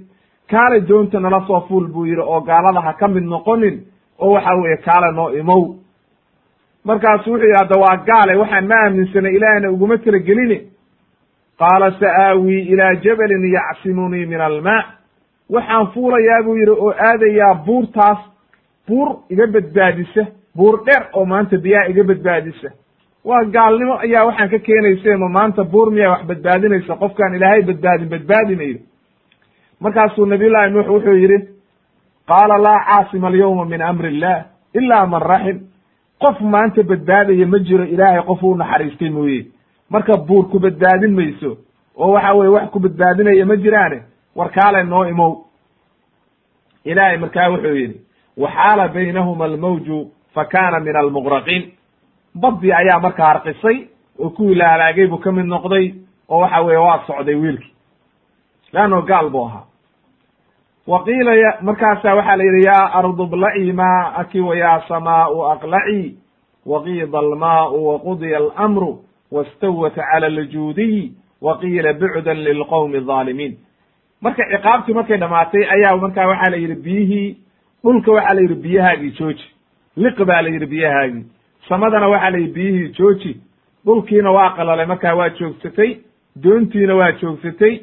[0.51, 3.77] kaalay doonta nala soo fuul buu yidhi oo gaalada ha ka mid noqonin
[4.19, 5.75] oo waxa weeye kaale noo imow.
[6.85, 10.59] Markaasu wuxuu yidhi hadda waa gaale waxaan ma aaminsanay ilaahna uguma talagelini.
[11.59, 14.83] Qaala sa'aawii ilaa jabalin yacsimunii min almaa
[15.51, 18.19] waxaan fuulayaa buu yidhi oo aadayaa buurtaas
[18.89, 20.27] buur iga badbaadisa
[20.57, 22.69] buur dheer oo maanta biyaha iga badbaadisa.
[23.25, 26.97] Waa gaalnimo ayaa waxaan ka keenayse ma maanta buur miyaa wax badbaadinaysa?
[26.97, 28.79] Qofkaan ilaahay badbaadin badbaadimayo
[29.81, 31.39] markaasuu nabiyullahi nuux wuxuu yidhi
[32.29, 34.45] qaala laa caasima alyawma min amri illah
[34.75, 35.59] ila man raxim
[36.23, 39.47] qof maanta badbaadaya ma jiro ilaahay qof u naxariistay mooye.
[39.91, 41.59] Marka buur ku badbaadin mayso
[41.97, 43.99] oo waxa weye wax ku badbaadinaya ma jiraane
[44.37, 45.33] war kaale noo imow.
[46.85, 48.01] Ilaahay markaa wuxuu yidhi
[48.37, 51.63] waxaala baynahuma almawju fa kaana min almugraqiin
[52.35, 53.77] badii ayaa marka harqisay
[54.19, 55.95] oo kuwii la halaagay buu ka mid noqday
[56.29, 57.73] oo waxa weye waa socday wiilkii.
[58.73, 59.65] Leanno gaal buu ahaa.
[60.87, 66.17] Wa qiila y markaasa waxaa la yidhi yaa ardu blacii maa'aki wa yaa samaau aqlacii
[66.67, 68.99] waqiida almaau waqudiya alamru
[69.33, 71.13] wastawat cala aljuudiy
[71.43, 73.57] wa qiila bucdan lilqowmi alظaalimiin
[74.21, 77.37] marka ciqaabtii markay dhamaatay ayaa markaa waxaa la yidhi biyihii
[77.85, 79.47] dhulka waxaa la yidhi biyahaagii jooji
[79.97, 81.25] liq baa la yidhi biyahaagii
[81.69, 83.33] samadana waxaa la yidhi biyihii jooji.
[83.87, 85.91] Dhulkiina waa qalalay markaa waa joogsatay
[86.43, 87.75] doontiina waa joogsatay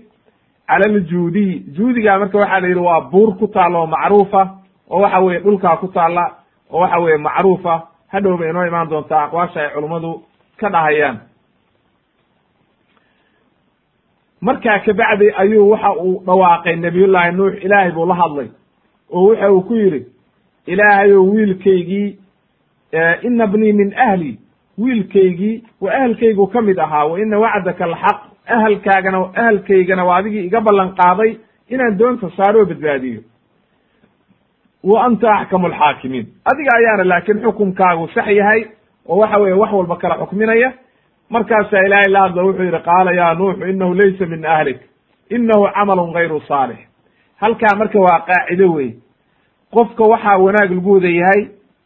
[0.67, 4.41] cala aljuudiy juudigaa marka waxaa la yidhi waa buur ku taalla oo macruufa
[4.89, 6.23] oo waxa weye dhulkaa ku taalla
[6.71, 7.87] oo waxa weye macruufa.
[8.11, 10.23] Hadhow bay inoo imaan doontaa aqwaasha ay culummadu
[10.59, 11.17] ka dhahayaan.
[14.41, 18.47] Markaa kabacdi ayuu waxa uu dhawaaqay nabiyullaahi nuux ilaahay buu la hadlay
[19.11, 20.05] oo waxa uu ku yidhi
[20.67, 22.17] ilaahayow wiilkaygii
[23.21, 24.39] ina bnii min ahli
[24.77, 30.61] wiilkaygii wa ahalkaygu ka mid ahaa wa ina wacdaka alxaq ahalkaagana ahalkaygana waa adigii iga
[30.61, 31.35] ballan qaaday
[31.69, 33.21] inaan doonta saaroo badbaadiyo.
[34.83, 38.61] Wa anta axkamu alxaakimiin adiga ayaana laakiin xukumkaagu sax yahay
[39.07, 40.73] oo waxa weeye wax walba kala xukminaya.
[41.29, 44.79] Markaasaa ilaahay la hadlo wuxuu yidhi qaala yaa nuuxu inahu laysa min ahlik
[45.29, 46.77] inahu camalun gayru saalix.
[47.41, 48.89] Halkaa marka waa qaacido wey
[49.73, 51.41] qofka waxaa wanaag lagu wada yahay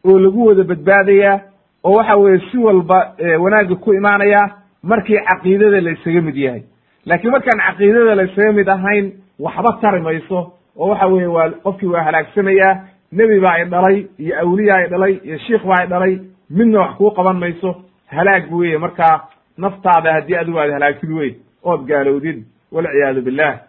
[0.06, 1.40] oo lagu wada badbaadayaa
[1.84, 4.42] oo waxa weeye si walba wanaagga ku imaanaya
[4.84, 6.64] markii caqiidada la ysaga mid yahay.
[7.06, 11.88] Laakiin markaan caqiidada la ysaga mid ahayn waxba tari mayso oo waxa weeye waa qofkii
[11.94, 12.74] waa halaagsamayaa
[13.12, 16.20] nebi baa i dhalay iyo awliya i dhalay iyo shiikh baa i dhalay
[16.50, 17.76] midna wax kuu qaban mayso
[18.08, 19.22] halaag weye markaa
[19.58, 21.32] naftaada haddii adigu aad halaagtid wey
[21.64, 23.60] ood gaalowdid walciyaadu billah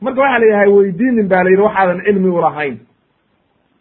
[0.00, 2.76] marka waxaa la yahay weydiinin ba la yidhi waxaadan cilmi ulahayn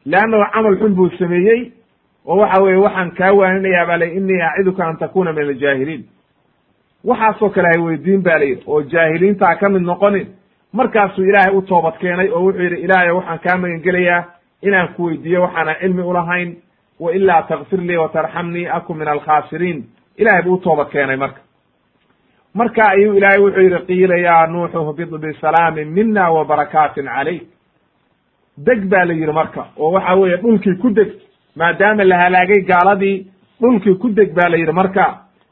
[0.06, 1.72] leannahu camal xun buu sameeyey
[2.26, 6.04] oo waxa weye waxaan kaa waaninayaa ba la inii aciduka an takuna min aljaahiliin.
[7.06, 10.28] Waxaasoo kale hay weydiin ba la yidhi oo jaahiliintaa ka mid noqonin.
[10.74, 14.24] Markaasuu ilaahay u toobad keenay oo wuxuu yidhi ilaahay waxaan kaa magan gelayaa
[14.62, 16.56] inaan ku weydiiyo waxaanan cilmi ulahayn
[17.00, 19.84] wa ilaa takfir lii watarxamnii akun min alkhaasiriin.
[20.18, 21.40] Ilahay buu u toobad keenay marka
[22.54, 27.44] marka ayuu ilaahay wuxuu yidhi qiila yaa nuuxu hbid bisalaamin mina wa barakaatin calayk
[28.58, 31.10] deg baa la yidhi marka oo waxa weeye dhulkii ku deg
[31.56, 33.28] maadaama la halaagay gaaladii
[33.62, 35.06] dhulkii ku deg baa la yidhi marka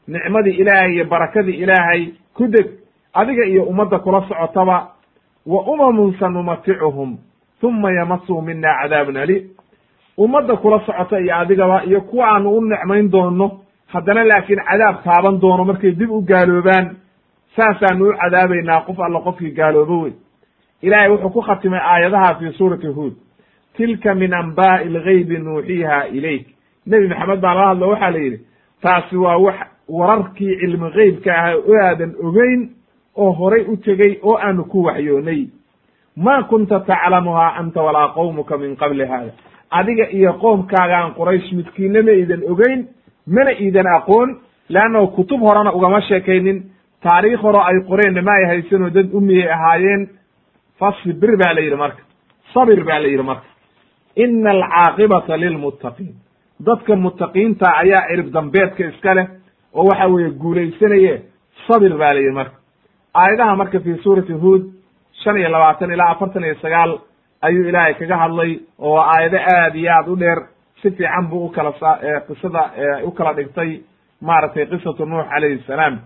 [0.08, 2.66] nicmadii ilaahay iyo barakadii ilaahay ku deg
[3.14, 4.88] adiga iyo ummadda kula socotaba
[5.46, 7.18] wa umamun sanumaticuhum
[7.62, 9.48] huma yamasuu mina cadaabun aliim.
[10.18, 13.60] Ummadda kula socota iyo adigaba iyo kuwa aanu u necmayn doono
[13.92, 16.86] haddana laakiin cadaab taaban doono markay dib u gaaloobaan
[17.56, 20.12] saasaanu u cadaabaynaa qof alla qofkii gaaloobo wey
[20.82, 23.14] ilaahay wuxuu ku khatimay aayadaha fi suurati huod
[23.76, 26.46] tilka min anbaa'i algaybi nuuxiiha ilayk.
[26.86, 28.38] Nebi maxamed baa lala hadlo waxaa la yidhi
[28.82, 29.58] taasi waa wax
[29.88, 32.60] wararkii cilmi geybka ah oo aadan ogeyn
[33.16, 35.46] oo horay u tegey oo aanu ku waxyoonay.
[36.16, 39.32] Ma kunta taclamuhaa anta walaa qowmuka min qabli hada
[39.70, 42.86] adiga iyo qoomkaagaan quraysh midkiina ma iidan ogeyn
[43.34, 44.28] mana iidan aqoon
[44.74, 46.58] leannahu kutub horena ugama sheekaynin.
[47.02, 50.02] Taariikh horo ay qoreenna ma ay haysanoo dad umiyay ahaayeen.
[50.78, 52.02] Fasbir baa la yidhi marka.
[52.54, 53.46] Sabir baa la yidhi marka.
[54.16, 56.14] Ina alcaaqibata lilmuttaqiin.
[56.66, 59.26] Dadka muttaqiinta ayaa cirib dambeedka iska leh
[59.74, 61.12] oo waxa weeye guulaysanaye
[61.66, 62.56] sabir baa la yidhi marka.
[63.14, 64.62] Aayadaha marka fi suurati huod
[65.22, 66.92] shan iyo labaatan ilaa afartan iyo sagaal
[67.46, 70.38] ayuu ilaahay kaga hadlay oo aayado aad iyo aad u dheer
[70.82, 72.70] si fiican buu u kala sa qisada
[73.04, 73.80] u dhigtay
[74.20, 75.98] maaragtay qisatu nuux calayhi salaam.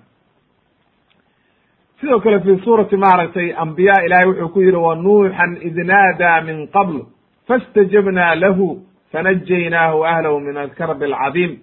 [2.01, 6.69] Sidoo kale fi suurati maaragtay ambiya ilahay wuxuu ku yidhi wa nuuxan id naadaa min
[6.69, 6.97] qabl
[7.49, 8.81] fastajabnaa lahu
[9.13, 11.59] fanajaynaahu ahlahu min alkarbi alcadiim.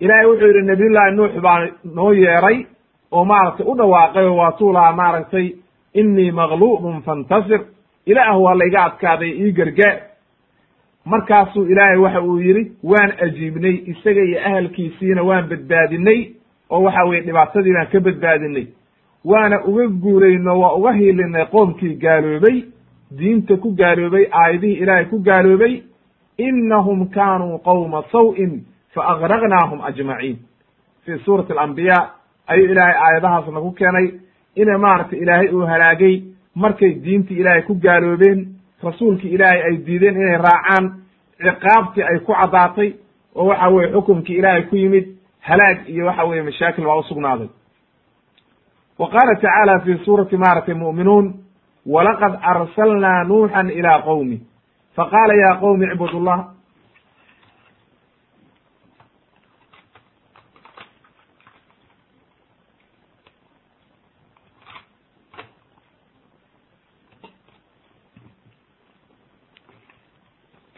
[0.00, 2.66] Ilahay wuxuu yidhi nabiyullahi nuux baa noo yeeray
[3.12, 5.52] oo maaragtay u dhawaaqay oo waatuu lahaa maaragtay
[5.94, 7.60] inii maglubun fantasir.
[8.06, 10.09] Ilaah waa layga adkaaday ii gargaar
[11.04, 16.20] markaasuu ilaahay waxa uu yidhi waan ajiibnay isaga iyo ahalkiisiina waan badbaadinay
[16.70, 18.66] oo waxa weye dhibaatadii baan ka badbaadinay.
[19.24, 22.64] Waana uga guurayno waa uga hiilinay qoomkii gaaloobay
[23.18, 25.82] diinta ku gaaloobay aayadihii ilaahay ku gaaloobay.
[26.38, 28.62] Inahum kaanuu qowma saw-in
[28.94, 30.38] fa agraqnaahum ajmaciin.
[31.04, 32.10] Fii suurati alambiyaa
[32.46, 34.08] ayuu ilaahay aayadahaas nagu keenay.
[34.56, 36.22] Ina maaragtay ilaahay uu halaagay
[36.54, 38.46] markay diintii ilaahay ku gaaloobeen
[38.82, 40.84] rasuulkii ilaahay ay diideen inay raacaan
[41.44, 42.92] ciqaabtii ay ku caddaatay
[43.34, 45.06] oo waxa weye xukumkii ilaahay ku yimid
[45.40, 47.48] halaag iyo waxa weye mashaakil baa usugnaaday
[48.98, 51.34] wa qaala tacaala fi suurati maaragtay mu'minuun
[51.86, 54.40] walaqad arsalnaa nuuxan ilaa qowmi
[54.96, 56.40] faqaala ya qowmi icbud llah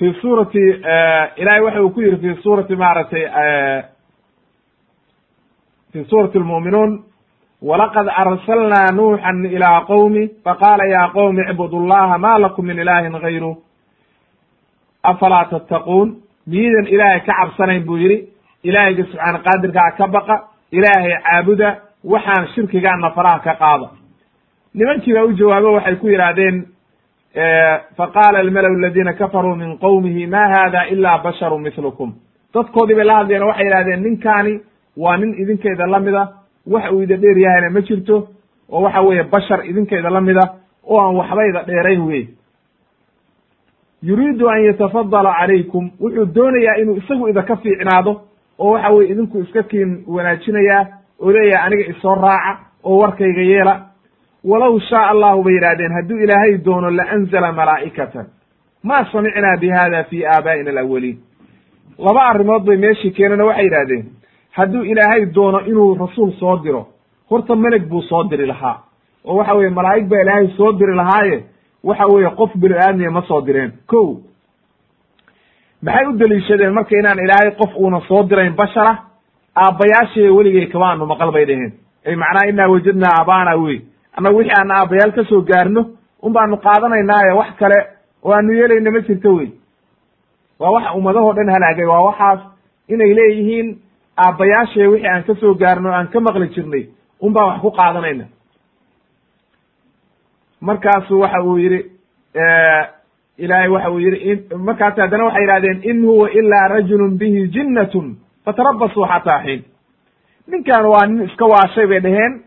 [0.03, 0.59] fi suurati
[1.43, 3.25] ilahay waxa uu ku yidhi fi suurati maaragtay
[5.93, 6.93] fi suurati lmu'minuun
[7.63, 13.53] walaqad arsalnaa nuuxan ilaa qowmi faqaala ya qowmi icbudu llaha ma lakum min ilaahin gayru
[15.03, 16.09] afalaa tattaquun
[16.47, 18.19] miyidan ilaahay ka cabsanayn buu yidhi
[18.69, 20.37] ilaahayga subxaana qaadirkaa ka baqa
[20.73, 21.69] ilaahay caabuda
[22.05, 23.89] waxaan shirkigaana faraha ka qaada
[24.75, 26.67] nimankii baa u jawaabo waxay ku yidhaahdeen
[27.97, 32.13] faqaala almalaw aladiina kafaruu min qowmihi ma hada ila basharu milukum
[32.55, 34.61] dadkoodii bay la hadleen waxay yidhahdeen ninkaani
[34.97, 36.29] waa nin idinkayda lamida
[36.67, 38.29] wax uu ida dheer yahayna ma jirto
[38.73, 40.41] oo waxa weeye bashar idinkayda la mida
[40.85, 42.29] oo aan waxbayda dheerayn wey
[44.03, 48.21] yuriidu an yatafadala calaykum wuxuu doonayaa inuu isagu idaka fiicnaado
[48.59, 50.87] oo waxa weye idinku iska kiin wanaajinayaa
[51.21, 53.75] oo leeyahay aniga isoo raaca oo warkayga yeela
[54.45, 58.27] walow shaa allahu bay yidhahdeen hadduu ilaahay doono la anzala malaa'ikatan.
[58.83, 61.19] Ma samicnaa bi hada fi aabaa'ina alawaliin
[61.99, 64.05] laba arrimood bay meeshii keenana waxay yidhahdeen
[64.51, 66.87] hadduu ilaahay doono inuu rasuul soo diro
[67.31, 68.79] horta meleg buu soo diri lahaa.
[69.25, 71.45] Oo waxa weye malaa'ig baa ilaahay soo diri lahaaye
[71.85, 73.73] waxa weeye qof bini aadmiya ma soo direen.
[73.87, 74.21] Ko
[75.83, 78.93] maxay u deliishadeen marka inaan ilaahay qof uuna soo dirayn bashara?
[79.57, 81.73] Aabbayaashee weligay kamaanu maqal bay dheheen
[82.07, 83.81] ay macnaha inaa wajadnaa abaana wey
[84.17, 85.83] annaga wixii aan aabbayaal ka soo gaarno
[86.23, 87.79] un baanu qaadanaynaaye wax kale
[88.25, 89.49] oo aanu yeelayna ma jirto wey.
[90.59, 92.41] Waa waxa ummadahoo dhan halaagay waa waxaas
[92.89, 93.69] inay leeyihiin
[94.17, 96.85] aabbayaashee wixii aan ka soo gaarno aan ka maqli jirnay
[97.21, 98.25] un baan wax ku qaadanayna
[100.61, 101.81] markaasu waxa uu yidhi
[103.39, 109.07] ilaahay waxa uu yidhi markaas haddana waxay yidhahdeen in huwa ilaa rajulun bihi jinnatun fatarabasuu
[109.13, 109.63] xataa xiin
[110.47, 112.41] ninkan waa nin iska waashay bay dhaheen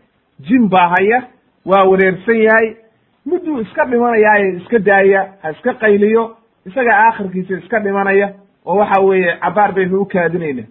[0.48, 1.22] jin baa haya
[1.66, 2.76] waa wareersan yahay
[3.26, 6.36] miduu iska dhimanayaaye iska daaya ha iska qayliyo
[6.66, 8.32] isaga aakhirkiisa iska dhimanaya
[8.66, 10.62] oo waxa weeye cabaar baynu u kaadinayna.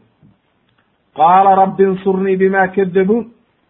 [1.15, 3.25] Qaala rabbi insurnii bima kadabuun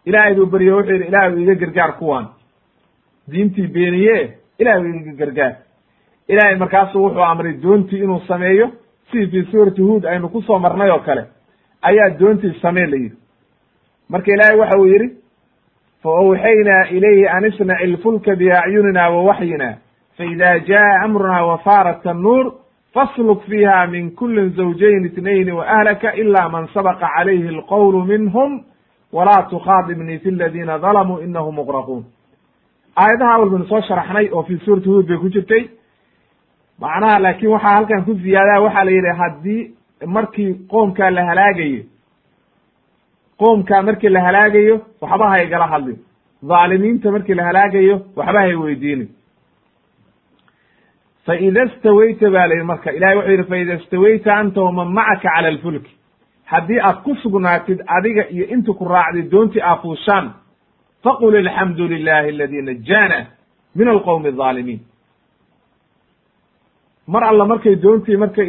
[0.06, 2.26] ilaahay buu berye wuxuu yidhi ilaahu iga gargaar kuwan
[3.30, 5.54] diintii beeniye ilaahu iga gargaar.
[6.28, 8.70] Ilaahay markaasu wuxuu amray doontii inuu sameeyo.
[9.10, 11.24] Sidii fii suurati huod aynu ku soo marnay oo kale
[11.82, 13.16] ayaa doontii samee la yidhi.
[14.08, 15.08] Marka ilaahay waxa uu yidhi
[16.06, 19.68] fa awxaynaa ilayhi an isnaci ilfulka biacyunina wa waxyina
[20.18, 22.52] faida jaa amruna wafaarat tannuur
[22.94, 28.62] fasluk fiiha min kulin zawjayn itnayn waahlaka ila man sabaqa calayhi alqowlu minhum
[29.12, 32.04] walaa tukhaadibnii fi ladiina dalamuu inahum muqraquun
[33.02, 35.64] aayadaha awal baynu soo sharaxnay oo fi suurati huud bay ku jirtay
[36.80, 39.62] macnaha laakin waxaa halkan ku ziyaadaha waxaa la yidhi haddii
[40.06, 41.82] markii qoomkaa la halaagayo
[43.40, 45.98] qoomkaa markii la halaagayo waxba haygala hadlin
[46.48, 49.08] dhaalimiinta markii la halaagayo waxba hay weydiinin
[51.26, 55.48] faida stawayta ba la yidhi marka ilahay wuxuu yidhi faida stawayta anta waman macaka cala
[55.48, 55.90] alfulki.
[56.44, 60.26] Haddii aad ku sugnaatid adiga iyo inti ku raacday doontii aafuushaan
[61.04, 63.18] faqul alxamdu lilahi aladi najaana
[63.74, 64.80] min alqowmi alظaalimiin
[67.06, 68.48] mar alla markay doontii markay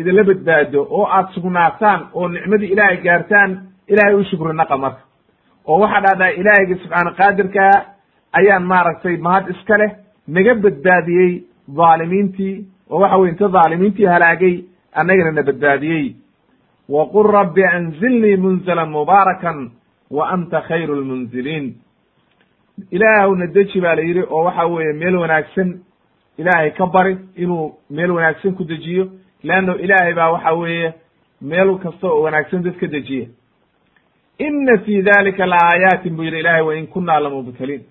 [0.00, 3.50] idinla badbaado oo aad sugnaataan oo nicmadii ilaahay gaartaan
[3.88, 5.00] ilaahay u shukri naqa marka.
[5.68, 7.74] Oo waxaa dhahdaa ilaahayga subxaana qaadirkaa
[8.38, 9.90] ayaan maaragtay mahad iska leh
[10.28, 11.30] naga badbaadiyey
[11.76, 12.54] dhaalimiintii
[12.90, 14.54] oo waxa weye inta dhaalimiintii halaagay
[15.00, 16.06] annagana na badbaadiyey.
[16.88, 19.58] Wa qul rabbi anzilnii munzalan mubaarakan
[20.10, 21.74] wa anta khayru lmunziliin
[22.90, 25.80] ilaahwna deji baa la yidhi oo waxa weeye meel wanaagsan
[26.38, 29.08] ilaahay ka bari inuu meel wanaagsan ku dejiyo
[29.42, 30.94] leanno ilaahay baa waxa weeye
[31.40, 33.26] meel kasta oo wanaagsan dadka dejiya
[34.38, 37.82] ina fi dalika la aayaatin buu yidhi ilahay wain kunna lamubtaliin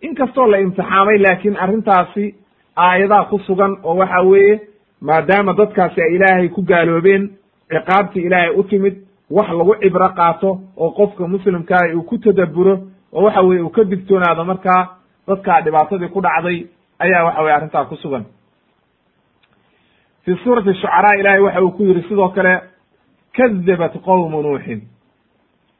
[0.00, 2.34] in kastoo la imtixaamay laakiin arrintaasi
[2.76, 4.60] aayadaa ku sugan oo waxa weeye
[5.00, 7.30] maadaama dadkaasi ay ilaahay ku gaaloobeen
[7.70, 8.94] ciqaabtii ilaahay u timid
[9.30, 12.74] wax lagu cibro qaato oo qofka muslimkaa uu ku tadabburo
[13.12, 14.82] oo waxa weye uu ka digtoonaado markaa
[15.28, 16.66] dadkaa dhibaatadii ku dhacday
[16.98, 18.24] ayaa waxa weye arrintaa ku sugan.
[20.24, 22.60] Fi suurati shucaraa ilahay waxa uu ku yidhi sidoo kale
[23.36, 24.80] kadabat qowmu nuuxin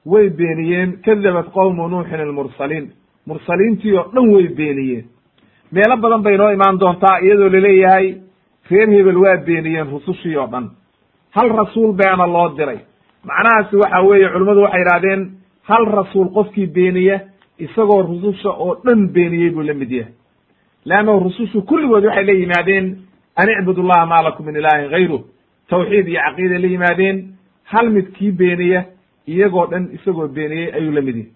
[0.07, 2.87] way beeniyeen kadabat qowmu nuuxin almursaliin.
[3.27, 5.05] Mursaliintii oo dhan way beeniyeen.
[5.73, 8.15] Meelo badan bay noo imaan doontaa iyadoo la leeyahay
[8.71, 10.71] reer hebel waa beeniyeen rusushii oo dhan.
[11.31, 12.79] Hal rasuul baana loo diray.
[13.25, 15.21] Macnahaasi waxa weeye culimmadu waxay yidhahdeen
[15.69, 17.21] hal rasuul qofkii beeniya
[17.59, 20.13] isagoo rususha oo dhan beeniyey buu la mid yahay.
[20.85, 22.87] Leannahu rusushu kulligood waxay la yimaadeen
[23.37, 25.19] an icbud llaha maa lakum min ilaahin gayru
[25.69, 27.17] tawxiid iyo caqiiday la yimaadeen
[27.65, 28.85] hal mid kii beeniya
[29.27, 31.31] iyagoo dhan isagoo beeniyey ayuu la mid yahay.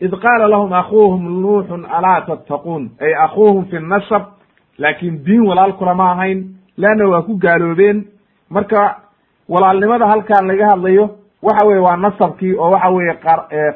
[0.00, 2.90] Id qaala lahum akuuhum nuuxun alaa tattaquun?
[3.00, 4.22] Ay akuuhum fi nasab.
[4.78, 6.44] Laakin diin walaal kulama ahayn.
[6.76, 8.04] Leanna waa ku gaaloobeen.
[8.50, 8.96] Marka
[9.48, 11.10] walaalnimada halkaan laga hadlayo
[11.42, 13.14] waxa weye waa nasabkii oo waxa weeye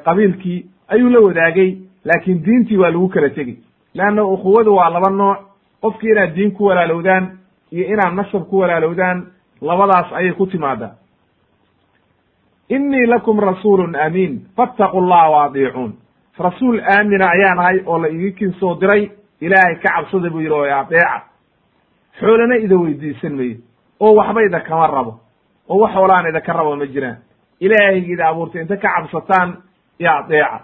[0.05, 1.77] qabiilkii ayuu la wadaagay.
[2.05, 3.57] Laakin diintii waa lagu kala tegey.
[3.95, 5.39] Leanna ukhuwadu waa laba nooc.
[5.83, 7.39] Qofkii inaad diin ku walaalowdaan
[7.73, 9.27] iyo inaad nasab ku walaalowdaan
[9.63, 10.98] labadaas ayay ku timaadaa
[12.69, 15.93] innii lakum rasuulun amiin fattaqu llaha wa adiicuun
[16.39, 19.11] rasuul aamina ayaan ahay oo la igikin soo diray.
[19.41, 21.23] Ilaahay ka cabsada buu yidhi oo adeeca
[22.21, 23.57] xoolana ida weydiisan mayo
[24.01, 25.21] oo waxba ida kama rabo.
[25.69, 27.17] Oo wax hoolaan idaka rabo ma jiraan.
[27.61, 29.57] Ilaahayga ida abuurtay inta ka cabsataan
[30.01, 30.61] iyo adeeca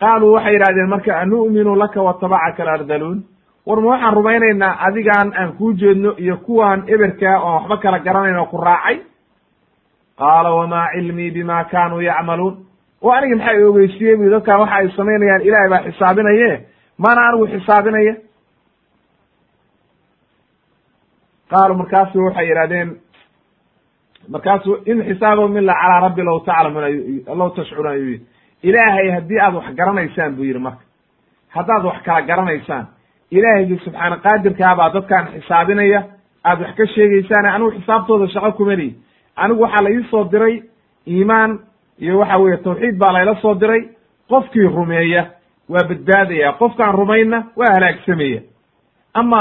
[0.00, 3.22] qaaluu waxay yidhahdeen marka anu'minu laka watabacaka alardaluun
[3.66, 8.36] war ma waxaan rumaynaynaa adigaan aan kuu jeedno iyo kuwaan eberkaa oon waxba kala garanayn
[8.38, 9.00] oo ku raacay
[10.18, 12.54] qaala wamaa cilmii bima kaanuu yacmaluun?
[13.02, 16.50] Oo aniga maxaa ogeysiiyey bu dadkan waxa ay samaynayaan ilaahay baa xisaabinaye
[17.02, 18.14] maana anigu xisaabinaya
[21.50, 22.90] qaaluu markaasu waxay yidhahdeen
[24.34, 28.26] markaasu in xisaabahum ila calaa rabbi law taclamuun law tashcuruun ayuu yidhi.
[28.68, 30.82] Ilaahay haddii aad wax garanaysaan buu yidhi marka.
[31.54, 32.84] Haddaad wax kala garanaysaan
[33.36, 36.00] ilaahaygi subxaana qaadirkaa baa dadkaan xisaabinaya.
[36.48, 38.90] Aad wax ka sheegeysaan anigu xisaabtooda shaqo kuma lihi
[39.36, 40.62] anigu waxaa la ii soo diray
[41.06, 41.58] iimaan
[41.98, 43.82] iyo waxa weeye tawxiid baa layla soo diray
[44.28, 45.26] qofkii rumeeya
[45.68, 48.40] waa badbaadaya qofkaan rumaynna waa halaagsamaya
[49.14, 49.40] ama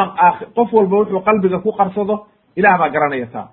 [0.55, 2.25] qof walba wuxuu qalbiga ku qarsado
[2.55, 3.47] ilaah baa garanaya taa.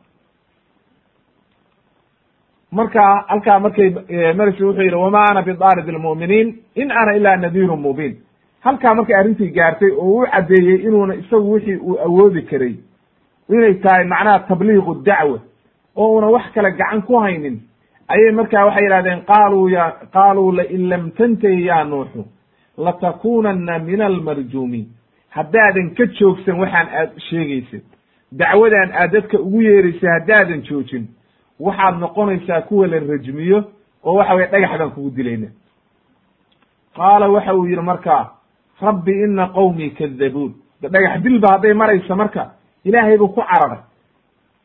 [2.72, 3.91] Marka halkaa markay
[4.34, 8.16] marsi wuxuu yidhi wama ana bidarid lmu'miniin in ana ila nadiirun mubiin.
[8.61, 12.74] Halkaa markay arrintii gaartay oo u caddeeyey inuuna isagu wixii uu awoodi karay
[13.49, 15.38] inay tahay macnaha tabliiqu dacwa
[16.01, 17.57] oo una wax kale gacan ku haynin.
[18.13, 19.85] Ayay markaa waxay yidhahdeen qaaluu ya
[20.15, 22.23] qaaluu lain lam tantahi ya nuuxu
[22.85, 24.87] latakunanna min almarjuumiin
[25.37, 27.85] haddaadan ka joogsan waxaan aad sheegaysid.
[28.33, 31.05] Dacwadan aad dadka ugu yeeraysa haddaadan joojin
[31.61, 33.59] waxaad noqonaysaa kuwa la rajmiyo
[34.05, 35.49] oo waxa weye dhagax baan kugu dilayna
[36.97, 38.25] qaala waxa uu yidhi markaa
[38.81, 42.43] rabbi ina qowmii kadabuun dhagax dilba hadday maraysa marka
[42.85, 43.81] ilaahay buu ku cararay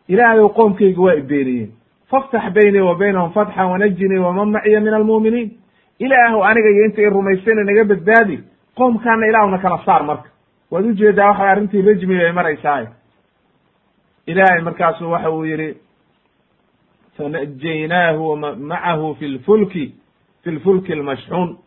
[0.08, 1.72] ilaahayow qoomkayga waa ibeeniyeen
[2.12, 5.51] faftax baynii wa baynahum fatxan wanajinii waman maciya min almu'miniin
[5.99, 8.39] ilaahu aniga iyo inta i rumaysayna naga badbaadi
[8.76, 10.30] qoomkaana ilaahuna kala saar marka
[10.72, 12.86] waad u jeedaa waxa arrintii rajmiga ay maraysaay
[14.28, 15.76] ilaahay markaasu waxa uu yidhi
[17.18, 19.93] fanajaynaahu macahu fi lfulki
[20.43, 21.58] fi lfulki almashxuun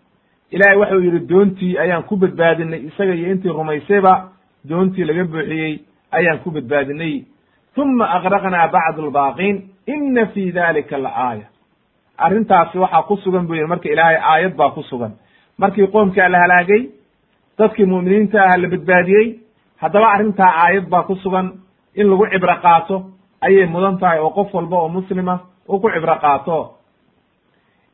[0.51, 4.33] ilaahay waxau yidhi doontii ayaan ku badbaadinay isaga iyo intii rumaysayba
[4.69, 5.79] doontii laga buuxiyey
[6.11, 7.25] ayaan ku badbaadinay
[7.83, 9.57] uma agraqnaa bacd albaaqiin
[9.95, 11.47] ina fi dalika laaaya
[12.25, 15.13] arrintaasi waxaa ku sugan buu yidhi marka ilaahay aayad baa ku sugan
[15.59, 16.83] markii qoomkaa la halaagay
[17.59, 19.27] dadkii mu'miniinta ah la badbaadiyey
[19.83, 21.47] haddaba arrintaa aayad baa ku sugan
[21.95, 22.97] in lagu cibro qaato
[23.47, 25.35] ayay mudan tahay oo qof walba oo muslima
[25.69, 26.57] uu ku cibro qaato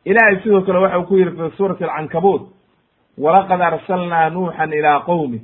[0.05, 2.43] ilaahay sidoo kale waxa uu ku yidhi fi suurati alcankabuut
[3.19, 5.39] walaqad arsalnaa nuuxan ilaa qowmi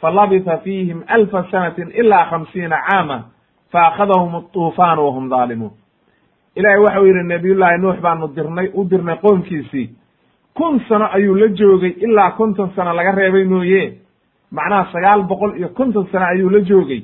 [0.00, 3.18] falabitha fiihim alfa sanatin ilaa khamsiina caama
[3.72, 5.70] faakadahum aطuufaanu wahum daalimuun
[6.56, 9.88] ilahay waxau yidhi nabiyullaahi nuux baanu dirnay u dirnay qoomkiisii
[10.54, 13.98] kun sano ayuu la joogay ilaa konton sano laga reebay mooye
[14.50, 17.02] macnaha sagaal boqol iyo konton sano ayuu la joogay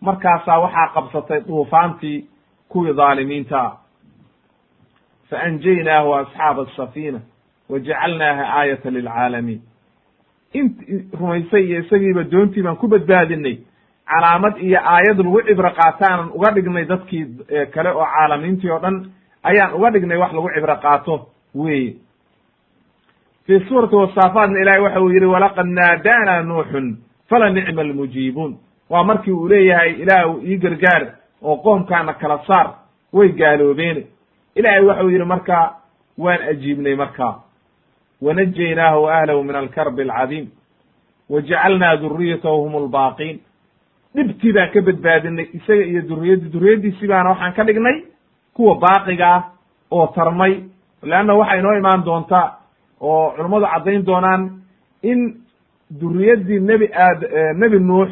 [0.00, 2.24] markaasaa waxaa qabsatay duufaantii
[2.68, 3.72] kuwii dhaalimiinta
[5.30, 7.20] fa anjaynaahu asxaaba asafiina
[7.68, 9.60] wa jacalnaaha aayata lilcaalamiin
[10.52, 10.74] int
[11.20, 13.56] rumaysay iyo isagiiba doontii baan ku badbaadinay
[14.10, 17.24] calaamad iyo aayad lagu cibro qaataanan uga dhignay dadkii
[17.74, 18.96] kale oo caalamiintii oo dhan
[19.42, 21.14] ayaan uga dhignay wax lagu cibro qaato
[21.54, 21.96] weye
[23.46, 26.96] fi suurati wasaafaatna ilahay waxa uu yidhi walaqad naadaana nuuxun
[27.28, 28.56] fala nicma almujiibuun.
[28.90, 31.02] Waa markii uu leeyahay ilaah ii gargaar
[31.42, 32.68] oo qoomkaana kala saar
[33.12, 34.04] way gaaloobeen.
[34.56, 35.74] Ilaahay waxau yidhi marka
[36.18, 37.34] waan ajiibnay markaa
[38.22, 40.46] wanajaynaahu wa ahlahu min alkarbi alcadiim.
[41.30, 43.40] Wa jacalnaa duriyatahu hum albaaqiin
[44.14, 47.96] dhibtii baan ka badbaadinay isaga iyo duriyaddi duriyaddiisii baana waxaan ka dhignay
[48.54, 49.42] kuwa baaqiga ah
[49.90, 50.52] oo tarmay
[51.02, 52.46] leanna waxay inoo imaan doontaa
[53.00, 54.42] oo culummadu caddayn doonaan
[55.02, 55.20] in
[56.00, 57.20] duriyaddii nebi aad
[57.60, 58.10] nebi nuux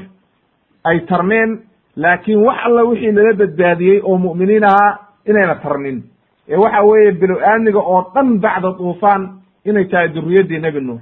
[0.84, 1.51] ay tarmeen
[1.97, 6.03] laakiin wax alla wixii lala badbaadiyey oo mu'miniin ahaa inayna tarmin
[6.49, 9.22] ee waxa weeye bilow aadmiga oo dhan bacda duufaan
[9.64, 11.01] inay tahay duriyaddii nebi nuux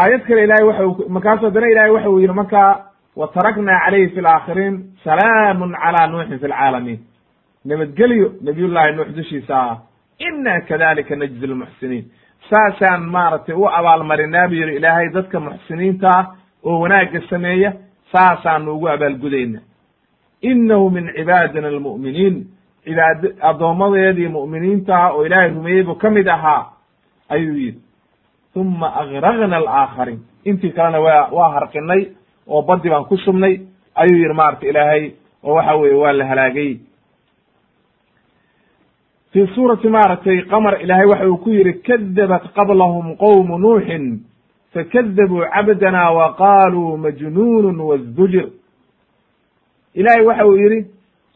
[0.00, 2.72] aayad kale ilahay waxa markaasu haddana ilahay waxa uu yidhi markaa
[3.16, 4.74] wa taraknaa calayhi fi laakhiriin
[5.04, 7.00] salaamun calaa nuuxin fi lcaalamiin
[7.64, 9.58] nabadgelyo nabiyullaahi nuux dushiisa
[10.18, 12.04] ina kadalika najzi lmuxsiniin
[12.50, 16.24] saasaan maaragtay u abaalmarinaa bu yidhi ilaahay dadka muxsiniinta ah
[16.64, 17.72] oo wanaagga sameeya
[18.12, 19.60] saasaanu ugu abaalgudayna
[20.50, 22.34] inahu min cibaadina almu'miniin.
[22.84, 23.20] Cibaad
[23.50, 26.62] addoommadeedii mu'miniinta ah oo ilaahay rumeeyey buu ka mid ahaa
[27.28, 27.80] ayuu yidhi
[28.54, 32.02] uma agragna alaakhariin intii kalena waa waa harqinay
[32.46, 33.60] oo baddi baan ku shubnay
[33.94, 35.10] ayuu yidhi maarata ilaahay
[35.44, 36.78] oo waxa weeye waa la halaagay
[39.32, 44.20] fi suurati maaragtay qamar ilaahay waxa uu ku yidhi kadabat qablahum qowmu nuuxin
[44.74, 48.46] fakadabuu cabdana wa qaaluu majnuunun wazdujir
[49.94, 50.86] ilaahay waxa uu yidhi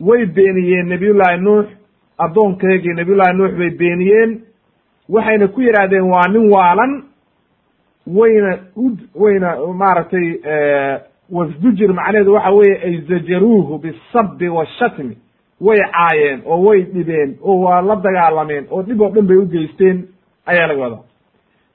[0.00, 1.66] way beeniyeen nebiyullaahi nuux
[2.18, 4.40] addoonkeygii nebiyullahi nuux bay beeniyeen
[5.08, 7.02] waxayna ku yidhaahdeen waa nin waalan
[8.16, 9.50] wayna u wayna
[9.82, 10.26] maaragtay
[11.30, 15.16] wasdujir macnaheedu waxa weeye ay zajaruuhu bisabi washatmi
[15.60, 19.46] way caayeen oo way dhibeen oo waa la dagaalameen oo dhib oo dhan bay u
[19.46, 20.04] geysteen
[20.46, 21.02] ayaa laga wadaa.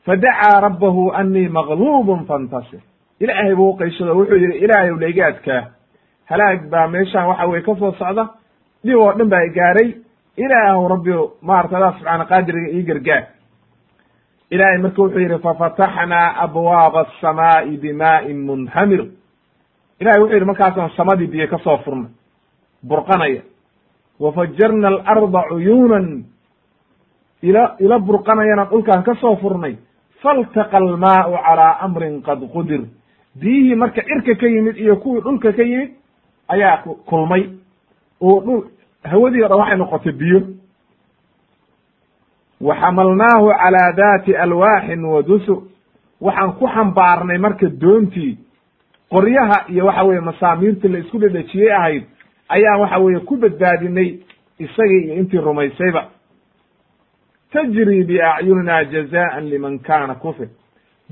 [0.06, 2.80] Fadacaa rabbahu anii maqluubun fantasir.
[3.20, 5.64] Ilaahay buu uqayshado wuxuu yidhi ilaahayow layga adkaa
[6.30, 8.28] halaag baa meeshaan waxa weye ka soo socda
[8.86, 9.90] dhib oo dhan baa gaaray.
[10.38, 11.12] Ilaahu rabbi
[11.42, 13.24] maarata adaa subxaana qaadiriga ii gargaar
[14.54, 19.02] ilaahay marka wuxuu yidhi fafataxnaa abwaaba asamaa'i bimaa'in munhamir.
[20.02, 22.12] Ilahay wuxuu yidhi markaasaan samadii biyo ka soo furnay
[22.90, 23.42] burqanaya.
[24.20, 26.08] Wafajarna alarda cuyuunan
[27.42, 29.76] ila ila burqanayana dhulkaan ka soo furnay.
[30.22, 32.82] Faltaqa almaau calaa amrin qad qudir.
[33.40, 35.92] Biyihii marka cirka ka yimid iyo kuwii dhulka ka yimid
[36.48, 37.44] ayaa kulmay.
[38.22, 38.62] Oo dhul
[39.04, 40.40] hawadii o dhan waxay noqotay biyo
[42.68, 45.60] wa xamalnaahu calaa daati alwaaxin wa dusur.
[46.22, 48.38] Waxaan ku xambaarnay marka doontii
[49.12, 52.04] qoryaha iyo waxa weye masaamiirtii la isku dhedhejiyey ahayd
[52.50, 54.10] ayaan waxa weeye ku badbaadinay
[54.60, 56.04] isagii iyo intii rumaysayba.
[57.54, 60.48] Tajri biacyunina jazaan liman kana kufir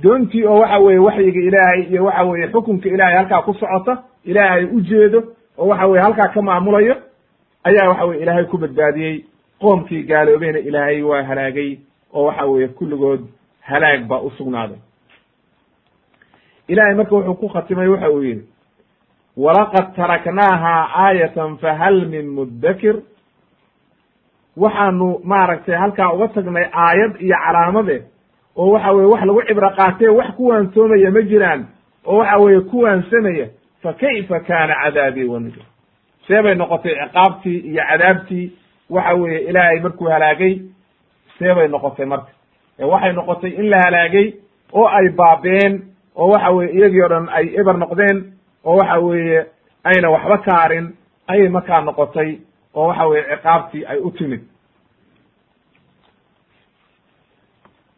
[0.04, 4.66] doontii oo waxa weeye waxyiga ilaahay iyo waxa weeye xukunka ilaahay halkaa ku socota ilaahay
[4.66, 5.24] u jeedo
[5.58, 6.95] oo waxa weye halkaa ka maamulayo
[7.64, 9.26] ayaa waxa weye ilaahay ku badbaadiyey
[9.62, 11.78] qoomkii gaaloobeyna ilaahay waa halaagay
[12.14, 13.22] oo waxa weeye kulligood
[13.62, 14.78] halaag baa u sugnaaday.
[16.68, 18.45] Ilahay marka wuxuu ku khatimay waxa uu yidhi
[19.38, 20.74] walaqad taraknaaha
[21.05, 22.95] aayatan fahal min muddakir.
[24.57, 27.97] Waxaanu maaragtay halkaa uga tagnay aayad iyo calaamade
[28.55, 31.62] oo waxa weye wax lagu cibro qaatee wax ku waansoomaya ma jiraan
[32.05, 33.47] oo waxa weeye ku waansamaya
[33.84, 35.64] fa kayfa kaana cadaabii wanujur
[36.28, 38.51] see bay noqotay ciqaabtii iyo cadaabtii
[38.95, 40.53] waxa weeye ilaahay markuu halaagay
[41.37, 42.31] see bay noqotay marka.
[42.91, 44.27] Waxay noqotay in la halaagay
[44.73, 45.73] oo ay baabeen
[46.15, 48.17] oo waxa weye iyagii o dhan ay eber noqdeen
[48.65, 49.39] oo waxa weeye
[49.83, 50.87] ayna waxba ka harin
[51.27, 52.29] ayay markaa noqotay
[52.75, 54.41] oo waxa weye ciqaabtii ay u timid.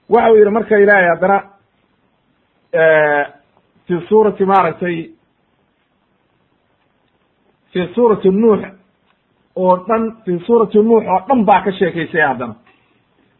[0.10, 1.38] Waxa uu yidhi marka ilaahay haddana
[3.88, 4.98] fi suurati maaragtay
[7.72, 8.62] fi suurati nuux
[9.56, 12.56] oo dhan fi suurati nuux oo dhan baa ka sheekaysay haddana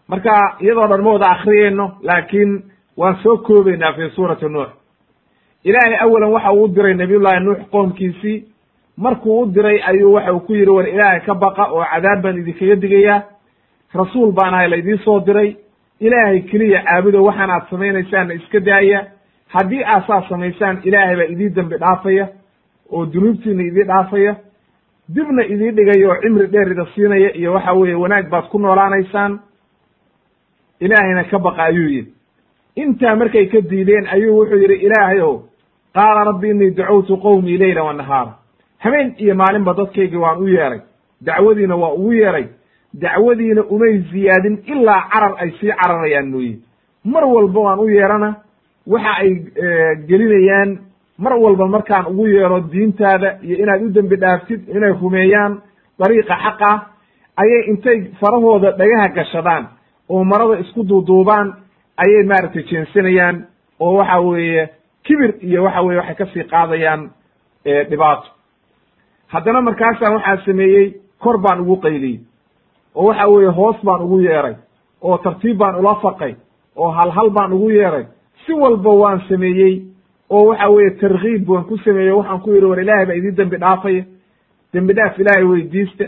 [0.08, 2.64] marka iyadoo dhan ma wada akriyeyno laakiin
[2.98, 4.70] waan soo koobeynaa fi suurati nuux.
[5.64, 8.44] Ilaahay awalan waxa uu u diray nabiyullahi nuux qoomkiisii.
[8.98, 12.38] Markuu u diray ayuu waxa uu ku yidhi war ilaahay ka baqa oo cadaab baan
[12.38, 13.22] idinkaga digayaa.
[13.94, 15.56] Rasuul baan ahay laydii soo diray.
[16.00, 19.06] Ilaahay keliya caabudo waxaan aad samaynaysaanna iska daaya.
[19.48, 22.28] Haddii aad saas samaysaan ilaahay baa idii dembi dhaafaya
[22.92, 24.36] oo dunuubtiina idii dhaafaya
[25.10, 29.40] dibna idii dhigaya oo cimri dheer ida siinaya iyo waxa weeye wanaag baad ku noolaanaysaan
[30.80, 32.14] ilaahayna ka baqa ayuu yidhi.
[32.76, 35.42] Intaa markay ka diideen ayuu wuxuu yidhi ilaahay ow
[35.94, 38.34] qaala rabbi innii dacawtu qowmii leyla wa nahaara.
[38.80, 40.82] Habeen iyo maalinba dadkaygii waan u yeeray
[41.22, 42.48] dacwadiina waa ugu yeeray
[42.94, 46.58] dacwadiina umay ziyaadin ilaa carar ay sii cararayaan mooye
[47.06, 48.36] mar walba waan u yeerana
[48.88, 49.30] waxa ay
[50.08, 50.78] gelinayaan
[51.18, 55.62] mar walba markaan ugu yeero diintaada iyo inaad u dembi dhaaftid inay rumeeyaan
[56.00, 56.72] dariiqa xaqa
[57.42, 59.64] ayay intay farahooda dhagaha gashadaan
[60.10, 61.48] oo marada isku duuduubaan
[61.98, 63.46] ayay maaragtay jeensanayaan
[63.80, 64.70] oo waxa weeye
[65.06, 67.10] kibir iyo waxa weye waxay ka sii qaadayaan
[67.90, 68.28] dhibaato.
[69.28, 72.20] Haddana markaasaan waxaa sameeyey kor baan ugu qayliyey
[72.96, 74.56] oo waxa weeye hoos baan ugu yeeray
[75.02, 76.36] oo tartiib baan ula faqay
[76.76, 78.06] oo halhal baan ugu yeeray.
[78.46, 79.82] Si walba waan sameeyey
[80.36, 83.58] oo waxa weeye tarkiib waan ku sameeyey waxaan ku yidhi war ilaahay baa idii dembi
[83.64, 84.04] dhaafaya
[84.74, 86.06] dembi dhaaf ilaahay weydiista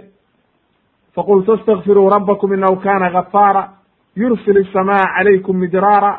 [1.15, 3.63] faqultu astakfiruu rabbakum inahu kana gafaara
[4.15, 6.11] yursil الsamaaa calaykum midraara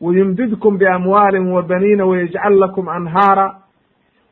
[0.00, 3.46] wayumdidkum biamwaalin wa baniina wayajcal lakum anhaara.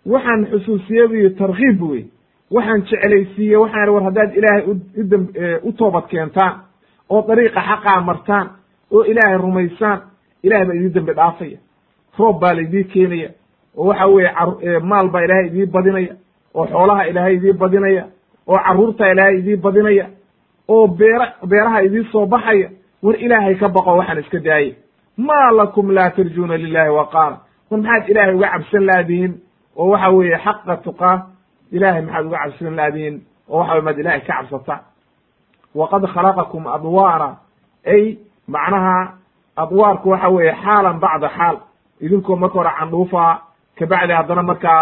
[0.06, 2.04] Waxaan xusuusiye bu tarkiib wey
[2.50, 4.64] waxaan jeclaysiiye waxaan war haddaad ilaahay
[5.00, 5.22] udm
[5.62, 6.54] u toobad keentaan
[7.10, 8.46] oo dariiqa xaqaa martaan
[8.90, 10.00] oo ilaahay rumaysaan
[10.42, 11.58] ilahay baa idii dembi dhaafaya
[12.18, 13.30] roob baa laydii keenaya
[13.76, 16.14] oo waxa weeye maal baa ilaahay idii badinaya
[16.54, 18.04] oo xoolaha ilaahay idii badinaya
[18.48, 20.06] oo carruurta ilaahay idii badinaya
[20.68, 22.68] oo beera beeraha idii soo baxaya
[23.02, 24.74] war ilaahay ka baqo waxaan iska daayey
[25.16, 27.36] maa lakum laa tarjuuna lilahi waqaara
[27.70, 29.32] war maxaad ilaahay uga cabsan laadihin
[29.76, 31.16] oo waxa weeye xaqa tuqaa
[31.72, 33.14] ilahay maxaad uga cabsan laadihin
[33.48, 34.76] oo waxa wey maad ilahay ka cabsata.
[35.74, 37.30] Waqad khalaqakum adwaara
[37.86, 38.98] ay macnaha
[39.56, 41.56] adwaarku waxa weeye xaalan bacda xaal
[42.02, 43.24] idinkoo marka hore candhuufa
[43.78, 44.80] kabacdi haddana markaa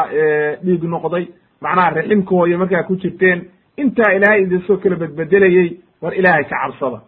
[0.64, 1.24] dhiig noqday.
[1.62, 3.38] Macnaha riximka hooye markaa ku jirteen.
[3.76, 5.68] Intaa ilaahay idin soo kala bedbedelayey
[6.02, 7.00] war ilaahay ka cabsada.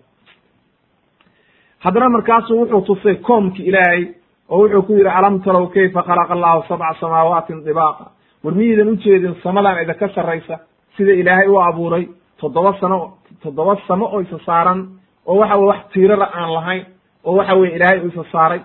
[1.84, 4.02] Haddana markaasuu wuxuu tusay koomki ilaahay
[4.48, 8.04] oo wuxuu ku yidhi alam tarow kayfa khalaqa allahu sabca samaawatin dibaaqa
[8.44, 10.58] war miyaydan ujeedin samadan idinka sarraysa
[10.96, 12.04] sida ilaahay u abuuray
[12.40, 12.98] toddoba sano
[13.42, 14.80] toddoba samo oo isa saaran
[15.26, 16.84] oo waxa weye wax tiirara aan lahayn
[17.24, 18.60] oo waxa weye ilaahay u isa saaray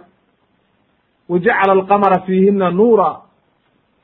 [1.29, 3.09] wa jacala alqamara fiihina nuura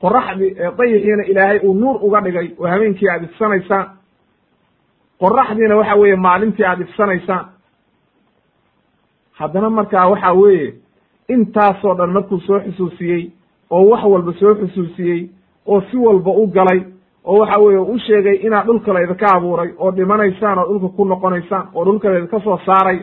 [0.02, 2.48] qoraxdii dayixiina ilaahay uu nuur uga dhigay.
[2.58, 3.86] oo habeenkii aad ifsanaysaan
[5.20, 7.44] qoraxdiina waxa weeye maalintii aad ifsanaysaan
[9.38, 10.74] haddana markaa waxa weeye
[11.28, 13.30] intaasoo dhan markuu soo xusuusiyey
[13.70, 15.28] oo wax walba soo xusuusiyey
[15.66, 16.80] oo si walba u galay
[17.24, 21.68] oo waxa weeye u sheegay inaad dhulka laydinka abuuray oo dhimanaysaan oo dhulka ku noqonaysaan
[21.74, 22.98] oo dhulka laydinka soo saaray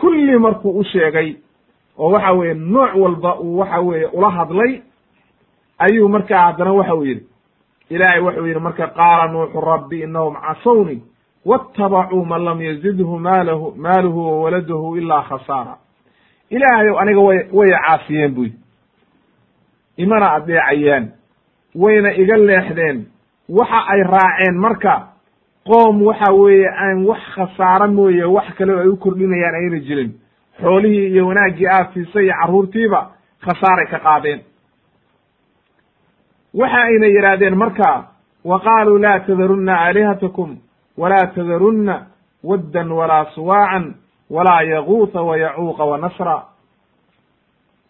[0.00, 1.36] kulli markuu u sheegay
[1.98, 4.82] oo waxa weeye nooc walba uu waxa weeye ula hadlay
[5.78, 7.26] ayuu markaa haddana waxa uu yidhi
[7.90, 11.02] ilaahay wuxuu yidhi marka qaala nuuxu rabbi inahum casawni
[11.46, 15.76] waاtabacuu man lam yazidhu maalahu maaluhu wawaladuhu ilaa khasaara.
[16.50, 18.50] Ilaahayow aniga way waya caasiyeen buy
[19.96, 21.08] imana adeecayaan
[21.74, 23.06] wayna iga leexdeen
[23.48, 25.08] waxa ay raaceen marka
[25.66, 30.12] qoom waxa weeye aan wax khasaaro mooye wax kale ay u kordhinayaan ayna jirin
[30.60, 33.00] xoolihii iyo wanaaggii aad siisay iyo carruurtiiba
[33.44, 34.40] khasaaray ka qaadeen.
[36.54, 38.04] Waxa ayna yidhaahdeen marka
[38.44, 40.56] wa qaaluu laa tadarunna aalihatakum
[40.98, 42.06] walaa tadarunna
[42.44, 43.94] waddan walaa suwaacan
[44.30, 46.42] walaa yaguuta wa yacuuqa wa nasra.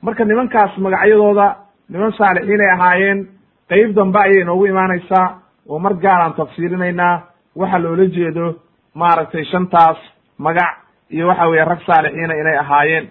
[0.02, 1.56] Marka nimankaas magacyadooda
[1.88, 3.28] niman saalixiinay ahaayeen
[3.68, 7.22] qeyb dambe ayay inoogu imaanaysaa oo mar gaaraan tafsiirinaynaa
[7.56, 8.54] waxa loola jeedo
[8.94, 9.96] maaragtay shantaas
[10.38, 10.76] magac
[11.12, 13.06] iyo waxa weeye rag saalixiina inay ahaayeen.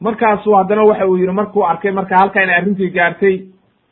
[0.00, 3.36] Markaasu haddana waxa uu yidhi markuu arkay marka halka inay arrintii gaartay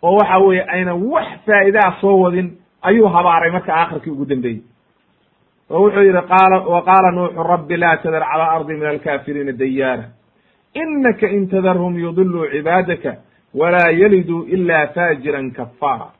[0.02, 2.48] oo waxa weeye aynan wax faa'idaa soo wadin
[2.82, 4.62] ayuu habaaray marka aakhirkii ugu dambeeyey.
[5.70, 10.04] Oo wuxuu yidhi qaala wa qaala nuuxu rabbi laa tadar cala ardi min alkaafiriina dayaara.
[10.74, 13.12] Inaka in tadarhum yudiluu cibaadaka
[13.54, 16.10] walaa yaliduu ila faajiran kafaara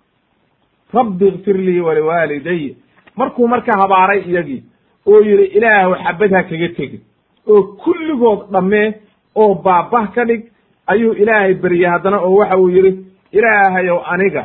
[0.95, 2.75] rabbi ikfir lii waliwaaliday
[3.17, 4.63] markuu marka habaaray iyagii
[5.07, 7.01] oo yidhi ilaahw xabad ha kaga tegi
[7.49, 8.95] oo kulligood dhammee
[9.37, 10.43] oo baabah ka dhig
[10.87, 12.93] ayuu ilaahay beriyey haddana oo waxa uu yidhi
[13.33, 14.45] ilaahayow aniga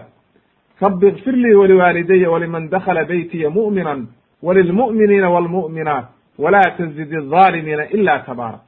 [0.81, 4.07] rabbi ikfir lii waliwaalidaya waliman dakhala baytiya mu'minan
[4.43, 6.05] walilmu'miniina waalmu'minaat
[6.39, 8.59] walaa tazid aldaalimiina ila tabaara.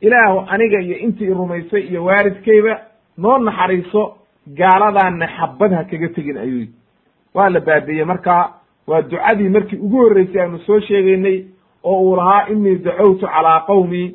[0.00, 2.78] Ilaahu aniga iyo intii rumaysay iyo waalidkayba
[3.18, 4.02] noo naxariiso
[4.58, 6.74] gaaladaana xabad ha kaga tegin ayuu yidhi.
[7.34, 8.52] Waa la baabiyey markaa
[8.86, 11.44] waa ducadii markii ugu horreysay aanu soo sheegaynay
[11.84, 14.14] oo uu lahaa inii dacowtu calaa qowmii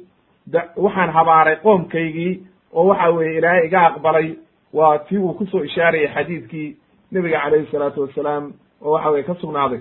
[0.78, 2.44] waxaan habaaray qoomkaygii
[2.74, 4.34] oo waxa weeye ilaahay iga aqbalay.
[4.74, 6.76] Waa tii uu ku soo ishaarayay xadiidkii
[7.12, 9.80] nebiga calayhi salaatu wassalaam oo waxa weye ka sugnaaday.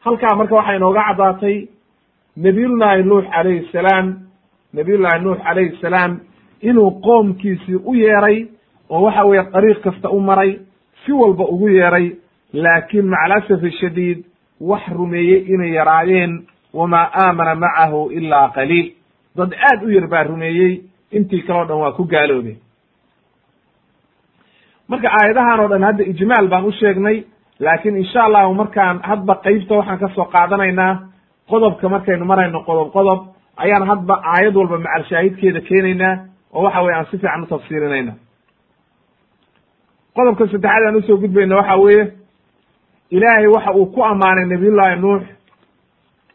[0.00, 1.68] Halkaa marka waxay inooga caddaatay
[2.36, 4.14] nabiyullaahi nuux calayhi salaam
[4.72, 6.20] nabiyullaahi nuux calayhi salaam
[6.62, 8.46] inuu qoomkiisii u yeeray
[8.90, 10.58] oo waxa weeye dariiq kasta u maray
[11.04, 12.12] si walba ugu yeeray
[12.52, 14.24] laakiin maca alasafi shadiid
[14.60, 16.32] wax rumeeyey inay yaraayeen
[16.74, 18.92] wamaa aamana macahu ilaa qaliil.
[19.36, 22.58] Dad aad u yar baa rumeeyey intii kaleo dhan waa ku gaaloobeen
[24.88, 27.24] marka aayadahan oo dhan hadda ijmaal baan u sheegnay
[27.60, 30.92] laakiin insha allahu markaan hadba qeybta waxaan ka soo qaadanaynaa
[31.50, 33.20] qodobka markaynu marayno qodob qodob
[33.56, 36.14] ayaan hadba aayad walba macal shaahidkeeda keenaynaa
[36.52, 38.12] oo waxa weye aan si fiican u tafsiirinayna
[40.16, 42.04] qodobka saddexaad aan u soo gudbayna waxa weeye
[43.16, 45.22] ilaahay waxa uu ku ammaanay nabiyullaahi nuux.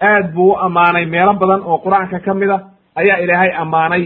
[0.01, 1.05] Aad buu u ammaanay.
[1.05, 2.57] Meelo badan oo qur'aanka ka mid a
[2.95, 4.03] ayaa ilaahay ammaanay.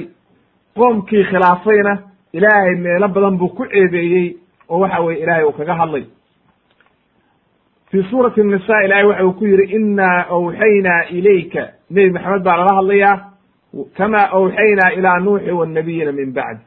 [0.75, 1.93] Qoomkii khilaafayna
[2.33, 4.27] ilaahay meelo badan buu ku ceebeeyey
[4.69, 6.05] oo waxa weye ilaahay uu kaga hadlay.
[7.91, 11.63] Fi suurati nisa ilahay waxa uu ku yidhi inaa awxaynaa ilayka.
[11.89, 13.17] Nebi maxamed baa lala hadlayaa
[13.97, 16.63] kama awxaynaa ilaa nuuxi wannabiyina min bacdi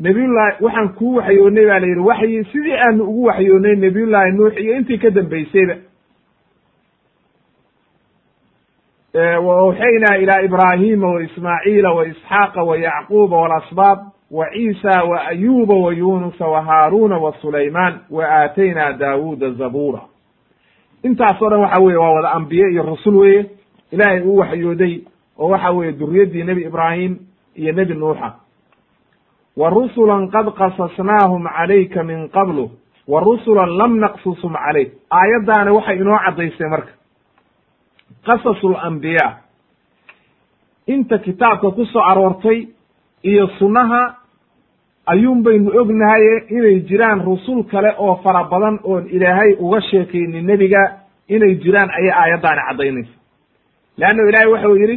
[0.00, 4.76] nabiyullahi waxaan kuu waxyoonay baa la yidhi waxyi sidii aanu ugu waxyoonay nabiyullaahi nuux iyo
[4.76, 5.74] intii ka dambaysayba.
[9.44, 13.98] Wa awxaynaa ilaa ibraahima wa ismaaciila wa isxaaqa wa yacquuba walasbaab
[14.30, 20.00] wa ciisa wa ayuba wa yunusa wa haaruuna wa sulaymaan wa aataynaa daawuuda zabuura.
[21.02, 23.46] Intaas o dhan waxa weye waa wada ambiye iyo rasul weye
[23.92, 25.00] ilaahay uu waxyooday
[25.38, 27.16] oo waxa weeye duriyaddii nebi ibraahim
[27.56, 28.32] iyo nebi nuuxa
[29.56, 32.70] wa rusulan qad qasasnaahum calayka min qablu
[33.08, 36.92] wa rusulan lam naqsusum calayk aayaddaani waxay inoo caddaysay marka.
[38.26, 39.38] Qasasu lambiyaa
[40.86, 42.68] inta kitaabka ku soo aroortay
[43.22, 44.16] iyo sunnaha
[45.06, 50.82] ayuun baynu ognahaye inay jiraan rusul kale oo fara badan oon ilaahay uga sheekaynin nebiga
[51.28, 53.14] inay jiraan ayay aayaddaani caddaynaysa.
[53.98, 54.96] Leanno ilaahay waxau yidhi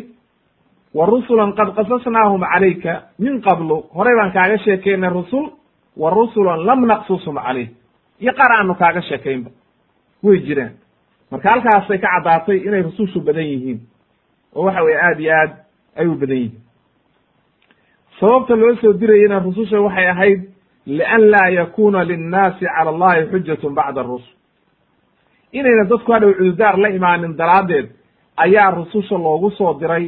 [0.94, 3.78] wa rusulan qad qasasnaahum calayka min qablu.
[3.96, 5.46] Horey baan kaaga sheekaynay rusul
[5.98, 7.70] wa rusulan lam naqsusum calayk
[8.22, 9.50] iyo qaar aanu kaaga sheekaynba.
[10.24, 10.74] Way jiraan.
[11.32, 13.80] Marka halkaasay ka caddaatay inay rusushu badan yihiin
[14.56, 15.52] oo waxa weye aad iyo aad
[16.00, 16.62] ay u badan yihiin
[18.20, 20.42] sababta loo soo dirayena rususha waxay ahayd
[20.86, 24.34] lian laa yakuna linnaasi cala allahi xujatun bacda arusul
[25.52, 27.88] inayna dadku hadhow cududaar la imaanin daraaddeed
[28.46, 30.06] ayaa rususha loogu soo diray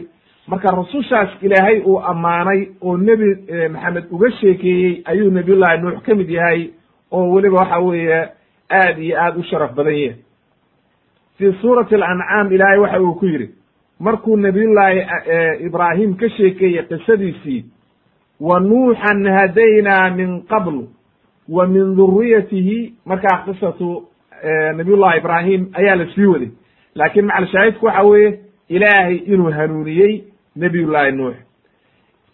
[0.47, 3.35] marka rusushaas ilaahay uu ammaanay oo nebi
[3.73, 6.69] maxamed uga sheekeeyey ayuu nabiyullahi nuux ka mid yahay
[7.11, 8.27] oo weliba waxa weeye
[8.71, 10.15] aad iyo aad u sharaf badan yahay.
[11.37, 13.49] Fii suurati alancaam ilaahay waxa uu ku yidhi
[13.99, 15.01] markuu nabiyullaahi
[15.65, 17.65] ibraahim ka sheekeeyey qisadiisii
[18.39, 20.83] wa nuuxan hadaynaa min qabl
[21.49, 24.03] wa min duriyatihi markaa qisatu
[24.77, 26.49] nabiyullahi ibraahim ayaa la sii waday.
[26.95, 28.39] Laakiin macal shaahidku waxa weeye
[28.69, 30.23] ilaahay inuu hanuuniyey
[30.55, 31.35] nabiyullaahi nuux.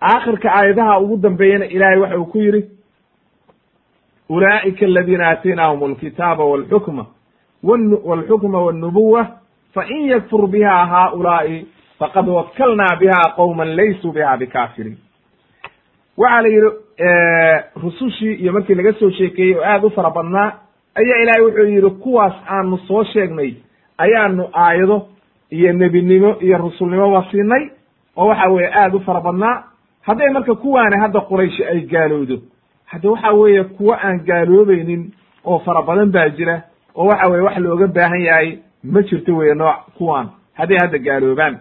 [0.02, 2.62] Aakhirka aayadaha ugu dambeeyana ilaahay waxa uu ku yidhi
[4.30, 7.06] ulaa'ika aladiina aataynaahum alkitaaba walxukma
[8.04, 9.28] walxukma walnubuwa
[9.74, 11.66] fain yakfur biha haulaai
[12.00, 14.98] faqad wakalnaa biha qowman laysuu biha bikaafiriin
[16.18, 16.70] waxaa la yidhi
[17.84, 20.52] rusushii iyo markii laga soo sheekeeyey oo aad u fara badnaa
[20.96, 23.54] ayaa ilaahay wuxuu yidhi kuwaas aanu soo sheegnay
[23.98, 25.08] ayaanu aayado
[25.50, 27.70] iyo nebinimo iyo rusulnimoba siinay
[28.18, 29.64] oo waxa weeye aad u fara badnaa
[30.02, 32.38] hadday marka kuwaani hadda qurayshi ay gaalowdo
[32.86, 35.12] hadda waxa weeye kuwo aan gaaloobaynin
[35.46, 36.62] oo fara badan baa jira
[36.96, 41.58] oo waxa weye wax looga baahan yahay ma jirto weye nooc kuwaan hadday hadda gaaloobaan.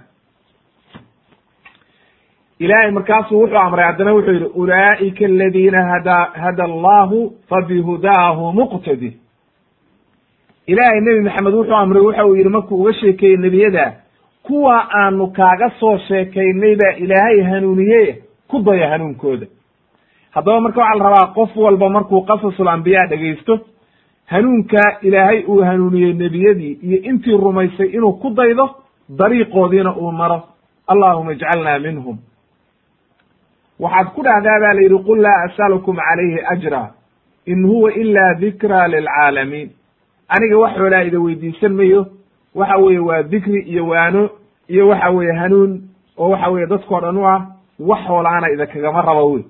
[2.58, 9.10] Ilaahay markaasuu wuxuu amray haddana wuxuu yidhi ulaa'ika aladiina hada hada allahu fabihudaahu muqtadi.
[10.66, 13.92] Ilaahay nebi maxamed wuxuu amray waxa uu yidhi markuu uga sheekeeyey nebiyada
[14.42, 19.46] kuwa aanu kaaga soo sheekaynay baa ilaahay hanuuniye ku daya hanuunkooda.
[20.30, 23.58] Haddaba marka waxaa la rabaa qof walba markuu qasasul ambiyaa dhegaysto
[24.26, 28.70] hanuunkaa ilaahay uu hanuuniyey nebiyadii iyo intii rumaysay inuu ku daydo
[29.18, 30.42] dariiqoodiina uu maro.
[30.86, 32.18] Allahuma ijcalna minhum.
[33.80, 36.90] Waxaad ku dhahdaa baa la yidhi qul laa as'alukum calayhi ajra
[37.46, 39.70] in huwa ila dikra lilcaalamiin.
[40.28, 42.06] Aniga wax xoolaa ida weydiisan mayo
[42.54, 44.30] waxa weeye waa dikri iyo waano
[44.68, 45.80] iyo waxa weeye hanuun
[46.18, 47.46] oo waxa weeye dadkoo dhan u ah
[47.78, 49.44] wax hoolaana idinkagama rabo wey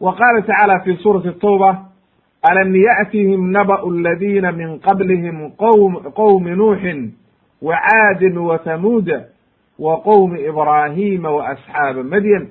[0.00, 1.84] wa qaala tacaala fi suurati tawba
[2.42, 7.12] alam ya'tihim naba'u aladina min qablihim qowm qowmi nuuxin
[7.62, 9.24] wa caadin wa hamuuda
[9.78, 12.48] wa qowmi ibraahima wa asxaaba madyan.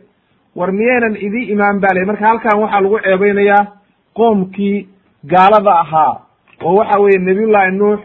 [0.56, 3.68] War miyaynan idii imaan ba lay marka halkan waxaa lagu ceebaynayaa
[4.16, 4.88] qoomkii
[5.26, 6.22] gaalada ahaa
[6.64, 8.00] oo waxa weeye nabiyullahi nuux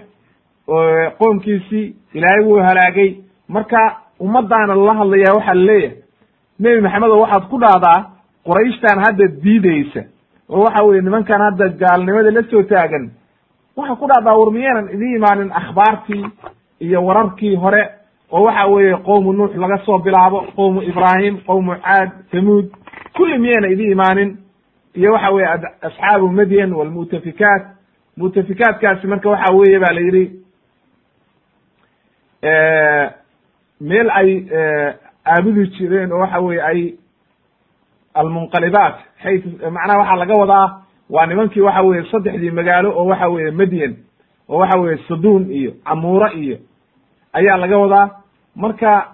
[1.18, 3.14] qoomkiisii ilaahay wuu halaagay.
[3.48, 5.96] Marka ummadaana lala hadlayaa waxaa la leeyahay
[6.60, 7.98] nebi maxamedo waxaad ku dhahdaa
[8.46, 10.00] qurayshtan hadda diideysa
[10.48, 13.10] oo waxa weye nimankan hadda gaalnimada la soo taagan
[13.76, 16.24] waxaa ku dhahdaa war miyaynan idii imaanin akhbaartii
[16.80, 17.82] iyo wararkii hore
[18.32, 22.66] oo waxa weeye qowmu nuux laga soo bilaabo qowmu ibraahim qowmu caad tamuud
[23.16, 24.36] kulli miyayna idii imaanin.
[24.94, 25.48] Iyo waxa weye
[25.82, 27.62] asxaabu madyan walmu'tafikaat.
[28.16, 30.24] Mu'tafikaatkaasi marka waxa weeye ba la yidhi
[33.80, 34.30] meel ay
[35.26, 36.94] aabudi jireen oo waxa weye ay
[38.14, 39.36] almunqalibaat xay
[39.70, 43.96] macnaha waxaa laga wadaa waa nimankii waxa weye saddexdii magaalo oo waxa weye madyan
[44.48, 46.58] oo waxa weye saduun iyo camuura iyo
[47.32, 48.10] ayaa laga wadaa.
[48.56, 49.08] Marka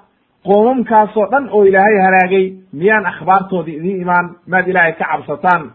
[0.44, 5.70] qoomamkaasoo dhan oo ilaahay halaagay miyaan akhbaartoodii idiin imaan maad ilaahay ka cabsataan?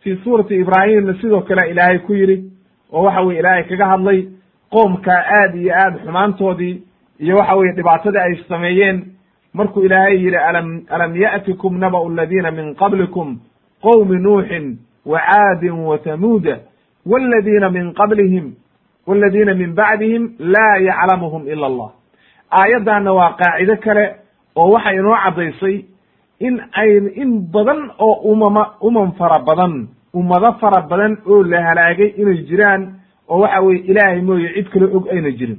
[0.00, 2.44] Fi suurati ibraahimna sidoo kale ilaahay ku yidhi
[2.92, 4.28] oo waxa weye ilaahay kaga hadlay
[4.70, 6.82] qoomkaa aad iyo aad xumaantoodii
[7.20, 9.04] iyo waxa weye dhibaatadii ay sameeyeen
[9.54, 13.38] markuu ilaahay yidhi alam alam ya'tikum naba'u aladiina min qablikum
[13.82, 16.58] qowmi nuuxin wa caadin wa tamuuda
[17.06, 18.52] waladiina min qablihim
[19.06, 21.90] waladiina min bacdihim laa yaclamuhum ila allah.
[22.50, 24.04] Aayaddaana waa qaacido kale
[24.56, 25.84] oo waxay inoo caddaysay
[26.40, 26.90] in ay
[27.22, 32.99] in badan oo umama umam fara badan ummado fara badan oo la halaagay inay jiraan
[33.30, 35.58] oo waxa weye ilaahay mooye cid kale og ayna jirin.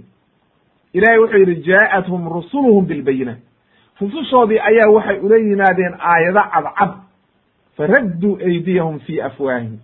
[0.93, 3.39] Ilahay wuxuu yidhi jaa'athum rusuluhum bilbayinaat
[4.01, 6.91] rusushoodii ayaa waxay ula yimaadeen aayado cadcad.
[7.77, 9.77] Faradduu aydiyahum fii afwaahihim.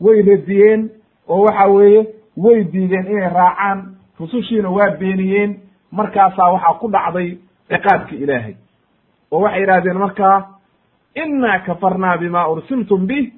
[0.00, 0.90] Way radiyeen
[1.28, 2.06] oo waxa weeye
[2.36, 3.96] way diideen inay raacaan.
[4.20, 5.56] Rusushiina waa beeniyeen.
[5.92, 7.38] Markaasaa waxaa ku dhacday
[7.68, 8.54] ciqaabki ilaahay.
[9.30, 10.48] Oo waxay yidhahdeen markaa
[11.14, 13.32] inaa kafarnaa bima ursiltum bih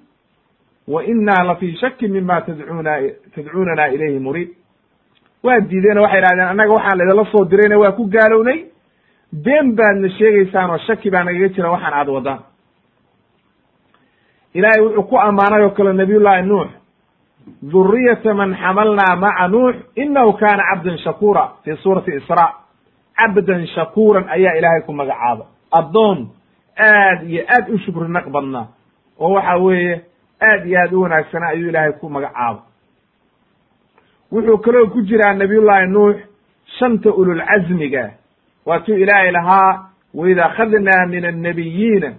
[0.88, 2.92] wa inaa la fii shakin mima tadcuuna
[3.34, 4.50] tadcuunana ilayhi muriid
[5.42, 8.58] waa diideen waxay yidhahdeen annaga waxaan laidinla soo dirayna waa ku gaalownay.
[9.44, 12.40] Been baadna sheegaysaan oo shaki baa nagaga jira waxaan aad wadaan.
[14.54, 16.68] Ilaahay wuxuu ku ammaanay oo kale nabiyullahi nuux
[17.72, 22.46] dhuriyata man xamalnaa maca nuux inahu kana cabdan shakura fi suurati isra
[23.18, 25.44] cabdan shakuuran ayaa ilaahay ku magacaaba.
[25.78, 26.18] Addoon
[26.78, 28.66] aad iyo aad u shukri naq badnaa.
[29.20, 30.00] Oo waxa weeye
[30.40, 32.62] aad iyo aad u wanaagsana ayuu ilaahay ku magacaaba
[34.32, 36.16] wuxuu kaloo ku jiraa nabiyullahi nuux
[36.78, 38.10] shanta ululcazmiga
[38.66, 42.12] waatuu ilaahay lahaa waid akhadnaa min annabiyiina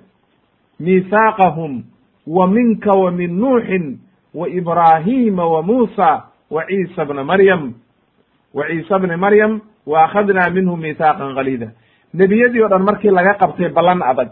[0.79, 1.83] miihaaqahum
[2.27, 3.99] wa minka wa min nuuxin
[4.33, 7.73] wa ibraahima wa muusa wa ciisa bna maryam.
[8.53, 11.67] Wa ciisa bni maryam wa akhadnaa minhum miithaaqan galiida
[12.13, 14.29] nebiyadii o dhan markii laga qabtay ballan adag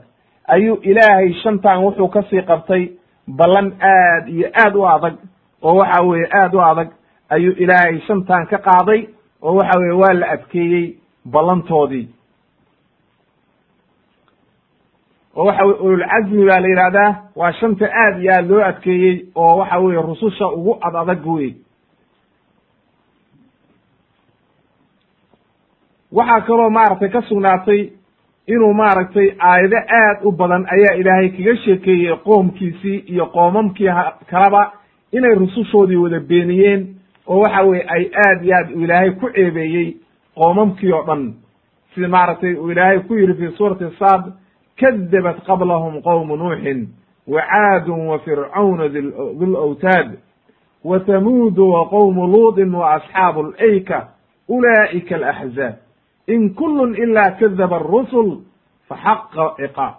[0.48, 2.90] ayuu ilaahay shantan wuxuu ka sii qabtay
[3.28, 5.16] ballan aad iyo aad u adag
[5.62, 6.90] oo waxa weeye aad u adag
[7.30, 9.08] ayuu ilaahay shantan ka qaaday
[9.42, 12.08] oo waxa weye waa la adkeeyey ballantoodii.
[15.36, 19.58] Oo waxa weye ululcazmi baa la yidhahdaa waa shanta aad iyo aad loo adkeeyey oo
[19.58, 21.54] waxa weye rususha ugu ad adag wey
[26.12, 27.90] waxaa kaloo maaragtay ka sugnaatay
[28.48, 33.90] inuu maaragtay aayado aad u badan ayaa ilaahay kaga sheekeeyey qoomkiisii iyo qoomamkii
[34.30, 34.72] kaleba
[35.12, 36.88] inay rusushoodii wada beeniyeen
[37.28, 39.94] oo waxa weye ay aad iyo aad uu ilaahay ku ceebeeyey
[40.36, 41.34] qoomamkii oo dhan.
[41.96, 44.34] Sida maaragtay uu ilaahay ku yidhi fi suurati saad
[44.80, 46.88] kadabat qablahum qowmu nuuxin
[47.28, 48.88] wa caadun wa fircauna
[49.40, 50.10] dul awtaad
[50.84, 54.08] wa tamuudu wa qowmu luudin wa asxaabu alayka
[54.50, 55.74] ulaa'ika alaxzaab
[56.28, 58.38] in kullun ilaa kadaba arusul
[58.90, 59.94] fa xaqa ciqaab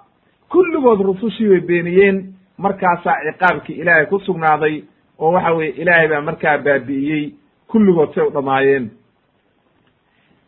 [0.49, 4.83] kulligood rusushii bay beeniyeen markaasaa ciqaabkii ilaahay ku sugnaaday
[5.19, 7.35] oo waxa weeye ilaahay baa markaa baabi'iyey
[7.69, 8.91] kulligood say u dhamaayeen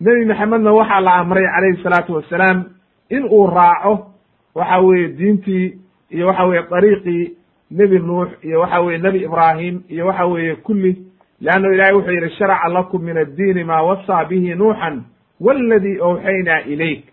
[0.00, 2.64] nebi maxamedna waxaa la amray calayhi salaatu wassalaam
[3.10, 4.06] in uu raaco
[4.54, 5.78] waxa weeye diintii
[6.10, 7.36] iyo waxa weeye dariiqii
[7.70, 10.96] nebi nuux iyo waxa weeye nebi ibraahim iyo waxa weeye kulli
[11.40, 15.02] leanno ilahay wuxuu yidhi sharaca lakum min addiini maa wasaa bihi nuuxan
[15.40, 17.04] waladii awxaynaa ilayk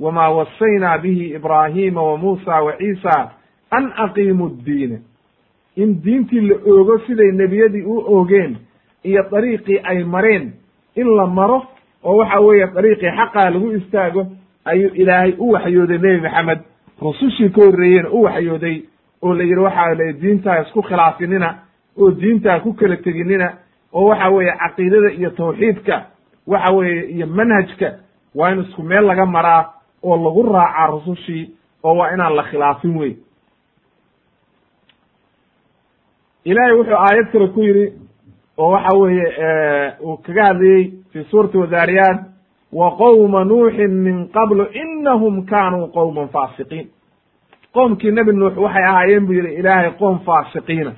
[0.00, 3.30] wma wasaynaa bihi ibraahima wa muusa wa ciisa
[3.70, 4.98] an aqiimu ddiina
[5.76, 8.56] in diintii la oogo siday nebiyadii u oogeen
[9.04, 10.52] iyo dariiqii ay mareen
[10.96, 11.62] in la maro
[12.04, 14.26] oo waxa weeye dariiqii xaqaa lagu istaago
[14.64, 16.58] ayuu ilaahay u waxyooday nebi maxamed
[17.02, 18.82] rusushii ka horreeyeyna u waxyooday
[19.22, 21.54] oo la yidhi waxa la diintaa isku khilaafinina
[21.98, 23.52] oo diintaa ku kala teginina
[23.92, 26.02] oo waxa weeye caqiidada iyo tawxiidka
[26.52, 27.88] waxa weeye iyo manhajka
[28.34, 29.62] waa in isku meel laga maraa
[30.02, 31.44] oo lagu raacaa rusushii
[31.84, 33.12] oo waa inaan la khilaafin wey
[36.44, 37.86] ilaahay wuxuu aayad kale ku yidhi
[38.58, 39.26] oo waxa weeye
[40.02, 42.20] uu kaga hadlayey fi suurati wadaariyaat
[42.72, 46.88] wa qowma nuuxin min qablu inahum kanuu qowman faasiqiin.
[47.74, 50.92] Qoomkii nebi nuux waxay ahaayeen buu yidhi ilaahay qoom faasiqiina.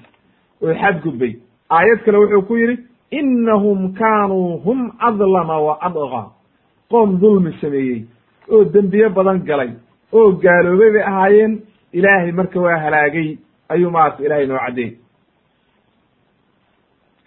[0.62, 1.32] Oo xadgudbay.
[1.70, 2.76] Aayad kale wuxuu ku yidhi
[3.20, 6.22] inahum kaanuu hum adlama wa adqa
[6.90, 8.00] qoom dulmi sameeyey
[8.52, 9.70] oo dembiye badan galay
[10.12, 11.52] oo gaaloobay bay ahaayeen
[11.92, 13.28] ilaahay marka waa halaagay
[13.68, 14.90] ayuu maarata ilahay noo caddeey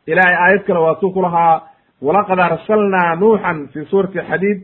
[0.08, 1.62] ilahay aayad kale waatuu ku lahaa
[2.02, 4.60] walaqad arsalnaa nuuxan fi suurati xadiid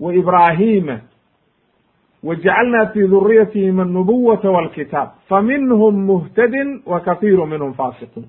[0.00, 0.96] wa ibraahima
[2.22, 8.24] wa jacalna fi duriyatihim annubuwata walkitaab faminhum muhtadin wa kathiiru minhum faasiquun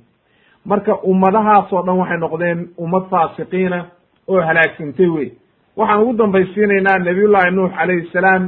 [0.72, 3.80] marka ummadahaasoo dhan waxay noqdeen ummad faasiqiina
[4.28, 5.30] oo halaagsantay wey
[5.78, 8.44] waxaan ugu dambaysiinaynaa nabiyullaahi nuux calayhi salaam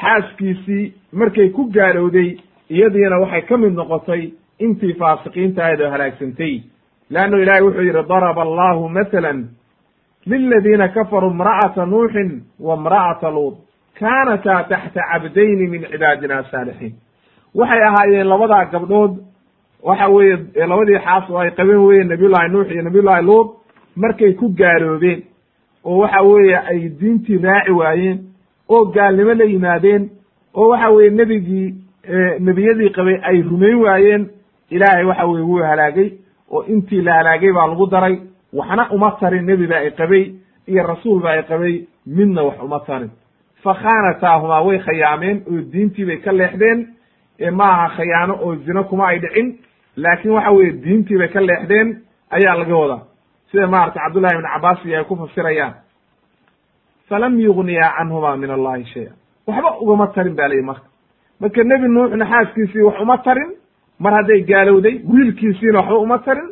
[0.00, 2.30] xaaskiisii markay ku gaalowday
[2.70, 4.22] iyadiina waxay ka mid noqotay
[4.58, 6.54] intii faasiqiinta ahayd oo halaagsantay
[7.10, 9.38] leannu ilaahay wuxuu yidhi daraba allahu mathalan
[10.26, 12.30] liladiina kafaruu imra'ata nuuxin
[12.60, 13.54] wa imra'ata luud
[14.00, 16.94] kaanataa taxta cabdayni min cibaadina saalixiin.
[17.54, 19.12] Waxay ahaayeen labadaa gabdhood
[19.84, 20.36] waxa weeye
[20.66, 23.48] labadii xaas oo ay qabeen weye nabiyullahi nuux iyo nabiyullahi luud
[23.96, 25.22] markay ku gaaloobeen
[25.84, 28.18] oo waxa weeye ay diintii raaci waayeen
[28.68, 30.10] oo gaalnimo la yimaadeen
[30.54, 31.74] oo waxa weeye nebigii
[32.40, 34.28] nebiyadii qabay ay rumayn waayeen
[34.70, 36.10] ilaahay waxa weye wuu halaagay
[36.50, 38.16] oo intii la halaagay baa lagu daray
[38.52, 40.32] waxna uma tarin nebi ba ay qabay
[40.68, 43.10] iyo rasuul ba ay qabay midna wax uma tarin.
[43.62, 46.86] Fa khaanataahumaa way khayaameen oo diintii bay ka leexdeen
[47.52, 49.58] maaha khayaano oo zino kuma ay dhicin
[49.96, 51.88] laakin waxa weeye diintii bay ka leexdeen
[52.30, 53.02] ayaa laga wadaa.
[53.50, 55.74] Sida maarata cabdullahi ibn cabaas iyo ay ku fasirayaan.
[57.08, 59.12] Falam yugniya canhuma min allahi shaya
[59.46, 60.86] waxba ugama tarin ba layihi marka.
[61.40, 63.50] Marka nebi nuuxna xaaskiisii wax uma tarin
[64.00, 66.48] mar hadday gaalowday wiilkiisiina waxba uma tarin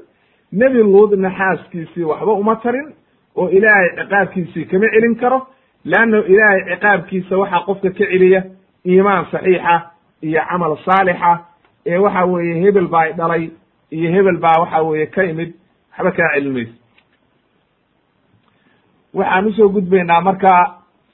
[0.52, 2.92] nebi luudna xaaskiisii waxba uma tarin
[3.36, 5.46] oo ilaahay ciqaabkiisii kama celin karo
[5.84, 8.40] leanna ilaahay ciqaabkiisa waxaa qofka ka celiya
[8.86, 9.74] iimaan saxiixa
[10.22, 11.32] iyo camal saalixa
[11.86, 13.50] ee waxa weeye hebel baa i dhalay
[13.90, 15.50] iyo hebel baa waxa weeye ka imid
[15.98, 16.72] waxba kaa celin mayso
[19.14, 20.52] waxaan u soo gudbaynaa marka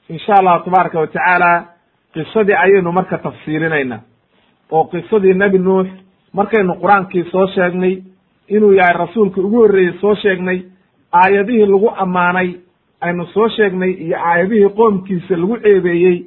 [0.09, 1.65] insha allahu tabaaraka wa tacaala
[2.13, 3.99] qisadii ayaynu marka tafsiirinaynaa
[4.71, 5.87] oo qisadii nebi nuux
[6.33, 8.01] markaynu qur'aankii soo sheegnay
[8.47, 10.59] inuu yahay rasuulkii ugu horreeyey soo sheegnay
[11.11, 12.49] aayadihii lagu ammaanay
[13.01, 16.17] aynu soo sheegnay iyo aayadihii qoomkiisa lagu ceebeeyey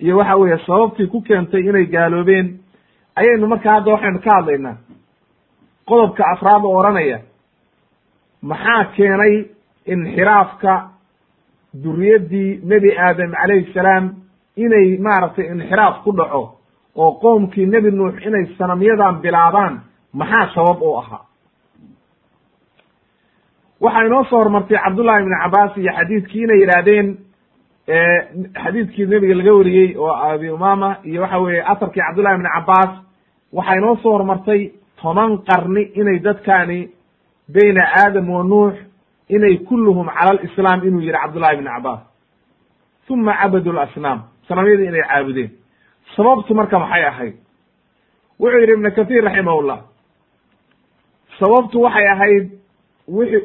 [0.00, 2.58] iyo waxa weeye sababtii ku keentay inay gaaloobeen
[3.16, 4.76] ayaynu marka hadda waxaynu ka hadlaynaa
[5.88, 7.18] qodobka afraad oo odhanaya
[8.42, 9.34] maxaa keenay
[9.86, 10.72] inxiraafka
[11.84, 14.04] duriyaddii nebi aadam calayhi salaam
[14.56, 16.42] inay maaragtay inxiraaf ku dhaco
[16.96, 19.80] oo qoomkii nebi nuux inay sanamyadan bilaabaan
[20.12, 21.22] maxaa sabab u ahaa?
[23.80, 27.08] Waxaa inoo soo hormartay cabdullahi ibni cabaas iyo xadiidkii inay yidhaahdeen
[28.62, 32.90] xadiidkii nebiga laga wariyey oo abi umama iyo waxa weeye asarkii cabdullahi ibni cabaas
[33.56, 34.62] waxaa inoo soo hormartay
[35.00, 36.78] toban qarni inay dadkaani
[37.54, 38.74] bayna aadam wa nuux
[39.28, 42.00] inay kulluhum cala alislaam inuu yihi cabdullahi ibni cabaas
[43.10, 45.50] uma cabadu lasnaam sanamyadii inay caabudeen.
[46.16, 47.34] Sababtu marka maxay ahayd?
[48.40, 49.78] Wuxuu yidhi ibnu kathiir raximahullah
[51.38, 52.50] sababtu waxay ahayd
[53.08, 53.40] wixi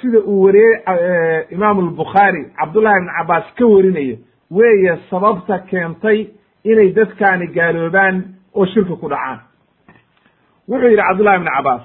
[0.00, 4.16] sida uu wariyey imaamu albukhaari cabdullahi ibn cabaas ka warinayo
[4.50, 6.26] weeye sababta keentay
[6.64, 8.24] inay dadkaani gaaloobaan
[8.54, 9.38] oo shirki ku dhacaan
[10.68, 11.82] wuxuu yidhi cabdullahi ibn cabaas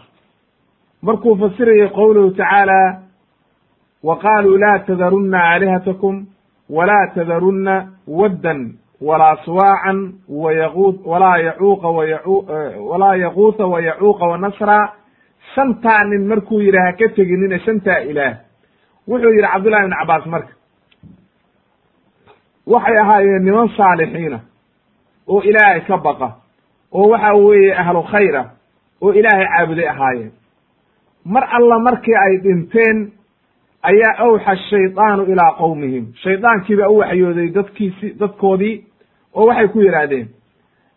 [1.02, 2.80] markuu fasirayay qowluhu tacaala
[4.04, 6.26] wa qaaluu laa tadarunna aalihatakum
[6.70, 7.76] walaa tadarunna
[8.08, 8.62] waddan
[9.02, 10.00] walaa suwaacan
[10.30, 12.36] wayaqu walaa yacuuqa wayacu
[12.90, 14.78] walaa yaquuta wayacuuqa wanasra
[15.56, 18.34] shantaa nin markuu yidhi ha ka teginina shantaa ilaah.
[19.08, 20.54] Wuxuu yidhi cabdullahi ibn cabaas marka
[22.68, 24.40] waxay ahaayeen niman saalixiina
[25.28, 26.30] oo ilaahay ka baqa
[26.94, 28.46] oo waxa weeye ahlu khayr ah
[29.02, 30.32] oo ilaahay caabuday ahaayeen
[31.26, 33.12] mar alla markii ay dhinteen
[33.82, 38.76] ayaa awxa shaydaanu ilaa qowmihim shaydaankiiba u waxyooday dadkiisi dadkoodii
[39.36, 40.28] oo waxay ku yidhaahdeen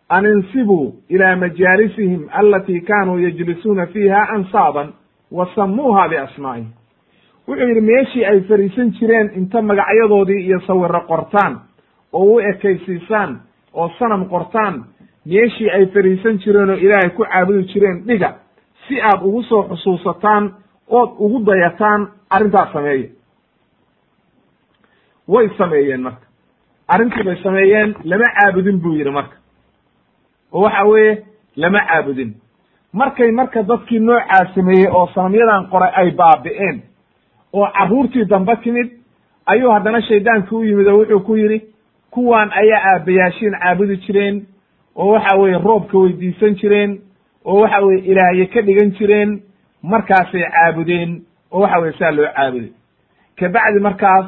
[0.09, 4.93] an insibuu ilaa majaalisihim alatii kaanuu yajlisuuna fiiha ansaaban
[5.31, 6.69] wa samuuha biasmaa'ihim
[7.47, 11.59] wuxuu yidhi meeshii ay fariisan jireen inta magacyadoodii iyo sawiro qortaan
[12.13, 13.39] oo u ekaysiisaan
[13.73, 14.83] oo sanam qortaan
[15.25, 18.29] meeshii ay fariisan jireen oo ilaahay ku caabudi jireen dhiga
[18.87, 20.53] si aad ugu soo xusuusataan
[20.89, 23.09] ood ugu dayataan arrintaas sameeya
[25.27, 26.25] way sameeyeen marka.
[26.87, 29.35] Arrintii bay sameeyeen lama caabudin buu yidhi marka.
[30.51, 31.23] Oo waxa weeye
[31.55, 32.33] lama caabudin.
[32.93, 36.81] Markay marka dadkii noocaa sameeyey oo sanamyadan qoray ay baabi'een
[37.53, 38.89] oo carruurtii dambe timid
[39.45, 41.59] ayuu haddana shaydaankii u yimid oo wuxuu ku yidhi
[42.11, 44.45] kuwaan ayaa aabbayaashiin caabudi jireen
[44.95, 46.99] oo waxa weeye roobka weydiisan jireen
[47.45, 49.41] oo waxa weye ilaahye ka dhigan jireen
[49.83, 52.71] markaasay caabudeen oo waxa weye saa loo caabuday.
[53.35, 54.25] Kabacdi markaas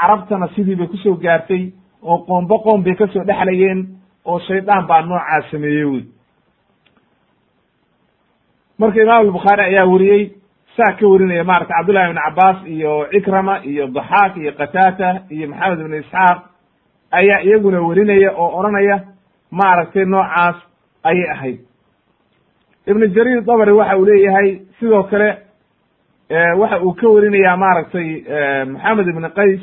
[0.00, 3.86] carabtana sidii bay ku soo gaartay oo qoombo qoom bay ka soo dhexlayeen
[4.24, 6.04] oo shaydaan baa noocaa sameeyey wey
[8.78, 10.30] marka imaam albukhaari ayaa weriyey
[10.76, 15.80] saa ka werinaya maratay cabdullahi ibn cabaas iyo cikrama iyo daxaak iyo qataata iyo maxamed
[15.80, 16.38] ibn isxaaq
[17.10, 18.96] ayaa iyaguna werinaya oo odhanaya
[19.58, 20.56] maaragtay noocaas
[21.08, 21.60] ayay ahayd.
[22.86, 24.48] Ibnu jariir dabri waxa uu leeyahay
[24.80, 25.28] sidoo kale
[26.60, 28.08] waxa uu ka werinayaa maaragtay
[28.72, 29.60] maxamed ibn qays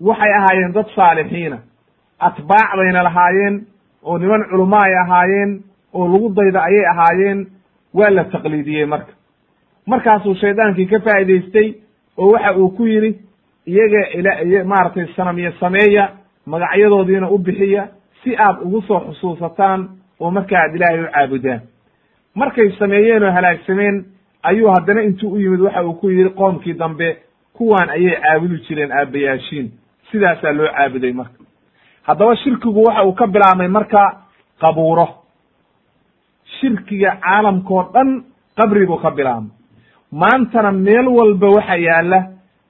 [0.00, 1.58] waxay ahaayeen dad saalixiina.
[2.20, 3.56] Atbaac bayna lahaayeen
[4.02, 5.50] oo niman culamo ay ahaayeen
[5.94, 7.46] oo lagu dayda ayay ahaayeen
[7.94, 9.12] waa la taqliidiyey marka.
[9.86, 11.68] Markaasuu shaydaankii ka faa'idaystay
[12.18, 13.10] oo waxa uu ku yidhi
[13.66, 16.04] iyaga ila maaragtay sanamyo sameeya
[16.46, 17.88] magacyadoodiina u bixiya
[18.22, 19.88] si aad ugu soo xusuusataan
[20.20, 21.60] oo marka aad ilaahay u caabudaan.
[22.34, 24.04] Markay sameeyeen oo halaagsameen
[24.42, 27.08] ayuu haddana intuu u yimid waxa uu ku yidhi qoomkii dambe
[27.56, 29.72] kuwaan ayay caabudi jireen aabbayaashiin.
[30.10, 31.38] Sidaasaa loo caabuday marka.
[32.02, 34.00] Haddaba shirkigu waxa uu ka bilaabmay marka
[34.60, 35.06] qabuuro.
[36.60, 38.24] Shirkiga caalamkao dhan
[38.56, 39.50] qabribuu ka bilaabmay.
[40.12, 42.20] Maantana meel walba waxa yaalla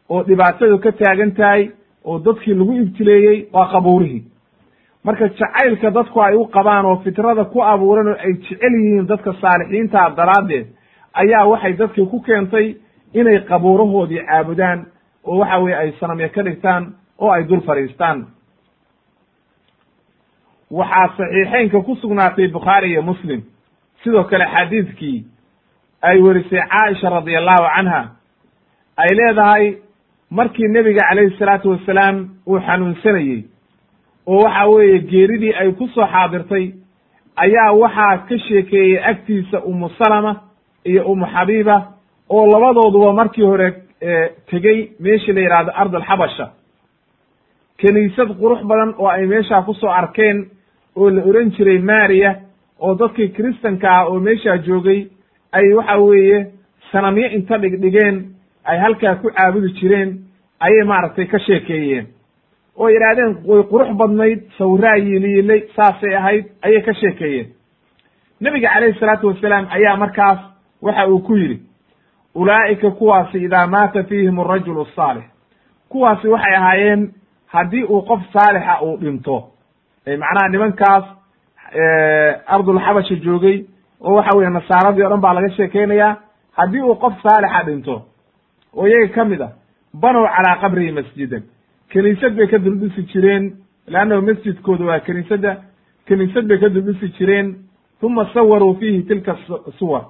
[0.08, 1.70] oo dhibaatadu ka taagan tahay
[2.04, 4.22] oo dadkii lagu ibtileeyey waa qabuurihii
[5.04, 9.32] marka jacaylka dadku ay u qabaan oo fitrada ku abuuran oo ay jecel yihiin dadka
[9.40, 10.66] saalixiintaa daraaddeed
[11.14, 12.76] ayaa waxay dadkii ku keentay
[13.14, 14.86] inay qabuurahoodii caabudaan
[15.24, 18.26] oo waxa weye ay sanamya ka dhigtaan oo ay dul fadhiistaan.
[20.70, 23.42] Waxaa saxiixeynka ku sugnaatay bukhaari iyo muslim.
[24.04, 25.24] Sidoo kale xadiidkii
[26.02, 28.00] ay werisay caaisha radi allahu canha
[28.96, 29.76] ay leedahay
[30.30, 33.44] markii nebiga calayhi salaatu wasalaam uu xanuunsanayey
[34.26, 36.72] oo waxa weeye geeridii ay ku soo xaadirtay
[37.36, 40.32] ayaa waxaa ka sheekeeyey agtiisa umu salama
[40.84, 41.76] iyo umu xabiiba
[42.30, 43.68] oo labadooduba markii hore
[44.50, 46.46] tegey meeshii la yidhahdo ard alxabasha
[47.78, 50.38] kiniisad qurux badan oo ay meeshaa ku soo arkeen
[50.96, 52.30] oo la oran jiray mariya
[52.80, 55.00] oo dadkii kristanka ah oo meeshaa joogay
[55.52, 56.46] ay waxa weeye
[56.92, 58.16] sanamyo inta dhigdhigeen
[58.64, 60.10] ay halkaa ku caabudi jireen
[60.60, 62.06] ayay maaragtay ka sheekeeyeen
[62.78, 67.48] oo yidhaahdeen way qurux badnayd sawiraa yiiliilay saasay ahayd ayay ka sheekeeyeen.
[68.40, 70.38] Nebiga calayhi salaatu wasalaam ayaa markaas
[70.82, 71.60] waxa uu ku yidhi
[72.34, 75.24] ulaa'ika kuwaasi idaa maata fiihim arajulu asaalix
[75.88, 77.12] kuwaasi waxay ahaayeen
[77.46, 79.36] haddii uu qof saalixa uu dhinto.
[80.06, 81.04] Macnaha nimankaas
[82.46, 83.64] ardulxabasha joogay
[84.00, 86.16] oo waxa weye nasaaradii o dhan baa laga sheekeynayaa
[86.56, 88.02] haddii uu qof saalixa dhinto
[88.76, 89.48] oo iyaga ka mid a
[89.94, 91.42] banow calaa qabrihi masjidan
[91.92, 93.52] kiniisad bay ka duldhisi jireen
[93.86, 95.56] leannahu masjidkooda waa kiniisadda
[96.08, 97.54] kiniisad bay ka duldhisi jireen
[98.02, 99.36] uma sawaruu fiihi tilka
[99.78, 100.04] suwar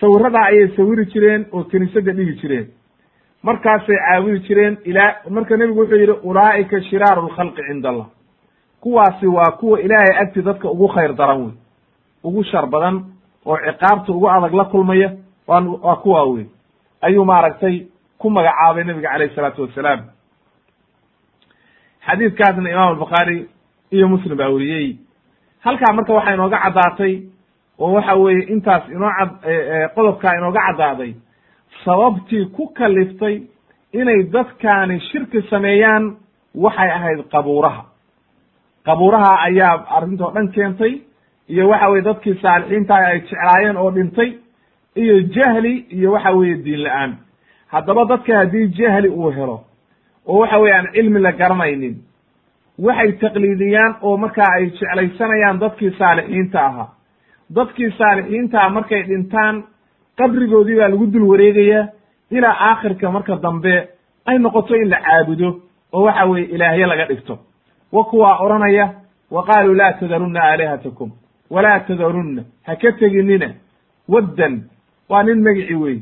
[0.00, 2.66] sawiradaa ayay sawiri jireen oo kiniisadda dhigi jireen.
[3.42, 8.06] Markaasay caabudi jireen ilaa marka nebigu wuxuu yidhi ulaa'ika shiraaru lkhalqi cinda allah
[8.80, 11.52] kuwaasi waa kuwa ilaahay agti dadka ugu khayr daran wey
[12.24, 13.04] ugu shar badan
[13.46, 15.12] oo ciqaabta ugu adag la kulmaya
[15.46, 16.44] waa waa kuwa wey
[17.00, 17.86] ayuu maaragtay
[18.18, 20.00] ku magacaabay nebiga calayh isalaatu wassalaam
[22.08, 23.38] xadiidkaasna imaam albukhaari
[23.92, 24.96] iyo muslim baa weriyey
[25.64, 27.14] halkaa marka waxaa inooga caddaatay
[27.78, 29.30] oo waxa weeye intaas inoo cad
[29.94, 31.12] qodobkaa inooga caddaaday
[31.84, 33.36] sababtii ku kaliftay
[33.92, 36.16] inay dadkaani shirki sameeyaan
[36.54, 37.82] waxay ahayd qabuuraha.
[38.86, 40.92] Qabuuraha ayaa arrintoo dhan keentay
[41.48, 44.30] iyo waxa weye dadkii saalixiinta ay jeclaayeen oo dhintay
[44.96, 47.12] iyo jahli iyo waxa weeye diin la'aan.
[47.72, 49.64] Haddaba dadka haddii jahli uu helo
[50.28, 51.94] oo waxa weye aan cilmi la garanaynin.
[52.78, 56.88] Waxay taqliidiyaan oo markaa ay jeclaysanayaan dadkii saalixiinta ahaa.
[57.54, 59.64] Dadkii saalixiintaa markay dhintaan
[60.18, 61.86] qabrigoodii baa lagu dul wareegayaa
[62.30, 63.88] ilaa aakhirka marka dambe
[64.26, 65.48] ay noqoto in la caabudo
[65.92, 67.38] oo waxa weeye ilaahye laga dhigto.
[67.92, 68.86] Wa kuwaa odhanaya
[69.30, 71.10] wa qaaluu laa tadarunna aalihatakum
[71.50, 73.48] walaa tadarunna ha ka teginina
[74.08, 74.54] waddan
[75.08, 75.98] waa nin megici wey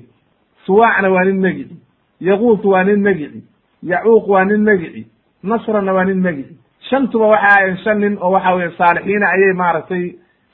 [0.66, 1.76] suwaacna waa nin megici
[2.20, 3.42] yaquut waa nin megici
[3.90, 5.02] yacuuq waa nin megici
[5.42, 6.54] nasrana waa nin megici
[6.88, 10.04] shantuba waxa ahayen shan nin oo waxa weye saalixiina ayay maaragtay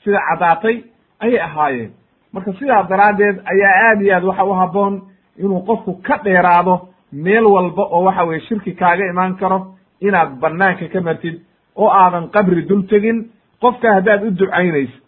[0.03, 0.75] sida caddaatay
[1.23, 1.91] ayay ahaayeen.
[2.33, 5.01] Marka sidaa daraaddeed ayaa aad iyo aad waxa u habboon
[5.37, 6.75] inuu qofku ka dheeraado
[7.11, 9.59] meel walba oo waxa weye shirki kaaga imaan karo
[10.01, 11.35] inaad banaanka ka martid
[11.75, 13.29] oo aadan qabri dul tegin.
[13.61, 15.01] Qofka haddaad u ducaynaysid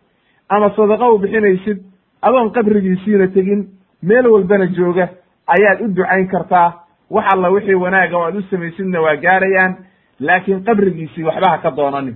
[0.49, 1.77] ama sadaqa u bixinaysid
[2.22, 3.61] adoon qabrigiisiina tegin
[4.03, 5.10] meel walbana jooga
[5.47, 9.76] ayaad u ducayn kartaa wax alla wixii wanaaga oo aad u samaysidna waa gaarayaan
[10.19, 12.15] laakiin qabrigiisii waxba ha ka doonanin.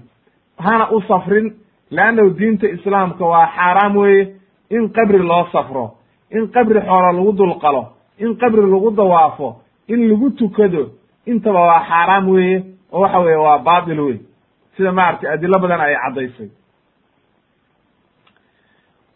[0.57, 1.53] Hana u safrin
[1.91, 4.35] leannahu diinta islaamka waa xaaraam weeye.
[4.69, 5.95] In qabri loo safro
[6.31, 7.83] in qabri xoolo lagu dulqalo
[8.19, 10.91] in qabri lagu dawaafo in lagu tukado
[11.25, 14.19] intaba waa xaaraam weeye oo waxa weeye waa baatil wey
[14.77, 16.49] sida maaragtay adilo badan ay caddaysay.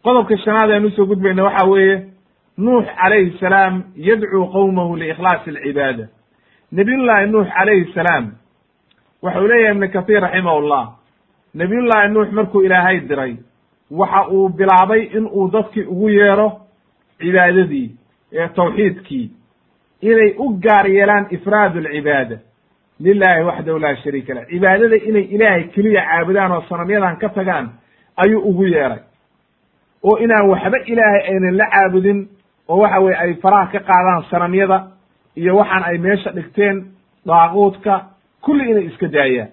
[0.03, 1.95] Qodobka shanaad aynu u soo gudbayna waxa weeye
[2.57, 6.07] nuux calayhi salaam yadcuu qowmahu liikhlaasi alcibaada
[6.71, 8.31] nabiyullaahi nuux calayhi salaam
[9.21, 10.83] waxau leeyahay ibnu kathiir raximahullah
[11.53, 13.35] nabiyullaahi nuux markuu ilaahay diray
[13.91, 16.51] waxa uu bilaabay in uu dadkii ugu yeero
[17.19, 17.91] cibaadadii
[18.33, 19.31] ee tawxiidkii
[20.01, 22.37] inay u gaar yeelaan ifraad alcibaada
[22.99, 27.69] lilaahi waxdahu laa shariika lah cibaadada inay ilaahay keliya caabudaan oo sanamyadan ka tagaan
[28.15, 28.99] ayuu ugu yeeray.
[30.03, 32.27] Oo inaan waxba ilaahay aynan la caabudin
[32.73, 34.77] oo waxa weye ay faraha ka qaadaan sanamyada
[35.37, 36.77] iyo waxaan ay meesha dhigteen
[37.25, 37.93] daaquudka
[38.41, 39.49] kulli inay iska daayaan.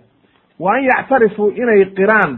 [0.63, 2.33] Wa an yactarifuu inay qiraan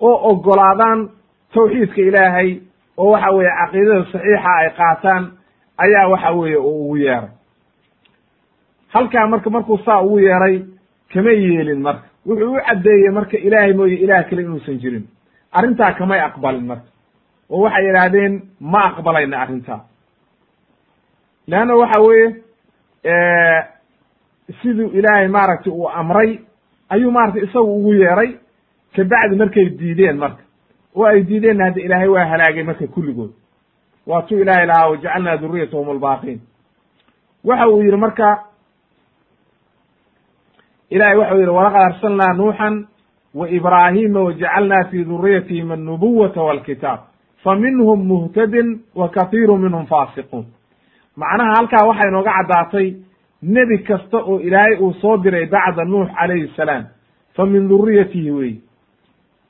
[0.00, 1.08] oo ogolaadaan
[1.54, 2.50] tawxiidka ilaahay
[2.96, 5.22] oo waxa weeye caqiidada saxiixa ay qaataan
[5.84, 7.30] ayaa waxa weeye uu ugu yeeray.
[8.94, 10.56] Halkaa marka markuu saa ugu yeeray
[11.12, 12.06] kamay yeelin marka.
[12.26, 15.04] Wuxuu u caddeeyey marka ilaahay mooye ilaah kale inuusan jirin.
[15.52, 16.88] Arrintaa kamay aqbalin marka.
[17.50, 19.80] Oo waxay yidhaahdeen ma aqbalayna arrintaa
[21.52, 22.28] leanna waxa weeye
[24.62, 26.38] siduu ilaahay maaragtay uu amray
[26.88, 28.30] ayuu maratay isagu ugu yeeray
[28.96, 30.42] kabacdi markay diideen marka.
[30.96, 33.30] Oo ay diideenna hadda ilaahay waa halaagay marka kulligood.
[34.06, 36.40] Waatuu ilaahay lahaa wajacalnaa duriyatahum albaaqiin.
[37.44, 38.44] Waxa uu yidhi marka
[40.90, 42.86] ilahay waxau yidhi walaqad arsalnaa nuuxan
[43.34, 47.00] wa ibraahima wajacalnaa fi duriyatihim annubuwata walkitaab
[47.44, 50.46] fa muhtadin wa kathiiru minhum faasiquun
[51.16, 52.88] macnaha halkaa waxay inooga caddaatay
[53.42, 56.84] nebi kasta oo ilaahay uu soo diray bacda nuux calayhi salaam
[57.36, 58.54] fa min duriyatihi wey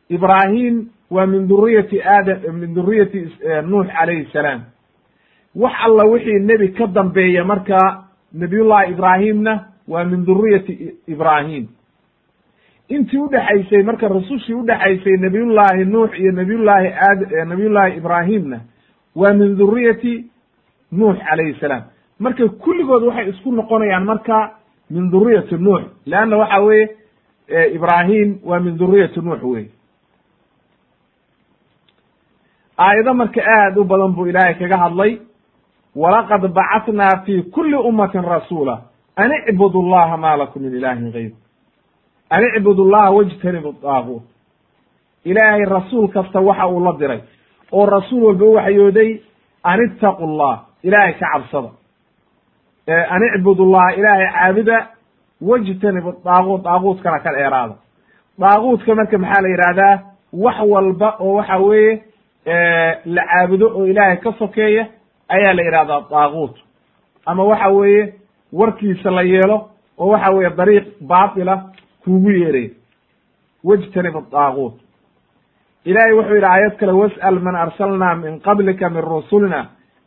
[0.09, 3.21] ibraahim waa min duriyati aadam min duriyati
[3.69, 4.61] nuux calayhi salaam.
[5.55, 7.79] Wax alla wixii nebi ka dambeeya marka
[8.33, 11.67] nabiyullahi ibraahimna waa min duriyati ibraahim.
[12.89, 18.61] Intii udhexaysay marka rasushii udhexaysay nabiyullaahi nuux iyo nabiyullaahi aad nabiyullaahi ibraahimna
[19.17, 20.25] waa min duriyati
[20.93, 21.83] nuux calayhi salaam.
[22.21, 24.53] Marka kulligood waxay isku noqonayaan marka
[24.91, 25.83] min duriyati nuux.
[26.07, 26.89] Leanna waxa weeye
[27.75, 29.67] ibraahim waa min duriyati nuux wey
[32.79, 35.19] aayado marka aad u badan buu ilaahay kaga hadlay.
[35.97, 38.83] Walaqad bacatnaa fi kuli ummatin rasuula
[39.17, 41.33] an icbudu llaha ma lakum min ilahin gayr
[42.31, 44.23] an icbudu llaha wajtanibu daaguut
[45.25, 47.21] ilaahay rasuul kasta waxa uu la diray.
[47.73, 49.21] Oo rasuul walba u waxyooday
[49.65, 51.71] an ittaqu llah ilaahay ka cabsada
[53.15, 54.77] an icbudu llaha ilaahay caabuda
[55.41, 57.75] wajtanibu daaguut daaguutkana ka dheeraada
[58.39, 59.95] daaguutka marka maxaa la yidhahdaa
[60.45, 62.03] wax walba oo waxa weeye
[63.15, 64.87] la caabudo oo ilaahay ka sokeeya
[65.29, 66.55] ayaa la yidhahdaa daaguut
[67.27, 68.15] ama waxa weeye
[68.53, 69.59] warkiisa la yeelo
[69.99, 71.55] oo waxa weeye dariiq baatila
[72.05, 72.71] kuugu yeeray
[73.65, 74.75] wajtanib daaguut
[75.85, 79.67] ilahay wuxuu yidhi aayad kale was'al man arsalnaa min qablika min rusulina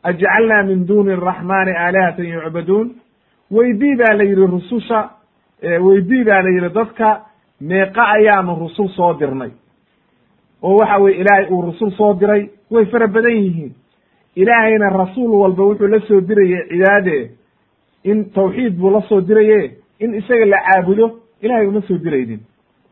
[0.10, 2.88] ajcalnaa min duni araxmani aalihatan yucbaduun
[3.52, 4.99] weydii baa la yidhi rususha
[5.88, 7.07] weydii baa la yidhi dadka
[7.61, 9.52] meeqa ayaanu rusul soo dirnay
[10.64, 13.73] oo waxa weye ilaahay uu rasul soo diray way fara badan yihiin
[14.36, 17.32] ilaahayna rasuul walba wuxuu la soo dirayey cibaade
[18.03, 19.60] in tawxiid buu la soo diraye
[19.99, 21.06] in isaga la caabudo
[21.41, 22.40] ilahay uma soo diraynin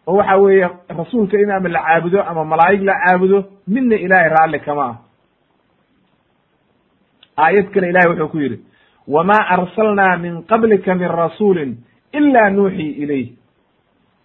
[0.08, 0.70] oo waxa weeye
[1.00, 4.96] rasuulka in ama la caabudo ama malaa'ig la caabudo midna ilaahay raalli kama ah
[7.38, 8.60] aayad kale ilahay wuxuu ku yidhi
[9.08, 11.78] wma arsalnaa min qablika min rasuuli
[12.14, 13.28] ila nuuxii ilayh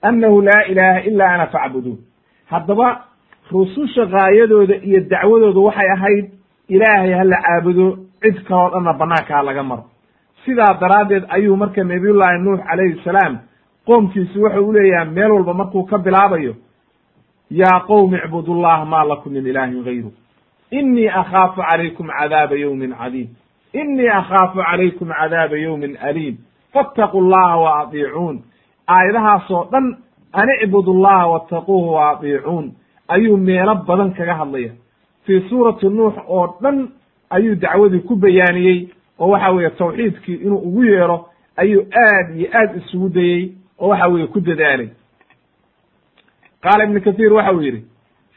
[0.03, 1.99] annahu laa ilaha ila ana facbuduun
[2.51, 3.05] haddaba
[3.53, 6.27] rususha gaayadooda iyo dacwadooda waxay ahayd
[6.69, 9.85] ilaahay ha la caabudo cid kaloo dhanna banaanka ha laga maro.
[10.45, 13.39] Sidaa daraaddeed ayuu marka nabiyullaahi nuux calayhi salaam
[13.87, 16.55] qoomkiisu wuxuu u leeyahay meel walba markuu ka bilaabayo
[17.51, 20.13] yaa qowmi icbudullaha maa lakum min ilaahin gayru
[20.71, 23.29] inii akhaafu calaykum cadaaba yowmin cadiim
[23.73, 26.37] inii akhaafu calaykum cadaaba yowmin aliim
[26.73, 28.43] fattaquu llaha wa adiicuun
[28.89, 29.97] aayadahaasoo dhan
[30.33, 32.73] an icbudu llaha wattaquuhu wa adiicuun
[33.09, 34.71] ayuu meelo badan kaga hadlaya
[35.27, 36.89] fii suurati nuux oo dhan
[37.31, 38.89] ayuu dacwadii ku bayaaniyey
[39.19, 44.07] oo waxa weeye tawxiidkii inuu ugu yeero ayuu aad iyo aad isugu dayey oo waxa
[44.09, 44.89] weeye ku dadaalay
[46.63, 47.85] qaala ibnu kathiir waxa uu yidhi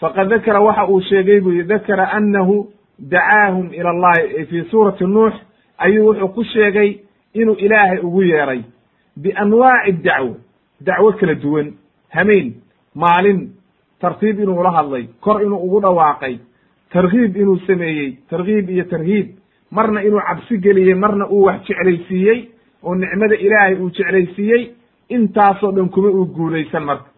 [0.02, 2.68] faqad dakara waxa uu sheegay buu yidhi dakara annahu
[3.00, 5.34] dacaahum ila allahi fii suurati nuux
[5.78, 7.00] ayuu wuxuu ku sheegay
[7.34, 8.62] inuu ilaahay ugu yeeray.
[9.18, 10.36] Bianwaaci dacwo
[10.82, 11.74] dacwo kala duwan.
[12.10, 12.54] Hameen
[12.96, 13.50] maalin
[14.00, 16.38] tartiib inuu ula hadlay kor inuu ugu dhawaaqay
[16.94, 19.28] tarkiib inuu sameeyey tarkiib iyo tarhiib.
[19.72, 22.50] Marna inuu cabsi geliyey marna uu wax jeclaysiiyey
[22.84, 24.72] oo nicmada ilaahay uu jeclaysiiyey
[25.10, 27.10] intaasoo dhan kuma uu guulaysan marka.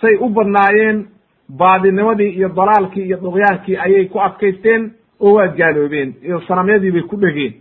[0.00, 1.06] Say u badnaayeen
[1.48, 7.16] baadinimadii iyo dalaalkii iyo duqyaankii ayay ku adkaysteen oo waa gaaloobeen iyo sanamyadii bay ku
[7.16, 7.54] dhegeen.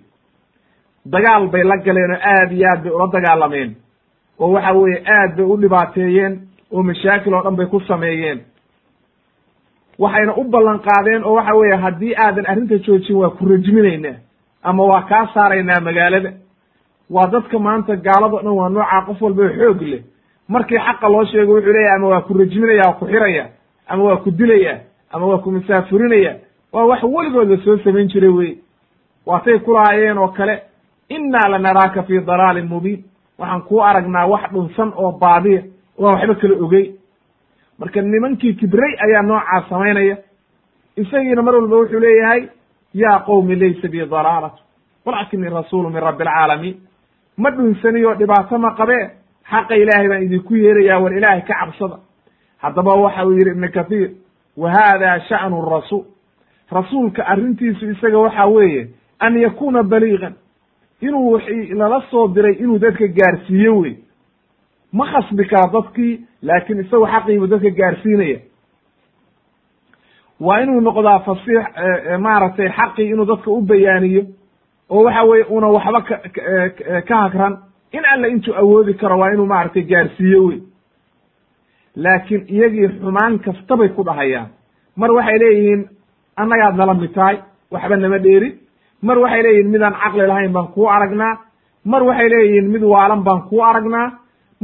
[1.06, 3.76] Dagaal bay la galeen oo aad iyo aad bay ula dagaalameen.
[4.40, 6.40] Oo waxa weeye aad bay u dhibaateeyeen
[6.72, 8.40] oo mashaakil oo dhan bay ku sameeyeen.
[9.99, 14.16] Waxayna u ballan qaadeen oo waxa weeye haddii aadan arrinta joojin waa ku rajminaynaa
[14.64, 16.32] ama waa kaa saaraynaa magaalada.
[17.10, 20.02] Waa dadka maanta gaalado dhan waa noocaa qof walba xoog leh.
[20.48, 23.45] Markii xaqa loo sheego wuxuu leeyahy ama waa ku rajminaya waa ku xiraya
[23.88, 24.80] ama waa ku dilaya
[25.12, 26.36] ama waa ku masaafurinaya
[26.74, 28.57] waa wax weligood la soo samayn jiray wey
[29.26, 30.62] waatay kulahaayeen oo kale
[31.10, 33.03] innaa lanaraaka fii dalaalin mubiin.
[33.40, 35.62] Waxaan kuu aragnaa wax dhunsan oo baadiya
[35.99, 36.91] waan waxba kala ogey.
[37.80, 40.18] Marka nimankii kibray ayaa noocaas samaynaya.
[40.98, 42.48] Isagiina mar walba wuxuu leeyahay
[42.94, 44.62] yaa qowmi laysa bi dalaalatu
[45.06, 46.76] walakinii rasuulu min rabbi alcaalamiin
[47.38, 49.10] ma dhunsaniyo dhibaato ma qabee
[49.52, 51.98] xaqa ilaahay baan idinku yeerayaa war ilaahay ka cabsada
[52.65, 54.09] haddaba waxa uu yidhi ibnu kathiir
[54.57, 56.03] wa haada sha'nu rasuul
[56.71, 58.87] rasuulka arrintiisu isaga waxa weeye
[59.19, 60.33] an yakuna baliigan.
[61.01, 63.95] Inuu wixii lala soo diray inuu dadka gaarsiiyo wey.
[64.93, 68.39] Ma khasbi kara dadkii laakiin isagu xaqiibu dadka gaarsiinaya.
[70.39, 71.65] Waa inuu noqdaa fasiix
[72.19, 74.23] maaragtay xaqii inuu dadka u bayaaniyo
[74.89, 76.15] oo waxa weye una waxba ka
[77.07, 77.53] ka hagran
[77.91, 80.59] in alla intuu awoodi karo waa inuu maaragtay gaarsiiyo wey
[81.95, 84.49] laakiin iyagii xumaan kastabay ku dhahayaan.
[84.95, 85.81] Mar waxay leeyihiin
[86.41, 87.38] annagaad nala mid tahay
[87.72, 88.53] waxba nama dheerin
[89.01, 91.34] mar waxay leeyihiin midaan caqli lahayn baan kuu aragnaa.
[91.85, 94.07] Mar waxay leeyihiin mid waalan baan kuu aragnaa.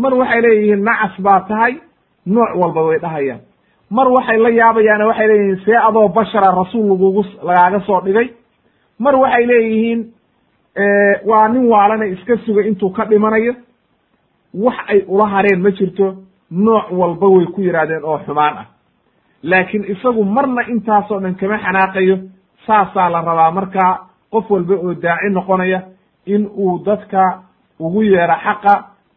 [0.02, 1.74] Mar waxay leeyihiin nacas baa tahay.
[2.26, 3.42] Nooc walba way dhahayaan.
[3.90, 8.28] Mar waxay la yaabayaan waxay leeyihiin see adoo bashara rasuul lagugu lagaaga soo dhigay.
[9.00, 10.00] Mar waxay leeyihiin
[11.30, 13.54] waa nin waalana iska suga intuu ka dhimanayo.
[14.54, 16.08] Wax ay ula hareen ma jirto
[16.52, 18.66] nooc walba way ku yidhaahdeen oo xumaan ah.
[19.44, 22.18] Laakiin isagu marna intaasoo dhan kama xanaaqayo
[22.68, 24.00] saasaa la rabaa markaa
[24.32, 25.82] qof walba oo daaci noqonaya
[26.26, 27.40] in uu dadka
[27.80, 28.74] ugu yeero xaqa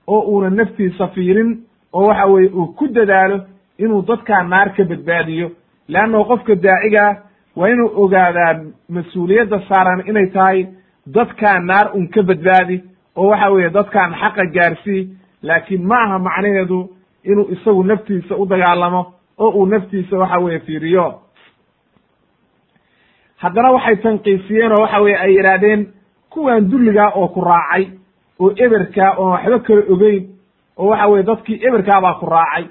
[0.07, 1.51] oo uuna naftiisa fiirin
[1.93, 3.41] oo waxa weeye uu ku dadaalo
[3.79, 5.51] inuu dadkaa naar ka badbaadiyo.
[5.89, 7.17] Leannahu qofka daacigaa
[7.57, 8.55] waa inuu ogaadaa
[8.89, 10.67] mas'uuliyadda saaran inay tahay
[11.15, 12.83] dadkaa naar un ka badbaadi
[13.17, 15.09] oo waxa weeye dadkaan xaqa gaarsii
[15.43, 16.89] laakiin ma aha macnaheedu
[17.25, 19.03] inuu isagu naftiisa u dagaalamo
[19.39, 21.21] oo uu naftiisa waxa weeye fiiriyo.
[23.43, 25.87] Haddana waxay tanqiisiyeen oo waxa weye ay yidhaahdeen
[26.31, 27.85] kuwan dulligaa oo ku raacay
[28.41, 30.23] oo eberkaa oon waxba kala ogeyn
[30.77, 32.65] oo waxa weye dadkii eberkaabaa ku raacay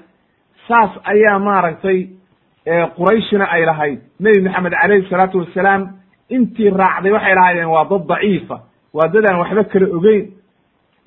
[0.68, 1.98] saas ayaa maaragtay
[2.96, 3.98] qurayshina ay lahayd.
[4.20, 5.82] Nebi maxamed calayhi salaatu wassalaam
[6.30, 8.56] intii raacday waxay lahaydeen waa dad daciifa
[8.94, 10.24] waa dad aan waxba kala ogeyn.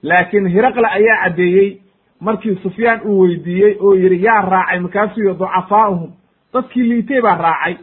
[0.03, 1.82] Laakiin hiraqle ayaa caddeeyey
[2.19, 6.11] markii sufyaan uu weydiiyey oo yidhi yaa raacay markaasuu yihi ducafaa'uhum
[6.53, 7.76] dadkii liitay baa raacay.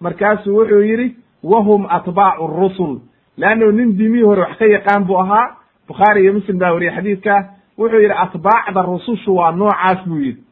[0.00, 3.00] Markaasuu wuxuu yidhi wahum atbaacu rusul.
[3.36, 5.56] Leannahu nin diimihii hore wax ka yaqaan buu ahaa.
[5.88, 7.34] Bukhaari iyo muslim baa wariyey xadiidka.
[7.78, 10.42] Wuxuu yidhi atbaacda rusushu waa noocaas buu yidhi.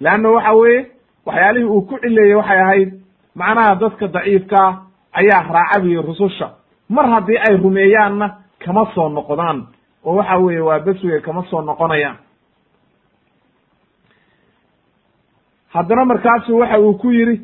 [0.00, 0.86] Leanna waxa weeye
[1.26, 2.90] waxyaalihii uu ku cileeyey waxay ahayd
[3.34, 4.82] macnaha dadka daciifkaa
[5.12, 6.50] ayaa raaca buyi rususha.
[6.88, 8.34] Mar haddii ay rumeeyaanna
[8.64, 9.66] kama soo noqdaan
[10.04, 12.16] oo waxa weeye waa bes weye kama soo noqonayaan
[15.74, 17.40] haddana markaasu waxa uu ku yidhi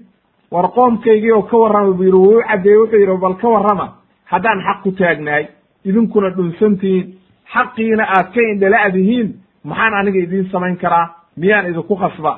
[0.50, 3.86] war qoomkaygii oo ka warrama buu yidhi wuu u caddeeyey wuxuu yidhi bal ka warrama
[4.24, 5.46] haddaan xaq ku taagnahay
[5.84, 7.14] idinkuna dhunsantihiin
[7.54, 9.28] xaqiina aad ka indhala-dihiin
[9.64, 12.32] maxaan aniga idiin samayn karaa miyaan idinku khasba?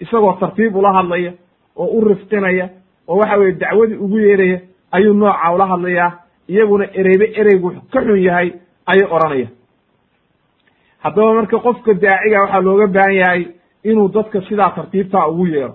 [0.00, 1.32] Isagoo tartiib ula hadlaya
[1.76, 2.68] oo u rifqinaya
[3.08, 4.58] oo waxa weye dacwadii ugu yeeraya
[4.92, 6.12] ayuu nooca ula hadlayaa
[6.48, 8.52] iyaguna ereybe ereygu ka xun yahay
[8.86, 9.48] ayay odhanaya.
[11.02, 13.42] Haddaba marka qofka daaciga waxaa looga baahan yahay
[13.90, 15.74] inuu dadka sidaa tartiibtaa ugu yeero.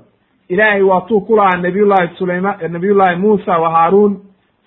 [0.50, 4.20] Ilaahay waatuu ku lahaa nabiyullahi sulayma nabiyullahi muusa wa haaruun.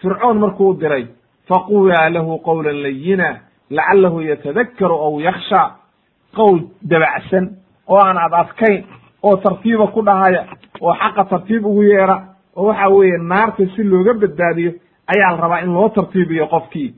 [0.02, 1.06] Fircoon markuu u diray
[1.48, 3.28] faqulaa lahu qawlan layina
[3.70, 5.60] lacalahu yatadakkaru aw yaksha
[6.36, 6.58] qowl
[6.90, 7.44] dabacsan
[7.88, 8.84] oo aan ad adkayn
[9.22, 10.44] oo tartiiba ku dhahaya
[10.80, 12.16] oo xaqa tartiib ugu yeera
[12.56, 14.72] oo waxa weeye naarta si looga badbaadiyo
[15.12, 16.94] ayaa la rabaa in loo tartiibiyo qofkii.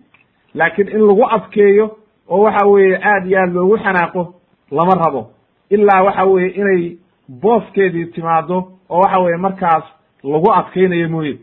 [0.55, 1.86] Laakiin in lagu adkeeyo
[2.28, 4.35] oo waxa weeye aad iyo aad loogu xanaaqo
[4.70, 5.31] lama rabo
[5.70, 6.97] ilaa waxa weeye inay
[7.28, 8.56] booskeedii timaado
[8.90, 9.84] oo waxa weeye markaas
[10.24, 11.38] lagu adkaynayo mooye.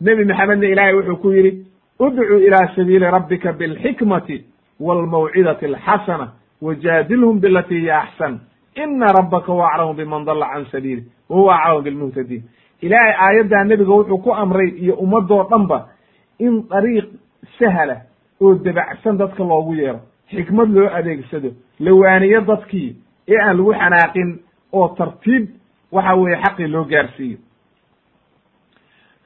[0.00, 1.66] Nebi maxamedna ilaahay wuxuu ku yidhi
[2.00, 4.44] udcu ilaa sabiili rabbika bilxikmati
[4.80, 6.28] waalmawcidati alxasana
[6.62, 8.40] wajaadilhum bilati hiya axsan.
[8.74, 12.42] Ina rabbaka huwa aclamu biman dalla can sabiili wa huwa aclamu bilmuhtadiin.
[12.80, 15.88] Ilaahay aayaddaa nebiga wuxuu ku amray iyo ummadoo dhanba
[16.38, 17.04] in dariiq
[17.58, 17.96] sahla
[18.40, 20.00] oo debacsan dadka loogu yeero
[20.30, 21.50] xikmad loo adeegsado
[21.80, 22.96] la waaniyo dadkii
[23.28, 24.30] ee aan lagu xanaaqin
[24.72, 25.44] oo tartiib
[25.92, 27.38] waxa weeye xaqii loo gaarsiiyo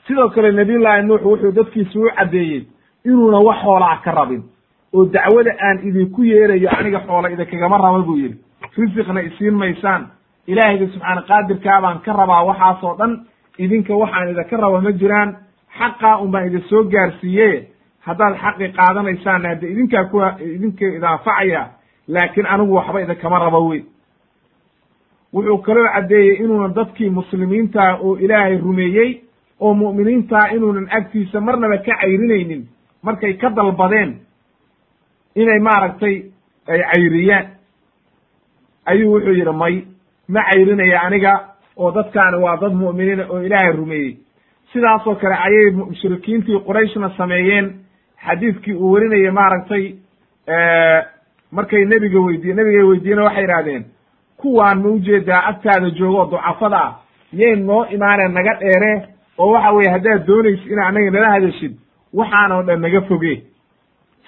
[0.07, 2.67] sidoo kale nabiyullaahi nuux wuxuu dadkiisa u caddeeyey
[3.05, 4.43] inuuna wax xoolaa ka rabin
[4.95, 8.39] oo dacwada aan idinku yeerayo aniga xoola idinkagama raba buu yidhi.
[8.79, 10.03] Risiqna isiin maysaan.
[10.47, 13.13] Ilaahayga subxaana qaadirkaa baan ka rabaa waxaasoo dhan
[13.59, 15.37] idinka waxaan idinka raba ma jiraan.
[15.79, 17.69] Xaqaa un baan idin soo gaarsiiye
[18.07, 20.19] haddaad xaqi qaadanaysaanna hadde idinkaa ku
[20.57, 21.63] idinka idaanfacaya
[22.15, 23.81] laakiin anigu waxba idinkama raba wey
[25.35, 29.11] wuxuu kaloo caddeeyey inuuna dadkii muslimiintaa oo ilaahay rumeeyey
[29.61, 32.63] oo mu'miniintaa inuunan agtiisa marnaba ka cayrinaynin
[33.03, 34.11] markay ka dalbadeen
[35.35, 36.15] inay maaragtay
[36.69, 37.47] ay cayriyaan.
[38.87, 39.75] Ayuu wuxuu yidhi may
[40.29, 41.33] ma cayrinaya aniga
[41.77, 44.17] oo dadkaani waa dad mu'miniina oo ilaahay rumeeyey.
[44.73, 47.67] Sidaasoo kale ayay mushrikiintii qurayshna sameeyeen
[48.27, 49.85] xadiidkii uu werinayay maaragtay
[51.53, 53.85] markay nebiga weydiye nebigay weydiiyena waxay idhahdeen
[54.37, 56.93] kuwaan ma u jeedaa agtaada joogo oo ducafada ah
[57.33, 58.93] yay noo imaaneen naga dheere
[59.39, 61.73] oo waxa weye haddaad doonaysid ina anaga nala hadashid
[62.15, 63.43] waxaan oo dhan naga foge.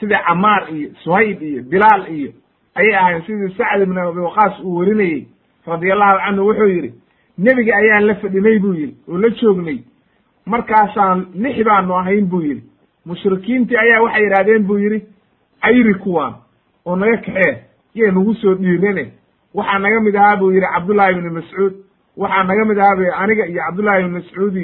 [0.01, 2.31] Sidii camaar iyo suhayb iyo bilaal iyo
[2.75, 5.27] ayay ahayn sidii sacd ibn abi waqaas uu werinayey
[5.67, 6.93] radiallahu canhu wuxuu yidhi
[7.39, 9.79] nebiga ayaan la fadhinay buu yidhi oo la joognay
[10.47, 12.63] markaasaan lix baanu ahayn buu yidhi.
[13.07, 15.01] Mushrikiintii ayaa waxay yidhahdeen buu yidhi
[15.63, 16.35] cayri kuwaan
[16.87, 17.53] oo naga kaxee
[17.95, 19.05] yay nagu soo dhiirane
[19.55, 21.75] waxaa naga mid ahaa buu yidhi cabdullahi ibni mascuud.
[22.17, 24.57] Waxaa naga mid ahaa bu aniga iyo cabdullahi ibni mascuud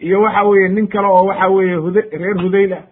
[0.00, 2.82] iyo waxa weeye nin kale oo waxa weeye huda reer hudayl ah